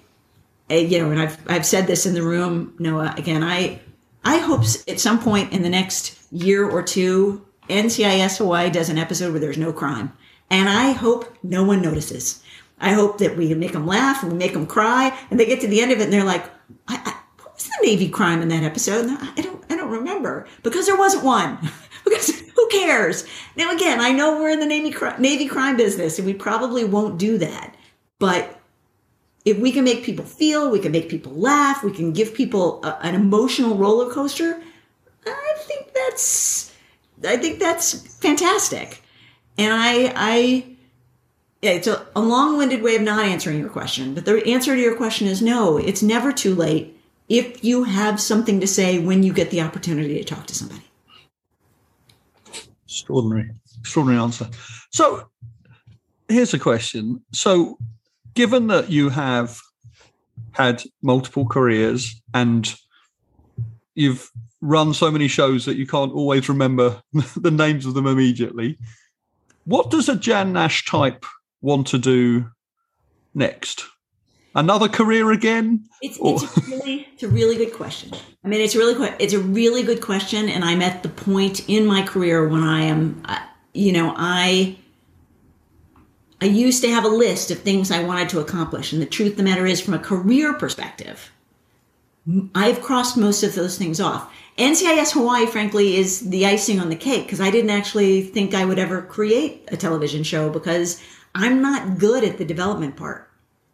uh, 0.70 0.74
you 0.74 0.98
know 0.98 1.10
and 1.10 1.20
i've 1.20 1.38
i've 1.48 1.66
said 1.66 1.86
this 1.86 2.06
in 2.06 2.14
the 2.14 2.22
room 2.22 2.74
noah 2.78 3.14
again 3.16 3.42
i 3.42 3.80
i 4.24 4.38
hope 4.38 4.62
at 4.86 5.00
some 5.00 5.18
point 5.18 5.52
in 5.52 5.62
the 5.62 5.68
next 5.68 6.18
year 6.30 6.68
or 6.68 6.82
two 6.82 7.44
ncis 7.68 8.38
hawaii 8.38 8.70
does 8.70 8.88
an 8.88 8.98
episode 8.98 9.30
where 9.30 9.40
there's 9.40 9.58
no 9.58 9.72
crime. 9.72 10.12
And 10.50 10.68
i 10.68 10.92
hope 10.92 11.36
no 11.42 11.64
one 11.64 11.82
notices. 11.82 12.42
I 12.80 12.92
hope 12.92 13.18
that 13.18 13.36
we 13.36 13.52
make 13.54 13.72
them 13.72 13.86
laugh 13.86 14.22
and 14.22 14.32
we 14.32 14.38
make 14.38 14.52
them 14.52 14.66
cry 14.66 15.16
and 15.30 15.38
they 15.38 15.46
get 15.46 15.60
to 15.62 15.66
the 15.66 15.80
end 15.80 15.92
of 15.92 16.00
it 16.00 16.04
and 16.04 16.12
they're 16.12 16.24
like 16.24 16.44
I, 16.86 16.96
I, 17.04 17.16
what 17.42 17.54
was 17.54 17.64
the 17.64 17.86
navy 17.86 18.08
crime 18.08 18.40
in 18.42 18.48
that 18.48 18.62
episode? 18.62 19.06
I 19.08 19.40
don't 19.40 19.64
i 19.70 19.76
don't 19.76 19.90
remember 19.90 20.46
because 20.62 20.86
there 20.86 20.96
wasn't 20.96 21.24
one. 21.24 21.58
Because 22.04 22.42
who 22.58 22.68
cares? 22.70 23.24
Now, 23.54 23.70
again, 23.70 24.00
I 24.00 24.10
know 24.10 24.40
we're 24.40 24.50
in 24.50 24.58
the 24.58 24.66
Navy, 24.66 24.92
Navy 25.20 25.46
crime 25.46 25.76
business 25.76 26.18
and 26.18 26.26
we 26.26 26.34
probably 26.34 26.84
won't 26.84 27.16
do 27.16 27.38
that. 27.38 27.76
But 28.18 28.58
if 29.44 29.58
we 29.58 29.70
can 29.70 29.84
make 29.84 30.02
people 30.02 30.24
feel, 30.24 30.68
we 30.68 30.80
can 30.80 30.90
make 30.90 31.08
people 31.08 31.32
laugh, 31.32 31.84
we 31.84 31.92
can 31.92 32.12
give 32.12 32.34
people 32.34 32.84
a, 32.84 32.98
an 33.02 33.14
emotional 33.14 33.76
roller 33.76 34.12
coaster, 34.12 34.60
I 35.24 35.54
think 35.58 35.92
that's, 35.94 36.74
I 37.24 37.36
think 37.36 37.60
that's 37.60 38.18
fantastic. 38.18 39.02
And 39.56 39.72
I, 39.72 40.12
I, 40.16 40.66
it's 41.62 41.86
a, 41.86 42.08
a 42.16 42.20
long-winded 42.20 42.82
way 42.82 42.96
of 42.96 43.02
not 43.02 43.24
answering 43.24 43.60
your 43.60 43.68
question, 43.68 44.14
but 44.14 44.24
the 44.24 44.44
answer 44.48 44.74
to 44.74 44.80
your 44.80 44.96
question 44.96 45.28
is 45.28 45.40
no, 45.40 45.76
it's 45.76 46.02
never 46.02 46.32
too 46.32 46.56
late 46.56 46.98
if 47.28 47.62
you 47.62 47.84
have 47.84 48.20
something 48.20 48.58
to 48.58 48.66
say 48.66 48.98
when 48.98 49.22
you 49.22 49.32
get 49.32 49.50
the 49.50 49.60
opportunity 49.60 50.18
to 50.18 50.24
talk 50.24 50.46
to 50.46 50.56
somebody. 50.56 50.87
Extraordinary, 53.00 53.50
extraordinary 53.80 54.22
answer. 54.22 54.48
So 54.90 55.28
here's 56.28 56.54
a 56.54 56.58
question. 56.58 57.22
So, 57.32 57.78
given 58.34 58.68
that 58.68 58.90
you 58.90 59.08
have 59.08 59.60
had 60.52 60.82
multiple 61.02 61.46
careers 61.46 62.20
and 62.34 62.74
you've 63.94 64.30
run 64.60 64.94
so 64.94 65.10
many 65.10 65.28
shows 65.28 65.64
that 65.64 65.76
you 65.76 65.86
can't 65.86 66.12
always 66.12 66.48
remember 66.48 67.00
the 67.36 67.50
names 67.50 67.86
of 67.86 67.94
them 67.94 68.06
immediately, 68.06 68.78
what 69.64 69.90
does 69.90 70.08
a 70.08 70.16
Jan 70.16 70.52
Nash 70.52 70.84
type 70.84 71.24
want 71.60 71.86
to 71.88 71.98
do 71.98 72.50
next? 73.34 73.84
Another 74.58 74.88
career 74.88 75.30
again? 75.30 75.88
It's, 76.02 76.18
it's 76.20 76.56
a 76.56 76.60
really, 76.68 77.08
it's 77.12 77.22
a 77.22 77.28
really 77.28 77.56
good 77.56 77.72
question. 77.72 78.10
I 78.42 78.48
mean, 78.48 78.60
it's 78.60 78.74
really 78.74 79.08
it's 79.20 79.32
a 79.32 79.38
really 79.38 79.84
good 79.84 80.00
question, 80.00 80.48
and 80.48 80.64
I'm 80.64 80.82
at 80.82 81.04
the 81.04 81.08
point 81.08 81.68
in 81.68 81.86
my 81.86 82.02
career 82.02 82.48
when 82.48 82.64
I 82.64 82.80
am, 82.82 83.22
uh, 83.24 83.38
you 83.72 83.92
know, 83.92 84.12
I 84.16 84.76
I 86.40 86.46
used 86.46 86.82
to 86.82 86.90
have 86.90 87.04
a 87.04 87.08
list 87.08 87.52
of 87.52 87.60
things 87.60 87.92
I 87.92 88.02
wanted 88.02 88.30
to 88.30 88.40
accomplish, 88.40 88.92
and 88.92 89.00
the 89.00 89.06
truth 89.06 89.32
of 89.32 89.36
the 89.36 89.44
matter 89.44 89.64
is, 89.64 89.80
from 89.80 89.94
a 89.94 89.98
career 90.00 90.52
perspective, 90.54 91.30
I've 92.52 92.82
crossed 92.82 93.16
most 93.16 93.44
of 93.44 93.54
those 93.54 93.78
things 93.78 94.00
off. 94.00 94.28
NCIS 94.58 95.12
Hawaii, 95.12 95.46
frankly, 95.46 95.96
is 95.98 96.30
the 96.30 96.46
icing 96.46 96.80
on 96.80 96.88
the 96.88 96.96
cake 96.96 97.26
because 97.26 97.40
I 97.40 97.52
didn't 97.52 97.70
actually 97.70 98.22
think 98.22 98.54
I 98.54 98.64
would 98.64 98.80
ever 98.80 99.02
create 99.02 99.68
a 99.68 99.76
television 99.76 100.24
show 100.24 100.50
because 100.50 101.00
I'm 101.32 101.62
not 101.62 101.98
good 101.98 102.24
at 102.24 102.38
the 102.38 102.44
development 102.44 102.96
part. 102.96 103.27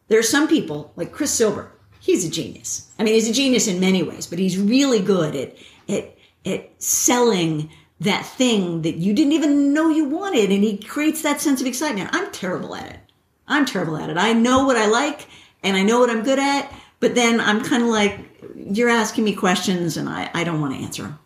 There 0.09 0.19
are 0.19 0.23
some 0.23 0.49
people 0.49 0.93
like 0.97 1.13
Chris 1.13 1.33
Silber. 1.33 1.73
He's 2.01 2.27
a 2.27 2.31
genius. 2.31 2.91
I 2.99 3.03
mean, 3.03 3.15
he's 3.15 3.29
a 3.29 3.33
genius 3.33 3.67
in 3.67 3.81
many 3.81 4.03
ways, 4.03 4.27
but 4.27 4.39
he's 4.39 4.59
really 4.59 5.01
good 5.01 5.35
at 5.35 5.57
at 5.89 6.17
at 6.45 6.71
selling 6.83 7.71
that 8.01 8.27
thing 8.27 8.83
that 8.83 8.97
you 8.97 9.15
didn't 9.15 9.33
even 9.33 9.73
know 9.73 9.89
you 9.89 10.05
wanted, 10.05 10.51
and 10.51 10.63
he 10.63 10.77
creates 10.77 11.23
that 11.23 11.41
sense 11.41 11.61
of 11.61 11.67
excitement. 11.67 12.11
I'm 12.13 12.31
terrible 12.33 12.75
at 12.75 12.91
it. 12.91 13.01
I'm 13.47 13.65
terrible 13.65 13.97
at 13.97 14.11
it. 14.11 14.17
I 14.17 14.33
know 14.33 14.65
what 14.65 14.77
I 14.77 14.87
like 14.87 15.27
and 15.63 15.77
I 15.77 15.83
know 15.83 16.01
what 16.01 16.11
I'm 16.11 16.23
good 16.23 16.39
at, 16.39 16.73
but 17.01 17.15
then 17.15 17.41
I'm 17.41 17.63
kind 17.63 17.83
of 17.83 17.89
like, 17.89 18.19
you're 18.57 18.89
asking 18.89 19.25
me 19.25 19.35
questions 19.35 19.97
and 19.97 20.09
I, 20.09 20.31
I 20.35 20.45
don't 20.45 20.61
want 20.61 20.75
to 20.75 20.81
answer 20.83 21.03
them. 21.03 21.19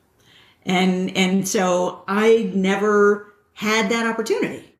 And 0.64 1.16
and 1.16 1.48
so 1.48 2.04
I 2.06 2.50
never 2.54 3.32
had 3.54 3.90
that 3.90 4.06
opportunity. 4.06 4.77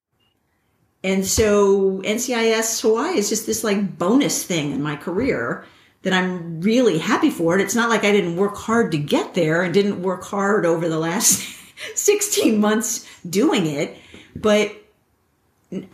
And 1.09 1.25
so 1.27 2.03
NCIS 2.03 2.83
Hawaii 2.83 3.17
is 3.17 3.31
just 3.31 3.47
this 3.47 3.65
like 3.65 3.97
bonus 3.97 4.45
thing 4.45 4.73
in 4.73 4.83
my 4.83 4.95
career 4.95 5.65
that 6.03 6.13
I'm 6.13 6.61
really 6.61 6.99
happy 6.99 7.31
for. 7.31 7.59
it. 7.59 7.63
It's 7.63 7.75
not 7.75 7.89
like 7.89 8.05
I 8.05 8.13
didn't 8.13 8.37
work 8.37 8.59
hard 8.59 8.93
to 8.93 8.99
get 8.99 9.33
there 9.33 9.63
and 9.63 9.73
didn't 9.73 10.03
work 10.03 10.23
hard 10.23 10.67
over 10.67 10.87
the 10.87 10.99
last 10.99 11.49
16 11.95 12.61
months 12.61 13.09
doing 13.27 13.65
it, 13.65 13.97
but 14.37 14.71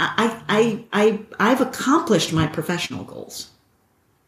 I, 0.00 0.42
I, 0.48 0.84
I, 0.92 1.20
I've 1.38 1.60
accomplished 1.60 2.32
my 2.32 2.48
professional 2.48 3.04
goals. 3.04 3.50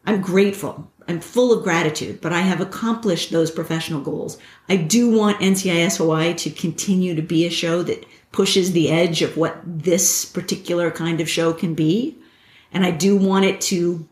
I'm 0.05 0.21
grateful. 0.21 0.89
I'm 1.09 1.21
full 1.21 1.53
of 1.53 1.63
gratitude, 1.63 2.21
but 2.21 2.33
I 2.33 2.41
have 2.41 2.61
accomplished 2.61 3.31
those 3.31 3.51
professional 3.51 4.01
goals. 4.01 4.39
I 4.69 4.77
do 4.77 5.11
want 5.11 5.41
NCIS 5.41 5.99
Hawaii 5.99 6.35
to 6.35 6.51
continue 6.51 7.15
to 7.15 7.23
be 7.23 7.47
a 7.47 7.51
show 7.51 7.83
that 7.85 8.05
pushes 8.33 8.73
the 8.73 8.91
edge 8.91 9.23
of 9.23 9.37
what 9.37 9.61
this 9.65 10.25
particular 10.25 10.91
kind 10.91 11.21
of 11.21 11.29
show 11.29 11.53
can 11.53 11.75
be. 11.75 12.17
And 12.73 12.85
I 12.85 12.91
do 12.91 13.17
want 13.17 13.45
it 13.45 13.61
to 13.63 14.07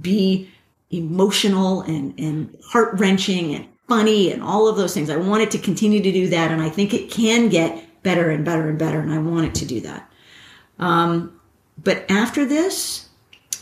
be 0.00 0.50
emotional 0.90 1.82
and, 1.82 2.18
and 2.18 2.56
heart 2.68 2.98
wrenching 2.98 3.54
and 3.54 3.66
funny 3.88 4.32
and 4.32 4.42
all 4.42 4.68
of 4.68 4.76
those 4.76 4.94
things. 4.94 5.10
I 5.10 5.16
want 5.16 5.42
it 5.42 5.50
to 5.52 5.58
continue 5.58 6.00
to 6.02 6.12
do 6.12 6.28
that. 6.28 6.50
And 6.50 6.62
I 6.62 6.68
think 6.68 6.94
it 6.94 7.10
can 7.10 7.48
get 7.48 8.02
better 8.02 8.30
and 8.30 8.44
better 8.44 8.68
and 8.68 8.78
better. 8.78 9.00
And 9.00 9.12
I 9.12 9.18
want 9.18 9.46
it 9.46 9.54
to 9.56 9.66
do 9.66 9.80
that. 9.80 10.10
Um, 10.78 11.40
but 11.82 12.10
after 12.10 12.44
this, 12.44 13.08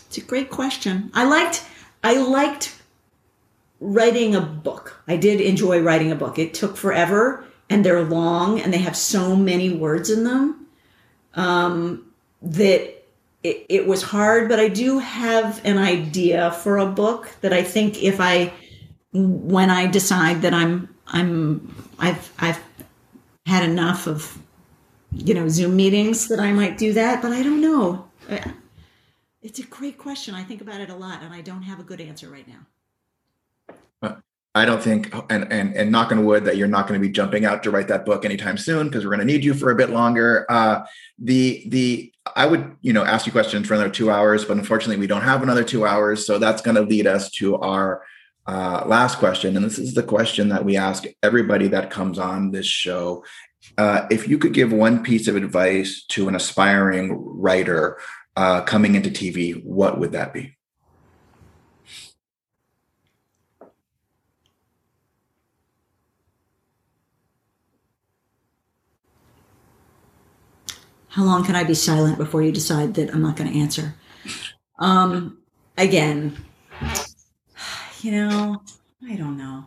it's 0.07 0.19
a 0.19 0.23
great 0.23 0.51
question. 0.51 1.11
I 1.15 1.25
liked, 1.25 1.65
I 2.03 2.17
liked 2.19 2.81
writing 3.81 4.35
a 4.35 4.41
book. 4.41 5.03
I 5.09 5.17
did 5.17 5.41
enjoy 5.41 5.81
writing 5.81 6.13
a 6.13 6.17
book. 6.17 6.39
It 6.39 6.55
took 6.55 6.77
forever 6.77 7.45
and 7.69 7.85
they're 7.85 8.03
long 8.03 8.61
and 8.61 8.73
they 8.73 8.79
have 8.79 8.97
so 8.97 9.35
many 9.37 9.71
words 9.71 10.11
in 10.11 10.25
them 10.25 10.67
um, 11.35 12.07
that 12.43 13.05
it, 13.43 13.67
it 13.69 13.87
was 13.87 14.03
hard, 14.03 14.49
but 14.49 14.61
I 14.61 14.69
do 14.69 14.99
have 14.99 15.65
an 15.65 15.79
idea 15.79 16.51
for 16.53 16.79
a 16.79 16.87
book 16.87 17.31
that 17.41 17.53
I 17.53 17.63
think 17.63 18.03
if 18.03 18.21
I, 18.21 18.53
when 19.13 19.71
I 19.71 19.87
decide 19.87 20.43
that 20.43 20.53
I'm, 20.53 20.95
I'm, 21.07 21.75
I've, 21.99 22.33
I've 22.39 22.63
had 23.47 23.69
enough 23.69 24.07
of, 24.07 24.39
you 25.13 25.33
know, 25.33 25.49
Zoom 25.49 25.77
meetings 25.77 26.29
that 26.29 26.39
I 26.39 26.53
might 26.53 26.77
do 26.77 26.93
that, 26.93 27.23
but 27.23 27.33
I 27.33 27.43
don't 27.43 27.61
know. 27.61 28.09
It's 29.43 29.59
a 29.59 29.65
great 29.65 29.99
question. 29.99 30.35
I 30.35 30.45
think 30.45 30.61
about 30.61 30.81
it 30.81 30.91
a 30.91 30.95
lot 30.95 31.23
and 31.23 31.33
I 31.33 31.41
don't 31.41 31.63
have 31.63 31.81
a 31.81 31.85
good 31.85 32.01
answer 32.01 32.29
right 32.29 32.47
now. 32.47 32.67
I 34.55 34.65
don't 34.65 34.83
think, 34.83 35.15
and 35.31 35.51
and 35.53 35.77
and 35.77 35.93
knock 35.93 36.11
on 36.11 36.25
wood, 36.25 36.45
that 36.45 36.57
you're 36.57 36.67
not 36.67 36.89
going 36.89 37.01
to 37.01 37.07
be 37.07 37.13
jumping 37.13 37.45
out 37.45 37.63
to 37.63 37.71
write 37.71 37.87
that 37.87 38.05
book 38.05 38.25
anytime 38.25 38.59
soon 38.59 38.89
because 38.89 39.05
we're 39.05 39.15
going 39.15 39.27
to 39.27 39.33
need 39.33 39.45
you 39.45 39.55
for 39.55 39.71
a 39.71 39.77
bit 39.77 39.91
longer. 39.91 40.45
Uh, 40.49 40.85
the 41.19 41.63
the 41.69 42.13
I 42.35 42.47
would 42.47 42.77
you 42.81 42.93
know 42.93 43.05
ask 43.05 43.27
you 43.27 43.33
questions 43.33 43.69
for 43.69 43.75
another 43.75 43.91
two 43.91 44.11
hours, 44.11 44.45
but 44.45 44.57
unfortunately 44.57 44.97
we 44.97 45.07
don't 45.07 45.23
have 45.23 45.45
another 45.45 45.63
two 45.63 45.87
hours, 45.87 46.27
so 46.27 46.39
that's 46.39 46.63
going 46.63 46.75
to 46.75 46.83
lead 46.83 47.07
us 47.07 47.31
to 47.33 47.59
our 47.59 48.03
uh, 48.49 48.83
last 48.87 49.19
question, 49.19 49.55
and 49.55 49.65
this 49.65 49.79
is 49.79 49.95
the 49.95 50.03
question 50.03 50.49
that 50.49 50.65
we 50.65 50.77
ask 50.77 51.05
everybody 51.23 51.69
that 51.69 51.91
comes 51.91 52.19
on 52.19 52.51
this 52.51 52.67
show. 52.67 53.25
Uh, 53.79 54.07
if 54.11 54.27
you 54.27 54.37
could 54.37 54.53
give 54.53 54.73
one 54.73 55.05
piece 55.05 55.29
of 55.29 55.37
advice 55.37 56.05
to 56.09 56.27
an 56.27 56.35
aspiring 56.35 57.13
writer 57.15 57.99
uh, 58.41 58.63
coming 58.63 58.95
into 58.95 59.11
TV, 59.11 59.63
what 59.65 59.99
would 59.99 60.13
that 60.13 60.33
be? 60.33 60.57
how 71.11 71.25
long 71.25 71.45
can 71.45 71.57
I 71.57 71.65
be 71.65 71.75
silent 71.75 72.17
before 72.19 72.41
you 72.41 72.53
decide 72.53 72.95
that 72.95 73.13
I'm 73.13 73.21
not 73.21 73.37
going 73.37 73.53
to 73.53 73.59
answer? 73.59 73.95
Um, 74.79 75.39
again, 75.77 76.37
you 78.01 78.13
know, 78.13 78.63
I 79.07 79.17
don't 79.17 79.37
know. 79.37 79.65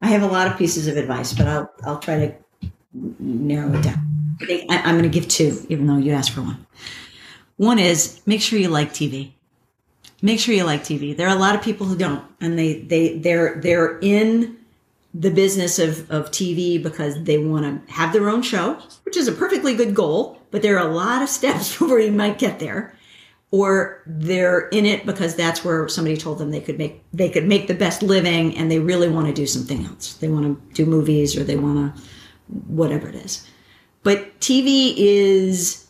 I 0.00 0.08
have 0.08 0.22
a 0.22 0.26
lot 0.26 0.48
of 0.48 0.58
pieces 0.58 0.86
of 0.88 0.96
advice, 0.96 1.32
but 1.32 1.46
I'll 1.46 1.70
I'll 1.84 1.98
try 1.98 2.18
to 2.18 2.34
narrow 2.94 3.72
it 3.74 3.82
down. 3.82 4.36
I 4.40 4.46
think 4.46 4.70
I, 4.70 4.78
I'm 4.78 4.98
going 4.98 5.02
to 5.02 5.08
give 5.08 5.28
two, 5.28 5.64
even 5.68 5.86
though 5.86 5.96
you 5.96 6.12
asked 6.12 6.30
for 6.30 6.42
one. 6.42 6.66
One 7.56 7.78
is 7.78 8.20
make 8.26 8.40
sure 8.40 8.58
you 8.58 8.68
like 8.68 8.92
TV. 8.92 9.32
Make 10.22 10.40
sure 10.40 10.54
you 10.54 10.64
like 10.64 10.82
TV. 10.82 11.16
There 11.16 11.28
are 11.28 11.36
a 11.36 11.38
lot 11.38 11.54
of 11.54 11.62
people 11.62 11.86
who 11.86 11.96
don't, 11.96 12.24
and 12.40 12.58
they 12.58 12.80
they 12.80 13.18
they're 13.18 13.60
they're 13.60 13.98
in 14.00 14.56
the 15.12 15.30
business 15.30 15.78
of, 15.78 16.10
of 16.10 16.30
TV 16.30 16.82
because 16.82 17.22
they 17.22 17.38
want 17.38 17.86
to 17.86 17.92
have 17.92 18.12
their 18.12 18.28
own 18.28 18.42
show, 18.42 18.78
which 19.04 19.16
is 19.16 19.28
a 19.28 19.32
perfectly 19.32 19.76
good 19.76 19.94
goal, 19.94 20.40
but 20.50 20.60
there 20.62 20.76
are 20.76 20.88
a 20.88 20.92
lot 20.92 21.22
of 21.22 21.28
steps 21.40 21.68
before 21.78 22.00
you 22.00 22.12
might 22.12 22.38
get 22.38 22.58
there. 22.58 22.94
or 23.50 24.02
they're 24.06 24.68
in 24.70 24.84
it 24.84 25.06
because 25.06 25.36
that's 25.36 25.64
where 25.64 25.86
somebody 25.88 26.16
told 26.16 26.38
them 26.38 26.50
they 26.50 26.60
could 26.60 26.76
make 26.78 27.00
they 27.12 27.30
could 27.30 27.46
make 27.46 27.68
the 27.68 27.74
best 27.74 28.02
living 28.02 28.56
and 28.56 28.68
they 28.68 28.80
really 28.80 29.08
want 29.08 29.28
to 29.28 29.32
do 29.32 29.46
something 29.46 29.84
else. 29.84 30.14
They 30.14 30.28
want 30.28 30.44
to 30.44 30.74
do 30.74 30.90
movies 30.90 31.36
or 31.36 31.44
they 31.44 31.56
want 31.56 31.94
to 31.94 32.02
whatever 32.48 33.08
it 33.08 33.14
is. 33.14 33.48
But 34.02 34.38
TV 34.40 34.94
is 34.96 35.86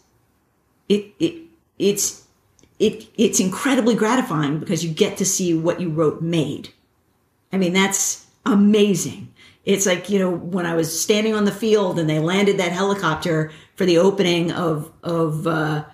it 0.89 1.13
it 1.19 1.35
it's 1.79 2.25
it 2.79 3.07
it's 3.17 3.41
incredibly 3.41 3.95
gratifying 3.95 4.59
because 4.59 4.85
you 4.85 4.93
get 4.93 5.17
to 5.19 5.25
see 5.25 5.55
what 5.55 5.81
you 5.81 5.91
wrote 5.91 6.23
made. 6.23 6.71
I 7.53 7.59
mean, 7.59 7.73
that's 7.73 8.27
amazing. 8.47 9.33
It's 9.65 9.87
like, 9.87 10.11
you 10.11 10.19
know, 10.19 10.31
when 10.31 10.67
I 10.67 10.75
was 10.75 11.01
standing 11.01 11.35
on 11.35 11.45
the 11.45 11.53
field 11.53 11.99
and 11.99 12.09
they 12.09 12.19
landed 12.19 12.59
that 12.59 12.73
helicopter 12.73 13.51
for 13.77 13.87
the 13.87 13.99
opening 13.99 14.53
of 14.53 14.93
of 15.03 15.47
uh, 15.47 15.85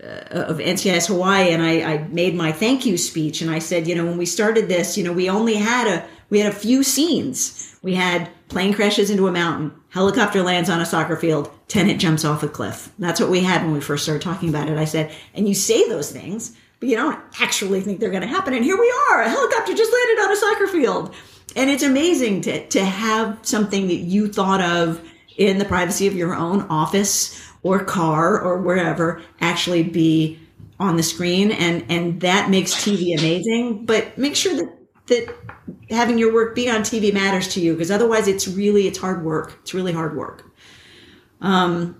of 0.00 0.58
NCIS 0.58 1.08
Hawaii, 1.08 1.50
and 1.50 1.62
I, 1.62 1.82
I 1.82 1.98
made 2.08 2.34
my 2.34 2.50
thank 2.52 2.86
you 2.86 2.96
speech, 2.96 3.40
and 3.40 3.50
I 3.50 3.58
said, 3.58 3.86
you 3.86 3.94
know, 3.94 4.04
when 4.04 4.18
we 4.18 4.26
started 4.26 4.68
this, 4.68 4.96
you 4.96 5.04
know, 5.04 5.12
we 5.12 5.28
only 5.28 5.54
had 5.54 5.86
a 5.86 6.06
we 6.30 6.40
had 6.40 6.52
a 6.52 6.56
few 6.56 6.82
scenes. 6.82 7.76
We 7.82 7.94
had 7.94 8.30
plane 8.52 8.72
crashes 8.72 9.10
into 9.10 9.26
a 9.26 9.32
mountain, 9.32 9.72
helicopter 9.88 10.42
lands 10.42 10.70
on 10.70 10.80
a 10.80 10.86
soccer 10.86 11.16
field, 11.16 11.50
Tennant 11.68 12.00
jumps 12.00 12.24
off 12.24 12.42
a 12.42 12.48
cliff. 12.48 12.90
That's 12.98 13.18
what 13.18 13.30
we 13.30 13.40
had 13.40 13.62
when 13.62 13.72
we 13.72 13.80
first 13.80 14.04
started 14.04 14.22
talking 14.22 14.50
about 14.50 14.68
it. 14.68 14.76
I 14.76 14.84
said, 14.84 15.14
and 15.34 15.48
you 15.48 15.54
say 15.54 15.88
those 15.88 16.12
things, 16.12 16.56
but 16.78 16.88
you 16.88 16.96
don't 16.96 17.18
actually 17.40 17.80
think 17.80 17.98
they're 17.98 18.10
going 18.10 18.22
to 18.22 18.28
happen. 18.28 18.52
And 18.54 18.64
here 18.64 18.78
we 18.78 18.92
are, 19.10 19.22
a 19.22 19.28
helicopter 19.28 19.74
just 19.74 19.92
landed 19.92 20.22
on 20.22 20.32
a 20.32 20.36
soccer 20.36 20.66
field. 20.66 21.14
And 21.56 21.70
it's 21.70 21.82
amazing 21.82 22.42
to, 22.42 22.66
to 22.68 22.84
have 22.84 23.38
something 23.42 23.88
that 23.88 23.94
you 23.94 24.28
thought 24.28 24.60
of 24.60 25.02
in 25.36 25.58
the 25.58 25.64
privacy 25.64 26.06
of 26.06 26.14
your 26.14 26.34
own 26.34 26.62
office 26.62 27.50
or 27.62 27.82
car 27.84 28.40
or 28.40 28.58
wherever 28.58 29.22
actually 29.40 29.82
be 29.82 30.38
on 30.78 30.96
the 30.96 31.02
screen 31.02 31.52
and 31.52 31.84
and 31.88 32.20
that 32.22 32.50
makes 32.50 32.74
TV 32.74 33.16
amazing 33.16 33.86
but 33.86 34.18
make 34.18 34.34
sure 34.34 34.54
that 34.54 34.81
that 35.06 35.34
having 35.90 36.18
your 36.18 36.32
work 36.32 36.54
be 36.54 36.70
on 36.70 36.80
TV 36.82 37.12
matters 37.12 37.48
to 37.54 37.60
you 37.60 37.72
because 37.74 37.90
otherwise 37.90 38.28
it's 38.28 38.46
really 38.46 38.86
it's 38.86 38.98
hard 38.98 39.24
work. 39.24 39.58
It's 39.62 39.74
really 39.74 39.92
hard 39.92 40.16
work. 40.16 40.50
Um 41.40 41.98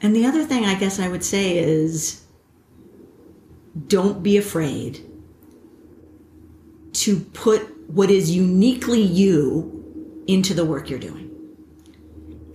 and 0.00 0.14
the 0.14 0.24
other 0.26 0.44
thing 0.44 0.64
I 0.64 0.74
guess 0.74 1.00
I 1.00 1.08
would 1.08 1.24
say 1.24 1.58
is 1.58 2.24
don't 3.86 4.22
be 4.22 4.36
afraid 4.36 5.04
to 6.92 7.20
put 7.20 7.62
what 7.88 8.10
is 8.10 8.30
uniquely 8.30 9.00
you 9.00 10.22
into 10.26 10.52
the 10.52 10.64
work 10.64 10.90
you're 10.90 10.98
doing. 10.98 11.24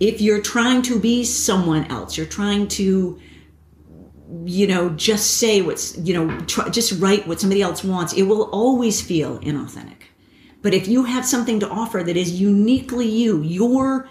If 0.00 0.20
you're 0.20 0.40
trying 0.40 0.82
to 0.82 0.98
be 0.98 1.24
someone 1.24 1.84
else, 1.86 2.16
you're 2.16 2.26
trying 2.26 2.68
to, 2.68 3.18
you 4.44 4.66
know, 4.66 4.90
just 4.90 5.38
say 5.38 5.60
what's, 5.62 5.96
you 5.98 6.14
know, 6.14 6.38
try, 6.46 6.68
just 6.68 7.00
write 7.00 7.26
what 7.26 7.40
somebody 7.40 7.62
else 7.62 7.84
wants, 7.84 8.12
it 8.12 8.22
will 8.22 8.50
always 8.50 9.00
feel 9.00 9.38
inauthentic. 9.40 10.02
But 10.62 10.74
if 10.74 10.88
you 10.88 11.04
have 11.04 11.26
something 11.26 11.60
to 11.60 11.68
offer 11.68 12.02
that 12.02 12.16
is 12.16 12.40
uniquely 12.40 13.06
you, 13.06 13.42
your, 13.42 14.08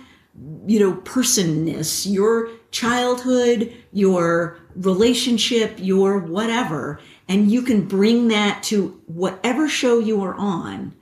you 0.68 0.80
know, 0.80 0.94
personness, 0.98 2.06
your 2.06 2.50
childhood, 2.72 3.74
your 3.92 4.60
relationship, 4.76 5.76
your 5.78 6.20
whatever, 6.20 7.00
and 7.28 7.52
you 7.52 7.62
can 7.64 7.88
bring 7.88 8.28
that 8.28 8.62
to 8.64 9.02
whatever 9.08 9.68
show 9.68 10.00
you 10.00 10.22
are 10.24 10.36
on, 10.36 10.94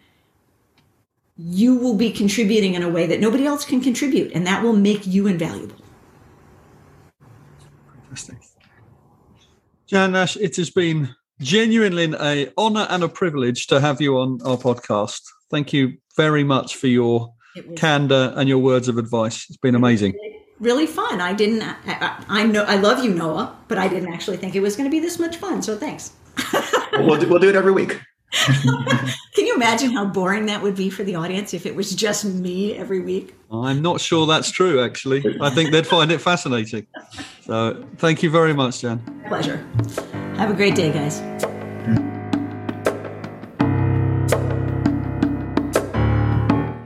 you 1.37 1.75
will 1.75 1.95
be 1.95 2.11
contributing 2.11 2.75
in 2.75 2.83
a 2.83 2.89
way 2.89 3.07
that 3.07 3.19
nobody 3.19 3.45
else 3.45 3.65
can 3.65 3.81
contribute, 3.81 4.31
and 4.33 4.45
that 4.45 4.63
will 4.63 4.75
make 4.75 5.07
you 5.07 5.27
invaluable. 5.27 5.75
Fantastic. 8.09 8.50
Jan 9.91 10.13
Nash, 10.13 10.37
it 10.37 10.55
has 10.55 10.69
been 10.69 11.13
genuinely 11.41 12.05
an 12.17 12.53
honor 12.57 12.87
and 12.89 13.03
a 13.03 13.09
privilege 13.09 13.67
to 13.67 13.81
have 13.81 13.99
you 13.99 14.17
on 14.19 14.39
our 14.45 14.55
podcast. 14.55 15.19
Thank 15.49 15.73
you 15.73 15.97
very 16.15 16.45
much 16.45 16.77
for 16.77 16.87
your 16.87 17.33
candor 17.75 18.31
and 18.37 18.47
your 18.47 18.59
words 18.59 18.87
of 18.87 18.97
advice. 18.97 19.47
It's 19.49 19.57
been 19.57 19.75
amazing. 19.75 20.13
Really 20.61 20.87
fun. 20.87 21.19
I 21.19 21.33
didn't. 21.33 21.61
I, 21.61 22.23
I 22.29 22.43
know. 22.45 22.63
I 22.63 22.77
love 22.77 23.03
you, 23.03 23.13
Noah, 23.13 23.53
but 23.67 23.77
I 23.77 23.89
didn't 23.89 24.13
actually 24.13 24.37
think 24.37 24.55
it 24.55 24.61
was 24.61 24.77
going 24.77 24.89
to 24.89 24.91
be 24.91 25.01
this 25.01 25.19
much 25.19 25.35
fun. 25.35 25.61
So 25.61 25.75
thanks. 25.75 26.13
we'll, 26.93 27.19
do, 27.19 27.27
we'll 27.27 27.39
do 27.39 27.49
it 27.49 27.55
every 27.57 27.73
week. 27.73 27.99
Can 29.35 29.45
you 29.45 29.55
imagine 29.55 29.91
how 29.91 30.05
boring 30.05 30.45
that 30.45 30.61
would 30.61 30.75
be 30.75 30.89
for 30.89 31.03
the 31.03 31.15
audience 31.15 31.53
if 31.53 31.65
it 31.65 31.75
was 31.75 31.93
just 31.93 32.23
me 32.23 32.75
every 32.75 33.01
week? 33.01 33.35
I'm 33.51 33.81
not 33.81 33.99
sure 33.99 34.25
that's 34.25 34.49
true, 34.49 34.81
actually. 34.81 35.37
I 35.41 35.49
think 35.49 35.71
they'd 35.71 35.85
find 35.85 36.11
it 36.11 36.19
fascinating. 36.19 36.87
So 37.41 37.85
thank 37.97 38.23
you 38.23 38.29
very 38.29 38.53
much, 38.53 38.81
Jan. 38.81 38.99
Pleasure. 39.27 39.57
Have 40.37 40.49
a 40.49 40.53
great 40.53 40.75
day, 40.75 40.91
guys. 40.91 41.19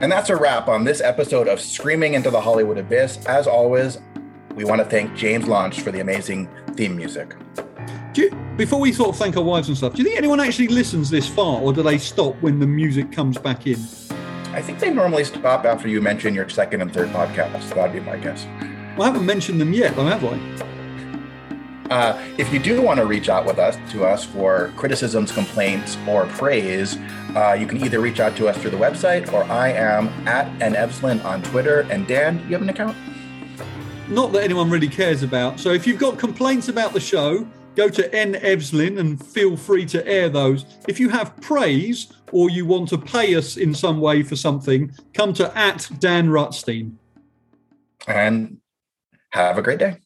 And 0.00 0.12
that's 0.12 0.30
a 0.30 0.36
wrap 0.36 0.68
on 0.68 0.84
this 0.84 1.00
episode 1.00 1.48
of 1.48 1.60
Screaming 1.60 2.14
into 2.14 2.30
the 2.30 2.40
Hollywood 2.40 2.78
Abyss. 2.78 3.24
As 3.26 3.46
always, 3.46 3.98
we 4.54 4.64
want 4.64 4.80
to 4.80 4.84
thank 4.84 5.14
James 5.14 5.46
Launch 5.46 5.80
for 5.80 5.90
the 5.90 6.00
amazing 6.00 6.48
theme 6.74 6.96
music. 6.96 7.34
You, 8.16 8.30
before 8.56 8.80
we 8.80 8.92
sort 8.92 9.10
of 9.10 9.16
thank 9.16 9.36
our 9.36 9.42
wives 9.42 9.68
and 9.68 9.76
stuff, 9.76 9.92
do 9.92 9.98
you 9.98 10.04
think 10.04 10.16
anyone 10.16 10.40
actually 10.40 10.68
listens 10.68 11.10
this 11.10 11.28
far, 11.28 11.60
or 11.60 11.72
do 11.72 11.82
they 11.82 11.98
stop 11.98 12.34
when 12.40 12.58
the 12.58 12.66
music 12.66 13.12
comes 13.12 13.36
back 13.36 13.66
in? 13.66 13.78
I 14.52 14.62
think 14.62 14.78
they 14.78 14.90
normally 14.90 15.24
stop 15.24 15.66
after 15.66 15.86
you 15.86 16.00
mention 16.00 16.34
your 16.34 16.48
second 16.48 16.80
and 16.80 16.92
third 16.92 17.10
podcast. 17.10 17.74
That'd 17.74 17.92
be 17.92 18.00
my 18.00 18.16
guess. 18.16 18.46
Well, 18.96 19.02
I 19.02 19.06
haven't 19.12 19.26
mentioned 19.26 19.60
them 19.60 19.74
yet, 19.74 19.94
though, 19.96 20.06
have 20.06 20.24
I? 20.24 20.66
Uh, 21.90 22.26
if 22.38 22.50
you 22.52 22.58
do 22.58 22.80
want 22.80 22.98
to 22.98 23.04
reach 23.04 23.28
out 23.28 23.44
with 23.44 23.58
us 23.58 23.76
to 23.92 24.04
us 24.04 24.24
for 24.24 24.72
criticisms, 24.76 25.30
complaints, 25.30 25.98
or 26.08 26.24
praise, 26.26 26.96
uh, 27.36 27.56
you 27.58 27.66
can 27.66 27.84
either 27.84 28.00
reach 28.00 28.18
out 28.18 28.34
to 28.36 28.48
us 28.48 28.56
through 28.56 28.70
the 28.70 28.78
website 28.78 29.30
or 29.32 29.44
I 29.44 29.68
am 29.72 30.08
at 30.26 30.46
Evslin 30.58 31.22
on 31.24 31.42
Twitter. 31.42 31.80
And 31.90 32.06
Dan, 32.06 32.38
you 32.46 32.54
have 32.54 32.62
an 32.62 32.70
account? 32.70 32.96
Not 34.08 34.32
that 34.32 34.42
anyone 34.42 34.70
really 34.70 34.88
cares 34.88 35.22
about. 35.22 35.60
So 35.60 35.72
if 35.72 35.86
you've 35.86 35.98
got 35.98 36.18
complaints 36.18 36.68
about 36.68 36.92
the 36.92 37.00
show, 37.00 37.46
go 37.76 37.88
to 37.88 38.14
N 38.14 38.34
Evslin 38.34 38.98
and 38.98 39.24
feel 39.24 39.56
free 39.56 39.86
to 39.86 40.04
air 40.06 40.28
those. 40.28 40.64
If 40.88 40.98
you 40.98 41.08
have 41.10 41.40
praise 41.40 42.12
or 42.32 42.50
you 42.50 42.66
want 42.66 42.88
to 42.88 42.98
pay 42.98 43.36
us 43.36 43.56
in 43.56 43.74
some 43.74 44.00
way 44.00 44.22
for 44.22 44.34
something, 44.34 44.92
come 45.14 45.32
to 45.34 45.56
at 45.56 45.88
Dan 46.00 46.28
Rutstein. 46.28 46.96
And 48.08 48.58
have 49.30 49.58
a 49.58 49.62
great 49.62 49.78
day. 49.78 49.98